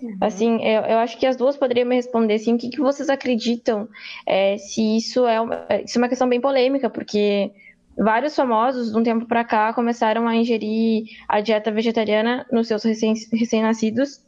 Uhum. 0.00 0.16
Assim, 0.20 0.64
eu, 0.64 0.82
eu, 0.82 0.98
acho 0.98 1.18
que 1.18 1.26
as 1.26 1.36
duas 1.36 1.56
poderiam 1.56 1.86
me 1.86 1.96
responder 1.96 2.34
assim, 2.34 2.54
o 2.54 2.58
que, 2.58 2.70
que 2.70 2.80
vocês 2.80 3.10
acreditam 3.10 3.88
é, 4.26 4.56
se 4.56 4.96
isso 4.96 5.26
é, 5.26 5.40
uma, 5.40 5.66
isso 5.84 5.98
é 5.98 6.00
uma 6.00 6.08
questão 6.08 6.28
bem 6.28 6.40
polêmica, 6.40 6.88
porque 6.88 7.50
vários 7.96 8.34
famosos, 8.34 8.92
de 8.92 8.98
um 8.98 9.02
tempo 9.02 9.26
para 9.26 9.44
cá, 9.44 9.72
começaram 9.74 10.26
a 10.26 10.34
ingerir 10.34 11.04
a 11.28 11.40
dieta 11.40 11.70
vegetariana 11.70 12.46
nos 12.50 12.66
seus 12.66 12.82
recém-nascidos, 12.82 14.24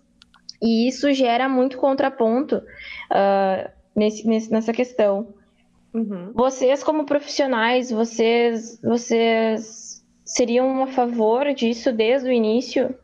e 0.60 0.86
isso 0.86 1.12
gera 1.12 1.48
muito 1.48 1.78
contraponto 1.78 2.56
uh, 2.56 3.70
nesse, 3.96 4.26
nesse, 4.26 4.52
nessa 4.52 4.72
questão. 4.72 5.34
Uhum. 5.92 6.32
Vocês, 6.34 6.84
como 6.84 7.04
profissionais, 7.04 7.90
vocês, 7.90 8.80
vocês 8.82 10.04
seriam 10.24 10.82
a 10.82 10.86
favor 10.86 11.52
disso 11.52 11.92
desde 11.92 12.28
o 12.28 12.32
início? 12.32 12.94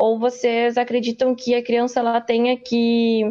Ou 0.00 0.16
vocês 0.16 0.78
acreditam 0.78 1.34
que 1.34 1.56
a 1.56 1.62
criança 1.62 1.98
ela 1.98 2.20
tenha 2.20 2.56
que 2.56 3.24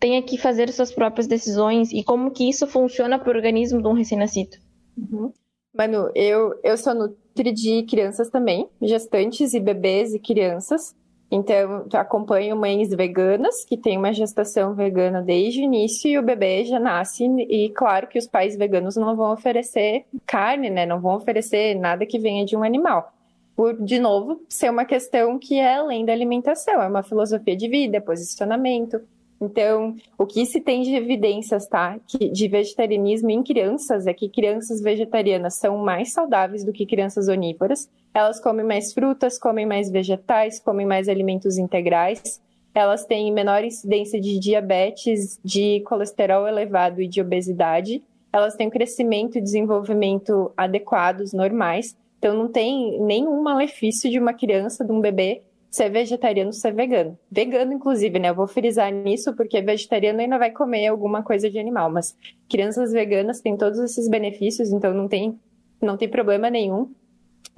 tenha 0.00 0.22
que 0.22 0.38
fazer 0.38 0.72
suas 0.72 0.90
próprias 0.90 1.26
decisões 1.26 1.92
e 1.92 2.02
como 2.02 2.30
que 2.30 2.48
isso 2.48 2.66
funciona 2.66 3.18
para 3.18 3.28
o 3.28 3.36
organismo 3.36 3.82
de 3.82 3.86
um 3.86 3.92
recém-nascido? 3.92 4.56
Uhum. 4.96 5.30
Manu, 5.76 6.10
eu, 6.14 6.58
eu 6.64 6.78
sou 6.78 6.94
nutri 6.94 7.52
de 7.52 7.82
crianças 7.82 8.30
também, 8.30 8.66
gestantes 8.80 9.52
e 9.52 9.60
bebês 9.60 10.14
e 10.14 10.18
crianças. 10.18 10.96
Então, 11.30 11.86
acompanho 11.92 12.56
mães 12.56 12.88
veganas 12.88 13.62
que 13.66 13.76
têm 13.76 13.98
uma 13.98 14.14
gestação 14.14 14.74
vegana 14.74 15.20
desde 15.20 15.60
o 15.60 15.64
início 15.64 16.10
e 16.10 16.18
o 16.18 16.22
bebê 16.22 16.64
já 16.64 16.80
nasce. 16.80 17.24
E 17.24 17.68
claro 17.76 18.08
que 18.08 18.18
os 18.18 18.26
pais 18.26 18.56
veganos 18.56 18.96
não 18.96 19.14
vão 19.14 19.34
oferecer 19.34 20.06
carne, 20.24 20.70
né? 20.70 20.86
Não 20.86 20.98
vão 20.98 21.16
oferecer 21.16 21.74
nada 21.74 22.06
que 22.06 22.18
venha 22.18 22.46
de 22.46 22.56
um 22.56 22.64
animal 22.64 23.12
por, 23.60 23.74
de 23.74 23.98
novo, 23.98 24.40
ser 24.48 24.70
uma 24.70 24.86
questão 24.86 25.38
que 25.38 25.58
é 25.58 25.76
além 25.76 26.06
da 26.06 26.14
alimentação, 26.14 26.80
é 26.80 26.88
uma 26.88 27.02
filosofia 27.02 27.54
de 27.54 27.68
vida, 27.68 27.98
é 27.98 28.00
posicionamento. 28.00 28.98
Então, 29.38 29.96
o 30.16 30.24
que 30.24 30.46
se 30.46 30.62
tem 30.62 30.80
de 30.80 30.94
evidências, 30.94 31.66
tá, 31.66 32.00
de 32.32 32.48
vegetarianismo 32.48 33.28
em 33.28 33.42
crianças 33.42 34.06
é 34.06 34.14
que 34.14 34.30
crianças 34.30 34.80
vegetarianas 34.80 35.56
são 35.56 35.76
mais 35.76 36.10
saudáveis 36.10 36.64
do 36.64 36.72
que 36.72 36.86
crianças 36.86 37.28
onívoras. 37.28 37.86
Elas 38.14 38.40
comem 38.40 38.64
mais 38.64 38.94
frutas, 38.94 39.38
comem 39.38 39.66
mais 39.66 39.90
vegetais, 39.90 40.58
comem 40.58 40.86
mais 40.86 41.06
alimentos 41.06 41.58
integrais. 41.58 42.40
Elas 42.74 43.04
têm 43.04 43.30
menor 43.30 43.62
incidência 43.62 44.18
de 44.18 44.38
diabetes, 44.38 45.38
de 45.44 45.80
colesterol 45.80 46.48
elevado 46.48 47.02
e 47.02 47.06
de 47.06 47.20
obesidade. 47.20 48.02
Elas 48.32 48.54
têm 48.54 48.68
um 48.68 48.70
crescimento 48.70 49.36
e 49.36 49.42
desenvolvimento 49.42 50.50
adequados, 50.56 51.34
normais. 51.34 51.94
Então 52.20 52.36
não 52.36 52.48
tem 52.48 53.00
nenhum 53.00 53.42
malefício 53.42 54.10
de 54.10 54.18
uma 54.18 54.34
criança, 54.34 54.84
de 54.84 54.92
um 54.92 55.00
bebê, 55.00 55.42
ser 55.70 55.88
vegetariano, 55.88 56.52
ser 56.52 56.74
vegano. 56.74 57.18
Vegano, 57.30 57.72
inclusive, 57.72 58.18
né? 58.18 58.28
Eu 58.28 58.34
vou 58.34 58.46
frisar 58.46 58.92
nisso 58.92 59.34
porque 59.34 59.62
vegetariano 59.62 60.20
ainda 60.20 60.36
vai 60.36 60.50
comer 60.50 60.86
alguma 60.88 61.22
coisa 61.22 61.48
de 61.48 61.58
animal, 61.58 61.90
mas 61.90 62.14
crianças 62.48 62.92
veganas 62.92 63.40
têm 63.40 63.56
todos 63.56 63.78
esses 63.78 64.06
benefícios, 64.06 64.70
então 64.70 64.92
não 64.92 65.08
tem, 65.08 65.40
não 65.80 65.96
tem 65.96 66.08
problema 66.08 66.50
nenhum. 66.50 66.92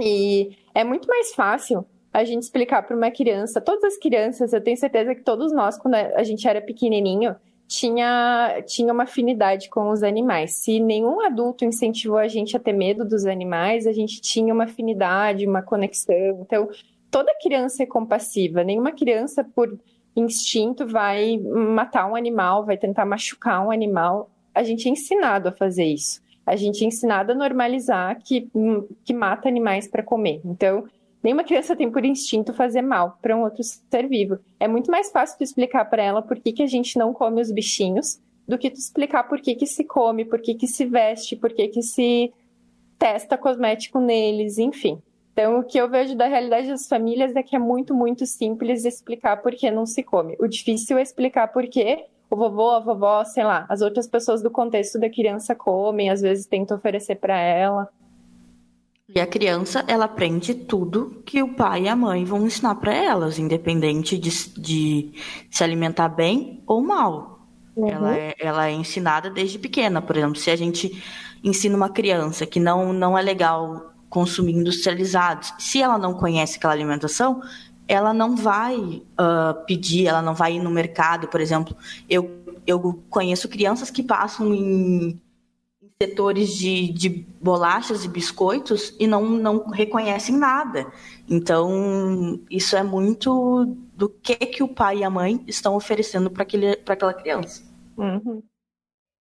E 0.01 0.57
é 0.75 0.85
muito 0.85 1.09
mais 1.09 1.35
fácil 1.35 1.85
a 2.13 2.23
gente 2.23 2.45
explicar 2.45 2.83
para 2.83 2.97
uma 2.97 3.11
criança, 3.11 3.61
todas 3.61 3.83
as 3.85 3.97
crianças, 3.97 4.53
eu 4.53 4.63
tenho 4.63 4.77
certeza 4.77 5.15
que 5.15 5.23
todos 5.23 5.53
nós, 5.53 5.77
quando 5.77 5.95
a 5.95 6.23
gente 6.23 6.47
era 6.47 6.61
pequenininho, 6.61 7.35
tinha, 7.73 8.63
tinha 8.67 8.93
uma 8.93 9.05
afinidade 9.05 9.71
com 9.71 9.91
os 9.91 10.03
animais. 10.03 10.53
Se 10.53 10.79
nenhum 10.79 11.25
adulto 11.25 11.65
incentivou 11.65 12.19
a 12.19 12.29
gente 12.29 12.55
a 12.55 12.61
ter 12.61 12.75
medo 12.75 13.03
dos 13.03 13.25
animais, 13.25 13.87
a 13.87 13.93
gente 13.93 14.21
tinha 14.21 14.53
uma 14.53 14.65
afinidade, 14.65 15.47
uma 15.47 15.63
conexão. 15.63 16.43
Então, 16.43 16.69
toda 17.11 17.35
criança 17.43 17.83
é 17.83 17.87
compassiva. 17.87 18.63
Nenhuma 18.63 18.93
criança, 18.93 19.43
por 19.43 19.79
instinto, 20.15 20.87
vai 20.87 21.39
matar 21.39 22.07
um 22.11 22.15
animal, 22.15 22.67
vai 22.67 22.77
tentar 22.77 23.07
machucar 23.07 23.67
um 23.67 23.71
animal. 23.71 24.31
A 24.55 24.63
gente 24.63 24.87
é 24.87 24.93
ensinado 24.93 25.49
a 25.49 25.53
fazer 25.53 25.87
isso. 25.87 26.21
A 26.45 26.57
gente 26.57 26.85
é 26.85 26.89
ensinado 26.89 27.33
a 27.33 27.35
normalizar 27.35 28.21
que, 28.23 28.51
que 29.03 29.15
mata 29.15 29.49
animais 29.49 29.89
para 29.89 30.03
comer. 30.03 30.43
Então, 30.45 30.85
Nenhuma 31.23 31.45
criança 31.45 31.77
tem 31.77 31.91
por 31.91 32.05
instinto 32.05 32.53
fazer 32.53 32.83
mal 32.83 33.19
para 33.23 33.37
um 33.37 33.43
outro 33.43 33.63
ser 33.63 34.09
vivo. 34.09 34.39
É 34.59 34.67
muito 34.67 34.91
mais 34.91 35.11
fácil 35.11 35.39
tu 35.39 35.45
explicar 35.45 35.85
para 35.85 36.03
ela 36.03 36.21
por 36.21 36.39
que, 36.39 36.53
que 36.53 36.63
a 36.63 36.67
gente 36.67 36.99
não 36.99 37.13
come 37.13 37.41
os 37.41 37.53
bichinhos 37.53 38.21
do 38.47 38.59
que 38.59 38.71
tu 38.71 38.79
explicar 38.79 39.25
por 39.25 39.41
que, 39.41 39.55
que 39.55 39.67
se 39.67 39.85
come, 39.85 40.25
por 40.25 40.41
que, 40.41 40.55
que 40.55 40.67
se 40.67 40.85
veste, 40.85 41.37
por 41.37 41.53
que, 41.53 41.69
que 41.69 41.83
se 41.83 42.33
testa 42.99 43.39
cosmético 43.39 44.01
neles, 44.01 44.59
enfim. 44.59 45.01
Então, 45.33 45.61
o 45.61 45.65
que 45.65 45.79
eu 45.79 45.89
vejo 45.89 46.15
da 46.15 46.27
realidade 46.27 46.69
das 46.69 46.87
famílias 46.87 47.35
é 47.35 47.43
que 47.43 47.57
é 47.57 47.59
muito, 47.59 47.95
muito 47.95 48.27
simples 48.27 48.85
explicar 48.85 49.39
por 49.39 49.53
que 49.55 49.71
não 49.71 49.87
se 49.87 50.03
come. 50.03 50.37
O 50.39 50.47
difícil 50.47 50.99
é 50.99 51.03
explicar 51.03 51.49
por 51.49 51.67
que 51.67 52.05
o 52.31 52.37
vovô, 52.37 52.71
a 52.71 52.81
vovó, 52.81 53.25
sei 53.25 53.45
lá, 53.45 53.67
as 53.69 53.81
outras 53.81 54.07
pessoas 54.07 54.43
do 54.43 54.51
contexto 54.51 54.99
da 54.99 55.09
criança 55.09 55.55
comem, 55.55 56.11
às 56.11 56.21
vezes 56.21 56.47
tentam 56.47 56.77
oferecer 56.77 57.17
para 57.17 57.39
ela. 57.39 57.89
E 59.15 59.21
a 59.21 59.27
criança, 59.27 59.85
ela 59.87 60.07
aprende 60.07 60.55
tudo 60.55 61.23
que 61.27 61.43
o 61.43 61.55
pai 61.55 61.83
e 61.83 61.89
a 61.89 61.95
mãe 61.95 62.25
vão 62.25 62.47
ensinar 62.47 62.77
para 62.77 62.95
elas, 62.95 63.39
independente 63.39 64.17
de, 64.17 64.31
de, 64.59 65.13
se 65.51 65.63
alimentar 65.63 66.09
bem 66.09 66.63
ou 66.67 66.83
mal. 66.83 67.47
Uhum. 67.77 67.89
Ela, 67.89 68.17
é, 68.17 68.35
ela 68.39 68.69
é 68.69 68.73
ensinada 68.73 69.29
desde 69.29 69.59
pequena, 69.59 70.01
por 70.01 70.17
exemplo, 70.17 70.37
se 70.37 70.51
a 70.51 70.57
gente 70.57 71.03
ensina 71.45 71.77
uma 71.77 71.91
criança 71.91 72.47
que 72.47 72.59
não, 72.59 72.93
não 72.93 73.17
é 73.17 73.23
legal 73.23 73.93
consumir 74.09 74.55
industrializados, 74.55 75.53
se 75.59 75.81
ela 75.81 75.99
não 75.99 76.15
conhece 76.15 76.57
aquela 76.57 76.73
alimentação, 76.73 77.43
ela 77.89 78.15
não 78.15 78.37
vai 78.37 78.77
uh, 78.77 79.65
pedir, 79.67 80.07
ela 80.07 80.23
não 80.23 80.35
vai 80.35 80.55
ir 80.55 80.61
no 80.61 80.71
mercado, 80.71 81.29
por 81.29 81.41
exemplo. 81.41 81.77
Eu, 82.09 82.31
eu 82.67 83.03
conheço 83.11 83.49
crianças 83.49 83.91
que 83.91 84.03
passam 84.03 84.55
em 84.55 85.21
setores 86.03 86.55
de, 86.55 86.93
de 86.93 87.09
bolachas 87.41 88.05
e 88.05 88.09
biscoitos 88.09 88.95
e 88.99 89.07
não, 89.07 89.25
não 89.25 89.69
reconhecem 89.69 90.37
nada. 90.37 90.93
Então, 91.29 92.41
isso 92.51 92.77
é 92.77 92.83
muito 92.83 93.65
do 93.95 94.09
que, 94.09 94.35
que 94.35 94.63
o 94.63 94.69
pai 94.69 94.99
e 94.99 95.05
a 95.05 95.11
mãe 95.11 95.45
estão 95.47 95.77
oferecendo 95.77 96.29
para 96.31 96.43
aquela 96.43 97.15
criança. 97.15 97.63
Uhum. 97.97 98.43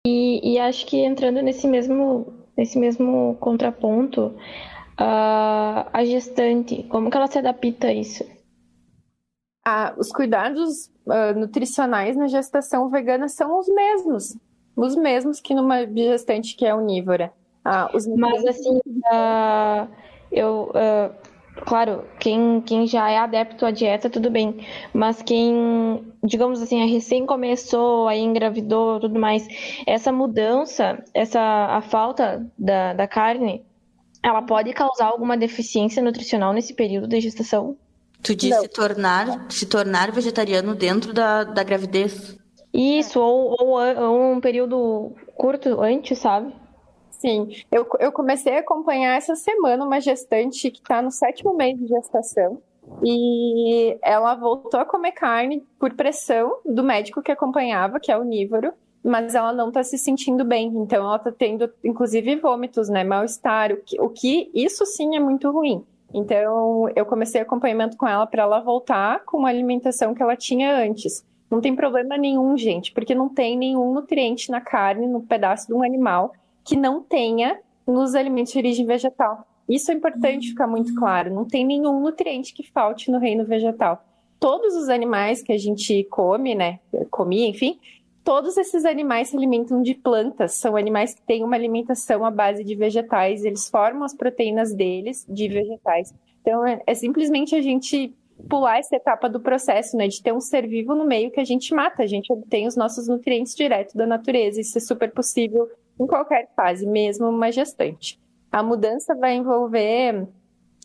E, 0.04 0.54
e, 0.54 0.58
acho 0.58 0.86
que 0.86 0.98
entrando 0.98 1.40
nesse 1.40 1.66
mesmo, 1.66 2.32
nesse 2.56 2.78
mesmo 2.78 3.36
contraponto, 3.38 4.26
uh, 5.00 5.86
a 5.92 6.04
gestante, 6.04 6.84
como 6.84 7.10
que 7.10 7.16
ela 7.16 7.26
se 7.26 7.38
adapta 7.38 7.88
a 7.88 7.92
isso? 7.92 8.24
Ah, 9.64 9.94
os 9.98 10.10
cuidados 10.10 10.86
uh, 11.06 11.36
nutricionais 11.36 12.16
na 12.16 12.28
gestação 12.28 12.88
vegana 12.88 13.28
são 13.28 13.58
os 13.58 13.68
mesmos 13.68 14.36
os 14.76 14.94
mesmos 14.94 15.40
que 15.40 15.54
numa 15.54 15.86
gestante 15.86 16.54
que 16.54 16.66
é 16.66 16.74
onívora. 16.74 17.32
Ah, 17.64 17.90
os... 17.92 18.06
Mas 18.06 18.44
assim, 18.44 18.76
uh, 18.76 19.88
eu, 20.30 20.70
uh, 20.70 21.64
claro, 21.64 22.04
quem, 22.20 22.60
quem 22.60 22.86
já 22.86 23.10
é 23.10 23.16
adepto 23.16 23.64
à 23.64 23.70
dieta, 23.70 24.10
tudo 24.10 24.30
bem. 24.30 24.64
Mas 24.92 25.22
quem, 25.22 26.04
digamos 26.22 26.60
assim, 26.60 26.84
recém 26.86 27.24
começou, 27.24 28.06
aí 28.06 28.20
engravidou, 28.20 29.00
tudo 29.00 29.18
mais, 29.18 29.48
essa 29.86 30.12
mudança, 30.12 31.02
essa 31.14 31.40
a 31.40 31.80
falta 31.80 32.46
da, 32.58 32.92
da 32.92 33.08
carne, 33.08 33.64
ela 34.22 34.42
pode 34.42 34.72
causar 34.72 35.06
alguma 35.06 35.36
deficiência 35.36 36.02
nutricional 36.02 36.52
nesse 36.52 36.74
período 36.74 37.08
de 37.08 37.20
gestação? 37.20 37.76
Tu 38.22 38.34
disse 38.34 38.60
se 38.60 38.68
tornar, 38.68 39.46
se 39.50 39.66
tornar 39.66 40.10
vegetariano 40.10 40.74
dentro 40.74 41.12
da, 41.12 41.44
da 41.44 41.62
gravidez? 41.62 42.36
Isso, 42.76 43.18
ou, 43.18 43.56
ou, 43.58 43.78
ou 43.78 44.32
um 44.32 44.40
período 44.40 45.12
curto 45.34 45.80
antes, 45.80 46.18
sabe? 46.18 46.54
Sim, 47.10 47.48
eu, 47.72 47.86
eu 47.98 48.12
comecei 48.12 48.56
a 48.56 48.60
acompanhar 48.60 49.16
essa 49.16 49.34
semana 49.34 49.84
uma 49.84 49.98
gestante 49.98 50.70
que 50.70 50.80
está 50.80 51.00
no 51.00 51.10
sétimo 51.10 51.56
mês 51.56 51.78
de 51.78 51.86
gestação 51.86 52.60
e 53.02 53.98
ela 54.02 54.34
voltou 54.34 54.78
a 54.78 54.84
comer 54.84 55.12
carne 55.12 55.64
por 55.78 55.94
pressão 55.94 56.58
do 56.66 56.84
médico 56.84 57.22
que 57.22 57.32
acompanhava, 57.32 57.98
que 57.98 58.12
é 58.12 58.18
onívoro, 58.18 58.74
mas 59.02 59.34
ela 59.34 59.52
não 59.54 59.68
está 59.68 59.82
se 59.82 59.96
sentindo 59.96 60.44
bem, 60.44 60.66
então 60.76 61.02
ela 61.02 61.16
está 61.16 61.32
tendo, 61.32 61.72
inclusive, 61.82 62.36
vômitos, 62.36 62.90
né, 62.90 63.02
mal-estar, 63.02 63.72
o 63.72 63.76
que, 63.78 64.00
o 64.00 64.10
que 64.10 64.50
isso 64.54 64.84
sim 64.84 65.16
é 65.16 65.20
muito 65.20 65.50
ruim. 65.50 65.82
Então 66.12 66.88
eu 66.94 67.06
comecei 67.06 67.40
acompanhamento 67.40 67.96
com 67.96 68.06
ela 68.06 68.26
para 68.26 68.42
ela 68.42 68.60
voltar 68.60 69.24
com 69.24 69.38
uma 69.38 69.48
alimentação 69.48 70.14
que 70.14 70.22
ela 70.22 70.36
tinha 70.36 70.76
antes. 70.76 71.24
Não 71.50 71.60
tem 71.60 71.74
problema 71.76 72.16
nenhum, 72.16 72.56
gente, 72.56 72.92
porque 72.92 73.14
não 73.14 73.28
tem 73.28 73.56
nenhum 73.56 73.92
nutriente 73.92 74.50
na 74.50 74.60
carne, 74.60 75.06
no 75.06 75.22
pedaço 75.22 75.68
de 75.68 75.74
um 75.74 75.82
animal, 75.82 76.32
que 76.64 76.76
não 76.76 77.00
tenha 77.00 77.58
nos 77.86 78.14
alimentos 78.14 78.52
de 78.52 78.58
origem 78.58 78.84
vegetal. 78.84 79.46
Isso 79.68 79.90
é 79.90 79.94
importante 79.94 80.48
ficar 80.48 80.66
muito 80.66 80.94
claro. 80.94 81.32
Não 81.32 81.44
tem 81.44 81.64
nenhum 81.64 82.00
nutriente 82.00 82.52
que 82.52 82.68
falte 82.70 83.10
no 83.10 83.18
reino 83.18 83.44
vegetal. 83.44 84.04
Todos 84.38 84.74
os 84.74 84.88
animais 84.88 85.42
que 85.42 85.52
a 85.52 85.58
gente 85.58 86.04
come, 86.10 86.54
né? 86.54 86.78
Comia, 87.10 87.48
enfim, 87.48 87.78
todos 88.22 88.56
esses 88.56 88.84
animais 88.84 89.28
se 89.28 89.36
alimentam 89.36 89.82
de 89.82 89.94
plantas. 89.94 90.54
São 90.54 90.76
animais 90.76 91.14
que 91.14 91.22
têm 91.22 91.44
uma 91.44 91.56
alimentação 91.56 92.24
à 92.24 92.30
base 92.30 92.62
de 92.64 92.74
vegetais. 92.74 93.44
Eles 93.44 93.68
formam 93.68 94.04
as 94.04 94.14
proteínas 94.14 94.74
deles 94.74 95.24
de 95.28 95.48
vegetais. 95.48 96.14
Então, 96.42 96.64
é, 96.66 96.80
é 96.86 96.94
simplesmente 96.94 97.54
a 97.56 97.62
gente 97.62 98.14
pular 98.48 98.78
essa 98.78 98.96
etapa 98.96 99.28
do 99.28 99.40
processo, 99.40 99.96
né? 99.96 100.08
De 100.08 100.22
ter 100.22 100.32
um 100.32 100.40
ser 100.40 100.66
vivo 100.66 100.94
no 100.94 101.06
meio 101.06 101.30
que 101.30 101.40
a 101.40 101.44
gente 101.44 101.74
mata, 101.74 102.02
a 102.02 102.06
gente 102.06 102.32
obtém 102.32 102.66
os 102.66 102.76
nossos 102.76 103.08
nutrientes 103.08 103.54
direto 103.54 103.96
da 103.96 104.06
natureza. 104.06 104.60
Isso 104.60 104.76
é 104.78 104.80
super 104.80 105.10
possível 105.12 105.68
em 105.98 106.06
qualquer 106.06 106.48
fase, 106.54 106.86
mesmo 106.86 107.28
uma 107.28 107.50
gestante. 107.50 108.20
A 108.52 108.62
mudança 108.62 109.14
vai 109.14 109.34
envolver 109.34 110.28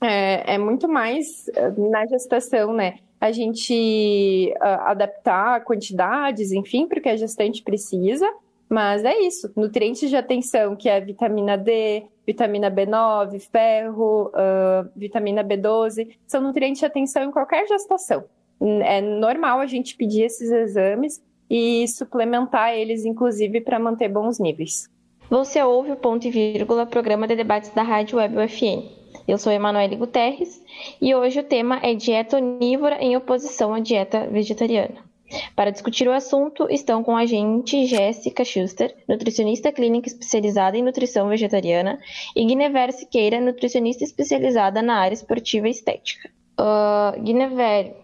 é, 0.02 0.56
é 0.56 0.58
muito 0.58 0.89
mais 0.89 1.47
é, 1.49 1.70
na 1.70 2.06
gestação, 2.08 2.74
né? 2.74 2.95
A 3.20 3.32
gente 3.32 4.52
uh, 4.58 4.82
adaptar 4.88 5.64
quantidades, 5.64 6.52
enfim, 6.52 6.88
porque 6.88 7.08
a 7.08 7.16
gestante 7.16 7.62
precisa, 7.62 8.28
mas 8.68 9.06
é 9.06 9.16
isso. 9.20 9.52
Nutrientes 9.56 10.10
de 10.10 10.16
atenção, 10.16 10.76
que 10.76 10.89
é 10.89 10.99
vitamina 10.99 11.56
D, 11.56 12.04
vitamina 12.32 12.71
B9, 12.71 13.39
ferro, 13.51 14.27
uh, 14.29 14.89
vitamina 14.95 15.43
B12, 15.43 16.07
são 16.25 16.41
nutrientes 16.41 16.79
de 16.79 16.86
atenção 16.86 17.23
em 17.23 17.32
qualquer 17.32 17.67
gestação. 17.67 18.23
É 18.84 19.01
normal 19.01 19.59
a 19.59 19.65
gente 19.65 19.95
pedir 19.95 20.23
esses 20.23 20.49
exames 20.49 21.21
e 21.49 21.86
suplementar 21.88 22.73
eles, 22.73 23.05
inclusive, 23.05 23.59
para 23.59 23.79
manter 23.79 24.07
bons 24.07 24.39
níveis. 24.39 24.89
Você 25.29 25.61
ouve 25.61 25.91
o 25.91 25.95
Ponto 25.95 26.27
e 26.27 26.32
Vírgula, 26.32 26.86
programa 26.86 27.27
de 27.27 27.36
debates 27.36 27.69
da 27.71 27.82
Rádio 27.82 28.17
Web 28.17 28.38
UFN. 28.38 28.84
Eu 29.27 29.38
sou 29.38 29.51
Emanuele 29.51 29.95
Guterres 29.95 30.61
e 31.01 31.13
hoje 31.13 31.39
o 31.39 31.43
tema 31.43 31.79
é 31.84 31.93
dieta 31.93 32.38
onívora 32.38 33.01
em 33.01 33.15
oposição 33.15 33.73
à 33.73 33.79
dieta 33.79 34.27
vegetariana. 34.27 35.11
Para 35.55 35.71
discutir 35.71 36.07
o 36.07 36.11
assunto, 36.11 36.67
estão 36.69 37.03
com 37.03 37.15
a 37.15 37.25
gente 37.25 37.86
Jéssica 37.86 38.43
Schuster, 38.43 38.95
nutricionista 39.07 39.71
clínica 39.71 40.07
especializada 40.07 40.77
em 40.77 40.84
nutrição 40.84 41.27
vegetariana, 41.29 41.99
e 42.36 42.45
Guinever 42.45 42.91
Siqueira, 42.91 43.39
nutricionista 43.39 44.03
especializada 44.03 44.82
na 44.82 44.95
área 44.95 45.13
esportiva 45.15 45.67
e 45.67 45.71
estética. 45.71 46.29
Uh, 46.59 47.21
Guinever, 47.21 47.95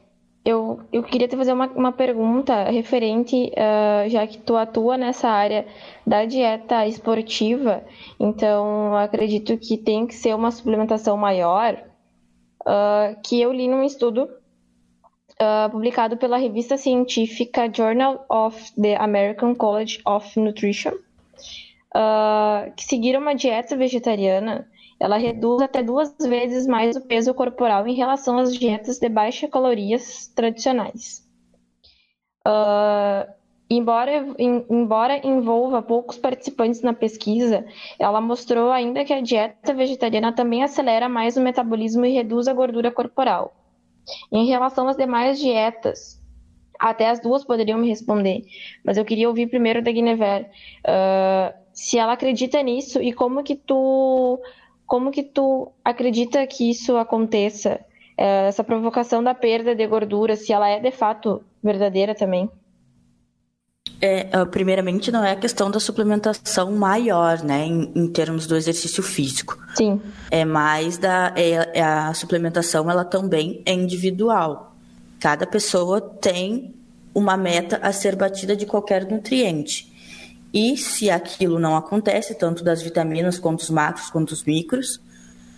eu, 0.47 0.79
eu 0.93 1.03
queria 1.03 1.27
te 1.27 1.35
fazer 1.35 1.51
uma, 1.51 1.67
uma 1.67 1.91
pergunta 1.91 2.69
referente, 2.69 3.51
uh, 3.51 4.09
já 4.09 4.25
que 4.25 4.37
tu 4.37 4.55
atua 4.55 4.97
nessa 4.97 5.27
área 5.27 5.67
da 6.05 6.23
dieta 6.23 6.87
esportiva, 6.87 7.83
então 8.17 8.95
acredito 8.95 9.57
que 9.57 9.77
tem 9.77 10.07
que 10.07 10.15
ser 10.15 10.33
uma 10.33 10.49
suplementação 10.49 11.17
maior, 11.17 11.77
uh, 12.61 13.19
que 13.21 13.41
eu 13.41 13.51
li 13.51 13.67
num 13.67 13.83
estudo 13.83 14.29
uh, 15.41 15.69
publicado 15.69 16.17
pela 16.17 16.37
revista 16.37 16.77
científica 16.77 17.71
Journal 17.71 18.25
of 18.29 18.73
the 18.79 18.95
American 18.95 19.55
College 19.55 20.01
of 20.05 20.39
Nutrition, 20.39 20.93
uh, 21.95 22.71
que 22.75 22.83
seguir 22.83 23.17
uma 23.17 23.33
dieta 23.33 23.75
vegetariana, 23.75 24.67
ela 24.99 25.17
reduz 25.17 25.61
até 25.61 25.83
duas 25.83 26.15
vezes 26.19 26.65
mais 26.65 26.95
o 26.95 27.01
peso 27.01 27.33
corporal 27.33 27.87
em 27.87 27.93
relação 27.93 28.37
às 28.37 28.55
dietas 28.55 28.97
de 28.97 29.09
baixa 29.09 29.47
calorias 29.47 30.27
tradicionais. 30.35 31.23
Uh, 32.47 33.31
embora, 33.69 34.25
em, 34.39 34.65
embora 34.69 35.25
envolva 35.27 35.81
poucos 35.81 36.17
participantes 36.17 36.81
na 36.81 36.93
pesquisa, 36.93 37.65
ela 37.99 38.19
mostrou 38.19 38.71
ainda 38.71 39.05
que 39.05 39.13
a 39.13 39.21
dieta 39.21 39.73
vegetariana 39.73 40.33
também 40.33 40.63
acelera 40.63 41.07
mais 41.07 41.37
o 41.37 41.41
metabolismo 41.41 42.05
e 42.05 42.13
reduz 42.13 42.47
a 42.47 42.53
gordura 42.53 42.89
corporal. 42.89 43.53
Em 44.31 44.45
relação 44.45 44.87
às 44.87 44.97
demais 44.97 45.39
dietas, 45.39 46.21
até 46.79 47.09
as 47.09 47.19
duas 47.19 47.43
poderiam 47.43 47.79
me 47.79 47.87
responder, 47.87 48.43
mas 48.83 48.97
eu 48.97 49.05
queria 49.05 49.27
ouvir 49.27 49.47
primeiro 49.47 49.81
da 49.81 49.91
Guinevere 49.91 50.45
uh, 50.45 51.53
se 51.73 51.97
ela 51.97 52.13
acredita 52.13 52.61
nisso 52.61 53.01
e 53.01 53.11
como 53.11 53.43
que 53.43 53.55
tu 53.55 54.39
como 54.85 55.11
que 55.11 55.21
tu 55.21 55.71
acredita 55.83 56.47
que 56.47 56.69
isso 56.69 56.95
aconteça, 56.95 57.79
uh, 58.17 58.47
essa 58.47 58.63
provocação 58.63 59.21
da 59.21 59.33
perda 59.33 59.75
de 59.75 59.85
gordura, 59.85 60.35
se 60.35 60.53
ela 60.53 60.69
é 60.69 60.79
de 60.79 60.91
fato 60.91 61.43
verdadeira 61.61 62.15
também. 62.15 62.49
É, 63.99 64.27
ah, 64.31 64.45
primeiramente, 64.45 65.11
não 65.11 65.23
é 65.23 65.31
a 65.31 65.35
questão 65.35 65.71
da 65.71 65.79
suplementação 65.79 66.71
maior, 66.71 67.43
né, 67.43 67.65
em, 67.65 67.91
em, 67.95 68.07
termos 68.07 68.45
do 68.45 68.55
exercício 68.55 69.01
físico. 69.01 69.57
Sim. 69.75 70.01
É 70.29 70.45
mais 70.45 70.97
da. 70.97 71.33
É, 71.35 71.79
é, 71.79 71.83
a 71.83 72.13
suplementação, 72.13 72.89
ela 72.89 73.03
também 73.03 73.61
é 73.65 73.73
individual. 73.73 74.75
Cada 75.19 75.47
pessoa 75.47 75.99
tem 75.99 76.75
uma 77.13 77.35
meta 77.35 77.79
a 77.81 77.91
ser 77.91 78.15
batida 78.15 78.55
de 78.55 78.67
qualquer 78.67 79.09
nutriente. 79.09 79.91
E 80.53 80.77
se 80.77 81.09
aquilo 81.09 81.59
não 81.59 81.75
acontece, 81.75 82.35
tanto 82.35 82.63
das 82.63 82.81
vitaminas 82.81 83.39
quanto 83.39 83.61
os 83.61 83.69
macros 83.69 84.09
quanto 84.09 84.31
os 84.31 84.43
micros, 84.43 85.01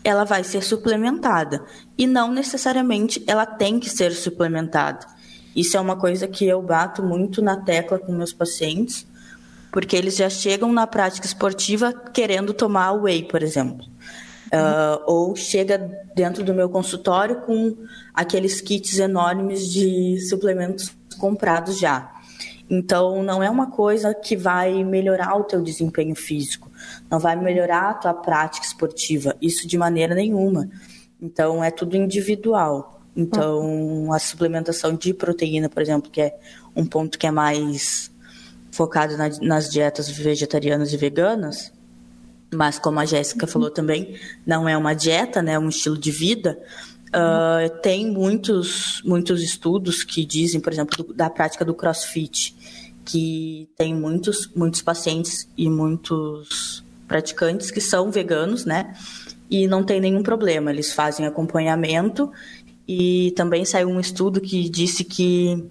ela 0.02 0.24
vai 0.24 0.46
ser 0.46 0.64
suplementada. 0.64 1.64
E 1.98 2.08
não 2.08 2.32
necessariamente 2.32 3.22
ela 3.28 3.46
tem 3.46 3.80
que 3.80 3.90
ser 3.90 4.14
suplementada 4.14 5.19
isso 5.56 5.78
é 5.78 5.80
uma 5.80 5.96
coisa 5.96 6.28
que 6.28 6.46
eu 6.46 6.62
bato 6.62 7.04
muito 7.04 7.42
na 7.42 7.58
tecla 7.58 8.00
com 8.00 8.12
meus 8.12 8.34
pacientes, 8.34 9.06
porque 9.72 9.96
eles 9.96 10.16
já 10.16 10.30
chegam 10.30 10.72
na 10.72 10.88
prática 10.88 11.26
esportiva 11.26 11.94
querendo 11.94 12.54
tomar 12.54 12.94
whey, 12.94 13.24
por 13.24 13.44
exemplo. 13.44 13.86
Uh, 14.48 15.04
ou 15.06 15.36
chega 15.36 15.78
dentro 16.16 16.44
do 16.44 16.56
meu 16.56 16.68
consultório 16.70 17.42
com 17.42 17.78
aqueles 18.14 18.60
kits 18.62 18.98
enormes 18.98 19.72
de 19.72 20.20
suplementos 20.28 20.92
comprados 21.20 21.78
já. 21.78 22.12
Então, 22.70 23.24
não 23.24 23.42
é 23.42 23.50
uma 23.50 23.72
coisa 23.72 24.14
que 24.14 24.36
vai 24.36 24.84
melhorar 24.84 25.36
o 25.36 25.44
teu 25.44 25.62
desempenho 25.62 26.16
físico, 26.16 26.72
não 27.10 27.20
vai 27.20 27.36
melhorar 27.36 27.90
a 27.90 27.94
tua 27.96 28.14
prática 28.14 28.66
esportiva, 28.66 29.36
isso 29.42 29.68
de 29.68 29.78
maneira 29.78 30.14
nenhuma. 30.14 30.70
Então, 31.20 31.64
é 31.64 31.72
tudo 31.72 31.98
individual. 31.98 32.99
Então, 33.20 34.14
a 34.14 34.20
suplementação 34.20 34.96
de 34.96 35.14
proteína, 35.14 35.68
por 35.68 35.82
exemplo, 35.82 36.10
que 36.10 36.22
é 36.22 36.38
um 36.74 36.86
ponto 36.86 37.20
que 37.20 37.28
é 37.28 37.32
mais 37.32 38.10
focado 38.72 39.18
na, 39.18 39.28
nas 39.42 39.70
dietas 39.70 40.10
vegetarianas 40.10 40.94
e 40.94 40.98
veganas, 40.98 41.74
mas 42.54 42.80
como 42.80 42.98
a 42.98 43.06
Jéssica 43.06 43.46
uhum. 43.46 43.52
falou 43.52 43.70
também, 43.70 44.18
não 44.46 44.70
é 44.70 44.78
uma 44.78 44.94
dieta, 44.94 45.42
né, 45.42 45.54
é 45.54 45.60
um 45.60 45.68
estilo 45.68 45.98
de 45.98 46.12
vida. 46.12 46.58
Uh, 47.10 47.70
tem 47.82 48.10
muitos, 48.10 49.02
muitos 49.04 49.44
estudos 49.44 50.02
que 50.04 50.24
dizem, 50.24 50.62
por 50.62 50.72
exemplo, 50.72 51.04
do, 51.04 51.14
da 51.14 51.30
prática 51.30 51.66
do 51.66 51.74
CrossFit, 51.74 52.56
que 53.04 53.68
tem 53.76 53.94
muitos, 53.94 54.50
muitos 54.56 54.82
pacientes 54.82 55.50
e 55.58 55.70
muitos 55.70 56.86
praticantes 57.06 57.70
que 57.70 57.82
são 57.82 58.10
veganos, 58.12 58.64
né? 58.64 58.96
E 59.50 59.68
não 59.68 59.84
tem 59.84 60.00
nenhum 60.00 60.22
problema. 60.22 60.72
Eles 60.72 60.94
fazem 60.94 61.26
acompanhamento 61.26 62.32
e 62.92 63.30
também 63.36 63.64
saiu 63.66 63.88
um 63.88 64.00
estudo 64.00 64.42
que 64.42 64.68
disse 64.68 65.04
que 65.04 65.64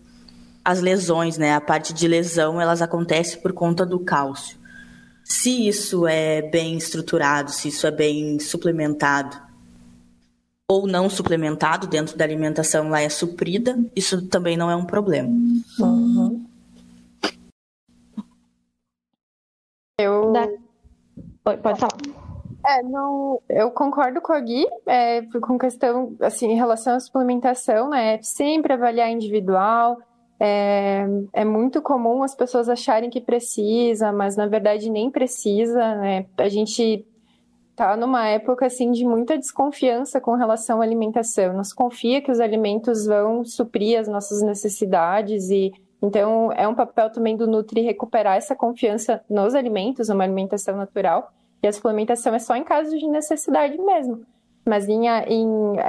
as 0.64 0.80
lesões, 0.80 1.36
né, 1.36 1.52
a 1.52 1.60
parte 1.60 1.92
de 1.92 2.06
lesão, 2.06 2.60
elas 2.60 2.80
acontecem 2.80 3.40
por 3.40 3.52
conta 3.52 3.84
do 3.84 3.98
cálcio. 3.98 4.56
Se 5.24 5.66
isso 5.66 6.06
é 6.06 6.42
bem 6.42 6.76
estruturado, 6.76 7.50
se 7.50 7.68
isso 7.68 7.88
é 7.88 7.90
bem 7.90 8.38
suplementado 8.38 9.36
ou 10.68 10.86
não 10.86 11.10
suplementado 11.10 11.88
dentro 11.88 12.16
da 12.16 12.24
alimentação 12.24 12.88
lá 12.88 13.00
é 13.00 13.08
suprida, 13.08 13.76
isso 13.96 14.22
também 14.28 14.56
não 14.56 14.70
é 14.70 14.76
um 14.76 14.84
problema. 14.84 15.28
Uhum. 15.80 16.46
Eu. 19.98 20.32
Pode 21.42 21.80
falar. 21.80 22.27
É, 22.68 22.82
não, 22.82 23.40
eu 23.48 23.70
concordo 23.70 24.20
com 24.20 24.30
a 24.30 24.40
Gui, 24.40 24.66
é, 24.86 25.22
com 25.40 25.58
questão, 25.58 26.14
assim, 26.20 26.48
em 26.48 26.54
relação 26.54 26.96
à 26.96 27.00
suplementação, 27.00 27.88
né, 27.88 28.16
é 28.16 28.22
sempre 28.22 28.74
avaliar 28.74 29.10
individual, 29.10 29.98
é, 30.38 31.06
é 31.32 31.46
muito 31.46 31.80
comum 31.80 32.22
as 32.22 32.34
pessoas 32.34 32.68
acharem 32.68 33.08
que 33.08 33.22
precisa, 33.22 34.12
mas 34.12 34.36
na 34.36 34.46
verdade 34.46 34.90
nem 34.90 35.10
precisa, 35.10 35.94
né, 35.94 36.26
a 36.36 36.48
gente 36.50 37.06
tá 37.74 37.96
numa 37.96 38.28
época, 38.28 38.66
assim, 38.66 38.90
de 38.90 39.02
muita 39.02 39.38
desconfiança 39.38 40.20
com 40.20 40.34
relação 40.34 40.82
à 40.82 40.84
alimentação, 40.84 41.64
se 41.64 41.74
confia 41.74 42.20
que 42.20 42.30
os 42.30 42.38
alimentos 42.38 43.06
vão 43.06 43.46
suprir 43.46 43.98
as 43.98 44.06
nossas 44.06 44.42
necessidades 44.42 45.48
e 45.48 45.72
então 46.02 46.52
é 46.52 46.68
um 46.68 46.74
papel 46.74 47.10
também 47.10 47.34
do 47.34 47.46
Nutri 47.46 47.80
recuperar 47.80 48.36
essa 48.36 48.54
confiança 48.54 49.22
nos 49.28 49.54
alimentos, 49.54 50.10
uma 50.10 50.22
alimentação 50.22 50.76
natural, 50.76 51.32
e 51.62 51.66
a 51.66 51.72
suplementação 51.72 52.34
é 52.34 52.38
só 52.38 52.54
em 52.56 52.64
casos 52.64 52.98
de 52.98 53.06
necessidade 53.06 53.76
mesmo. 53.78 54.24
Mas 54.66 54.88
em, 54.88 55.06
em 55.06 55.46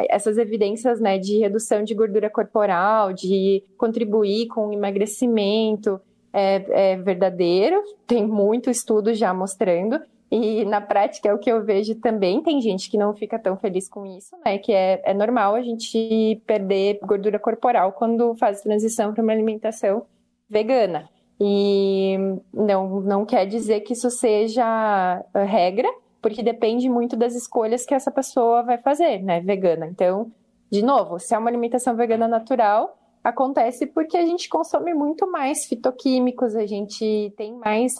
essas 0.10 0.38
evidências 0.38 1.00
né, 1.00 1.18
de 1.18 1.38
redução 1.38 1.84
de 1.84 1.94
gordura 1.94 2.30
corporal, 2.30 3.12
de 3.12 3.64
contribuir 3.78 4.48
com 4.48 4.68
o 4.68 4.74
emagrecimento, 4.74 6.00
é, 6.32 6.94
é 6.94 6.98
verdadeiro, 6.98 7.82
tem 8.08 8.26
muito 8.26 8.70
estudo 8.70 9.14
já 9.14 9.34
mostrando. 9.34 10.00
E 10.32 10.64
na 10.64 10.80
prática 10.80 11.28
é 11.28 11.34
o 11.34 11.40
que 11.40 11.52
eu 11.52 11.64
vejo 11.64 11.96
também. 11.96 12.42
Tem 12.44 12.62
gente 12.62 12.90
que 12.90 12.98
não 12.98 13.16
fica 13.16 13.40
tão 13.40 13.58
feliz 13.58 13.90
com 13.90 14.06
isso, 14.06 14.36
né? 14.46 14.60
Que 14.60 14.72
é, 14.72 15.02
é 15.04 15.14
normal 15.14 15.56
a 15.56 15.62
gente 15.62 16.40
perder 16.46 17.00
gordura 17.04 17.40
corporal 17.40 17.94
quando 17.94 18.36
faz 18.36 18.62
transição 18.62 19.12
para 19.12 19.24
uma 19.24 19.34
alimentação 19.34 20.06
vegana. 20.48 21.10
E 21.40 22.18
não, 22.54 23.00
não 23.02 23.26
quer 23.26 23.46
dizer 23.46 23.82
que 23.82 23.94
isso 23.94 24.10
seja 24.10 25.24
regra, 25.34 25.90
porque 26.22 26.44
depende 26.44 26.90
muito 26.90 27.16
das 27.16 27.34
escolhas 27.34 27.86
que 27.86 27.94
essa 27.94 28.12
pessoa 28.12 28.62
vai 28.62 28.78
fazer, 28.78 29.24
né, 29.24 29.40
vegana. 29.40 29.88
Então, 29.88 30.32
de 30.70 30.84
novo, 30.84 31.18
se 31.18 31.34
é 31.34 31.38
uma 31.38 31.50
alimentação 31.50 31.96
vegana 31.96 32.28
natural, 32.28 32.98
acontece 33.24 33.86
porque 33.86 34.18
a 34.18 34.26
gente 34.26 34.50
consome 34.50 34.94
muito 34.94 35.30
mais 35.32 35.66
fitoquímicos, 35.66 36.56
a 36.56 36.66
gente 36.66 37.34
tem 37.38 37.54
mais. 37.54 37.96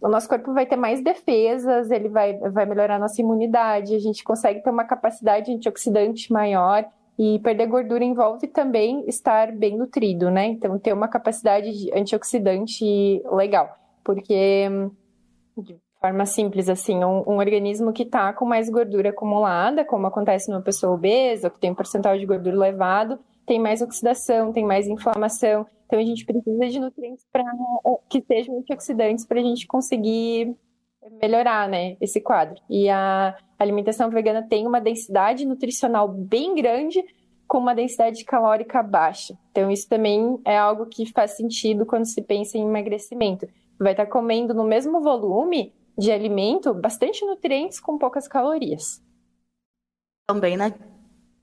O 0.00 0.08
nosso 0.08 0.28
corpo 0.28 0.52
vai 0.52 0.66
ter 0.66 0.76
mais 0.76 1.02
defesas, 1.02 1.90
ele 1.90 2.08
vai, 2.08 2.34
vai 2.38 2.66
melhorar 2.66 2.96
a 2.96 2.98
nossa 2.98 3.20
imunidade, 3.20 3.94
a 3.94 3.98
gente 3.98 4.22
consegue 4.22 4.62
ter 4.62 4.70
uma 4.70 4.84
capacidade 4.84 5.52
antioxidante 5.52 6.32
maior. 6.32 6.84
E 7.18 7.38
perder 7.38 7.66
gordura 7.66 8.02
envolve 8.02 8.48
também 8.48 9.04
estar 9.08 9.52
bem 9.52 9.76
nutrido, 9.76 10.30
né? 10.30 10.46
Então, 10.46 10.78
ter 10.78 10.92
uma 10.92 11.06
capacidade 11.06 11.70
antioxidante 11.94 13.22
legal. 13.32 13.68
Porque, 14.02 14.68
de 15.56 15.76
forma 16.00 16.26
simples, 16.26 16.68
assim, 16.68 17.04
um, 17.04 17.22
um 17.26 17.38
organismo 17.38 17.92
que 17.92 18.02
está 18.02 18.32
com 18.32 18.44
mais 18.44 18.68
gordura 18.68 19.10
acumulada, 19.10 19.84
como 19.84 20.06
acontece 20.06 20.50
numa 20.50 20.60
pessoa 20.60 20.94
obesa, 20.94 21.48
que 21.48 21.60
tem 21.60 21.70
um 21.70 21.74
percentual 21.74 22.18
de 22.18 22.26
gordura 22.26 22.56
elevado, 22.56 23.18
tem 23.46 23.60
mais 23.60 23.80
oxidação, 23.80 24.52
tem 24.52 24.64
mais 24.64 24.88
inflamação. 24.88 25.66
Então, 25.86 26.00
a 26.00 26.04
gente 26.04 26.24
precisa 26.24 26.66
de 26.66 26.80
nutrientes 26.80 27.24
para 27.32 27.44
que 28.08 28.20
sejam 28.22 28.58
antioxidantes 28.58 29.24
para 29.24 29.38
a 29.38 29.42
gente 29.42 29.68
conseguir 29.68 30.56
melhorar, 31.20 31.68
né, 31.68 31.96
esse 32.00 32.20
quadro. 32.20 32.60
E 32.68 32.88
a 32.88 33.36
alimentação 33.58 34.10
vegana 34.10 34.42
tem 34.42 34.66
uma 34.66 34.80
densidade 34.80 35.44
nutricional 35.44 36.08
bem 36.08 36.54
grande 36.54 37.02
com 37.46 37.58
uma 37.58 37.74
densidade 37.74 38.24
calórica 38.24 38.82
baixa. 38.82 39.38
Então 39.50 39.70
isso 39.70 39.88
também 39.88 40.38
é 40.44 40.56
algo 40.56 40.86
que 40.86 41.10
faz 41.12 41.32
sentido 41.32 41.86
quando 41.86 42.06
se 42.06 42.22
pensa 42.22 42.58
em 42.58 42.66
emagrecimento. 42.66 43.46
Vai 43.78 43.92
estar 43.92 44.06
comendo 44.06 44.54
no 44.54 44.64
mesmo 44.64 45.00
volume 45.00 45.72
de 45.96 46.10
alimento 46.10 46.74
bastante 46.74 47.24
nutrientes 47.24 47.78
com 47.78 47.98
poucas 47.98 48.26
calorias. 48.26 49.02
Também 50.26 50.56
na 50.56 50.70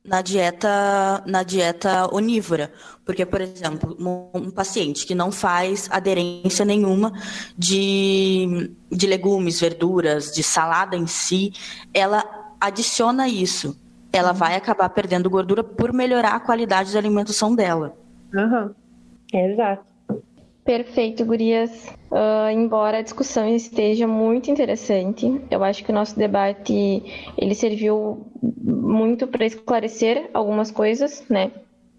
na 0.04 0.22
dieta, 0.22 1.24
na 1.26 1.43
dieta 1.43 2.14
onívora. 2.14 2.72
Porque, 3.06 3.26
por 3.26 3.41
exemplo, 3.41 3.95
um 4.34 4.49
paciente 4.49 5.06
que 5.06 5.16
não 5.16 5.32
faz 5.32 5.88
aderência 5.91 6.66
nenhuma 6.66 7.14
de, 7.58 8.72
de 8.91 9.08
legumes, 9.08 9.60
verduras, 9.60 10.32
de 10.32 10.43
salada 10.43 10.95
em 10.95 11.08
si, 11.08 11.54
ela 11.93 12.24
adiciona 12.60 13.28
isso. 13.28 13.80
Ela 14.14 14.34
vai 14.34 14.56
acabar 14.56 14.89
perdendo 14.89 15.30
gordura 15.30 15.64
por 15.64 15.93
melhorar 15.93 16.36
a 16.36 16.39
qualidade 16.39 16.93
da 16.93 16.99
alimentação 16.99 17.56
dela. 17.56 17.95
Uhum. 18.34 18.74
Exato. 19.34 19.91
Perfeito, 20.72 21.26
Gurias. 21.26 21.89
Uh, 22.09 22.49
embora 22.49 22.99
a 22.99 23.01
discussão 23.01 23.45
esteja 23.53 24.07
muito 24.07 24.49
interessante, 24.49 25.41
eu 25.51 25.65
acho 25.65 25.84
que 25.84 25.91
o 25.91 25.93
nosso 25.93 26.17
debate 26.17 27.03
ele 27.38 27.53
serviu 27.53 28.32
muito 28.41 29.28
para 29.28 29.45
esclarecer 29.45 30.30
algumas 30.34 30.72
coisas, 30.72 31.28
né? 31.30 31.51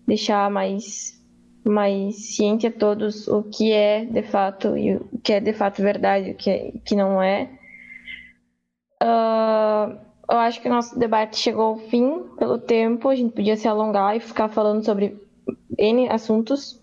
Deixar 0.06 0.50
mais 0.50 1.20
mais 1.62 2.34
ciente 2.34 2.66
a 2.66 2.72
todos 2.72 3.28
o 3.28 3.42
que 3.42 3.70
é 3.72 4.06
de 4.06 4.22
fato 4.22 4.74
e 4.74 4.96
o 4.96 5.18
que 5.22 5.34
é 5.34 5.40
de 5.40 5.52
fato 5.52 5.82
verdade, 5.82 6.30
o 6.30 6.34
que 6.34 6.48
é, 6.48 6.72
que 6.82 6.96
não 6.96 7.20
é. 7.22 7.50
Uh, 9.02 9.98
eu 10.30 10.38
acho 10.38 10.62
que 10.62 10.68
o 10.68 10.72
nosso 10.72 10.98
debate 10.98 11.36
chegou 11.36 11.64
ao 11.64 11.76
fim 11.76 12.22
pelo 12.38 12.56
tempo. 12.56 13.10
A 13.10 13.14
gente 13.14 13.34
podia 13.34 13.54
se 13.54 13.68
alongar 13.68 14.16
e 14.16 14.20
ficar 14.20 14.48
falando 14.48 14.82
sobre 14.82 15.20
N 15.78 16.08
assuntos, 16.08 16.81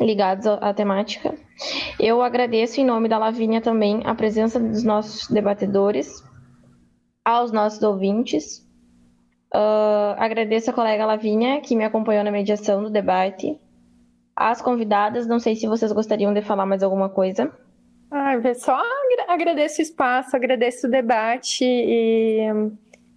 ligados 0.00 0.46
à 0.46 0.72
temática. 0.74 1.34
Eu 1.98 2.22
agradeço 2.22 2.80
em 2.80 2.84
nome 2.84 3.08
da 3.08 3.18
Lavínia 3.18 3.60
também 3.60 4.02
a 4.04 4.14
presença 4.14 4.60
dos 4.60 4.84
nossos 4.84 5.28
debatedores, 5.28 6.22
aos 7.24 7.50
nossos 7.50 7.82
ouvintes. 7.82 8.58
Uh, 9.54 10.12
agradeço 10.18 10.70
a 10.70 10.72
colega 10.74 11.06
Lavínia 11.06 11.60
que 11.60 11.74
me 11.74 11.84
acompanhou 11.84 12.22
na 12.24 12.30
mediação 12.30 12.82
do 12.82 12.90
debate. 12.90 13.58
às 14.34 14.60
convidadas. 14.60 15.26
Não 15.26 15.38
sei 15.38 15.56
se 15.56 15.66
vocês 15.66 15.90
gostariam 15.92 16.34
de 16.34 16.42
falar 16.42 16.66
mais 16.66 16.82
alguma 16.82 17.08
coisa. 17.08 17.50
Ah, 18.10 18.34
só 18.54 18.78
agradeço 19.28 19.80
o 19.80 19.82
espaço, 19.82 20.36
agradeço 20.36 20.86
o 20.86 20.90
debate 20.90 21.64
e, 21.64 22.46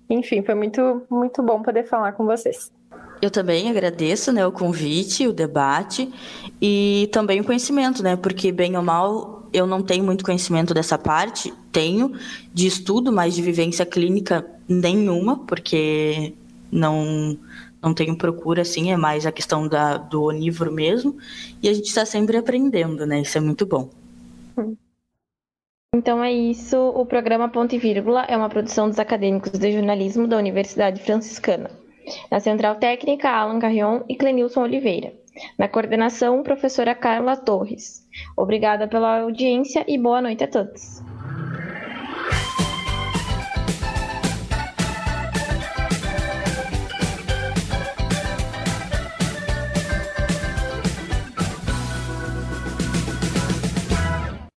enfim, 0.09 0.41
foi 0.41 0.55
muito, 0.55 1.05
muito 1.09 1.43
bom 1.43 1.61
poder 1.61 1.83
falar 1.83 2.13
com 2.13 2.25
vocês. 2.25 2.71
Eu 3.21 3.29
também 3.29 3.69
agradeço 3.69 4.31
né, 4.31 4.45
o 4.45 4.51
convite, 4.51 5.27
o 5.27 5.33
debate 5.33 6.09
e 6.61 7.09
também 7.11 7.41
o 7.41 7.43
conhecimento, 7.43 8.01
né? 8.01 8.15
Porque, 8.15 8.51
bem 8.51 8.77
ou 8.77 8.83
mal, 8.83 9.47
eu 9.51 9.67
não 9.67 9.81
tenho 9.81 10.03
muito 10.03 10.23
conhecimento 10.23 10.73
dessa 10.73 10.97
parte, 10.97 11.53
tenho 11.71 12.13
de 12.53 12.67
estudo, 12.67 13.11
mas 13.11 13.33
de 13.33 13.41
vivência 13.41 13.85
clínica 13.85 14.45
nenhuma, 14.67 15.37
porque 15.45 16.33
não 16.71 17.37
não 17.81 17.93
tenho 17.93 18.17
procura, 18.17 18.61
assim, 18.61 18.91
é 18.91 18.97
mais 18.97 19.25
a 19.25 19.31
questão 19.31 19.65
da, 19.65 19.95
do 19.95 20.23
onívoro 20.23 20.69
mesmo, 20.69 21.17
e 21.63 21.69
a 21.69 21.73
gente 21.73 21.87
está 21.87 22.05
sempre 22.05 22.35
aprendendo, 22.35 23.05
né? 23.05 23.21
Isso 23.21 23.37
é 23.37 23.41
muito 23.41 23.65
bom. 23.65 23.89
Então 25.95 26.23
é 26.23 26.31
isso. 26.31 26.77
O 26.77 27.05
programa 27.05 27.49
Ponto 27.49 27.73
e 27.73 27.79
Vírgula 27.79 28.23
é 28.23 28.35
uma 28.35 28.49
produção 28.49 28.89
dos 28.89 28.99
acadêmicos 28.99 29.57
de 29.57 29.71
jornalismo 29.71 30.27
da 30.27 30.37
Universidade 30.37 31.01
Franciscana. 31.01 31.71
Na 32.29 32.39
Central 32.39 32.75
Técnica, 32.75 33.29
Alan 33.29 33.59
Carrion 33.59 34.01
e 34.07 34.15
Clenilson 34.15 34.61
Oliveira. 34.63 35.13
Na 35.57 35.67
coordenação, 35.67 36.43
professora 36.43 36.95
Carla 36.95 37.37
Torres. 37.37 38.07
Obrigada 38.35 38.87
pela 38.87 39.21
audiência 39.21 39.85
e 39.87 39.97
boa 39.97 40.21
noite 40.21 40.43
a 40.43 40.47
todos. 40.47 40.98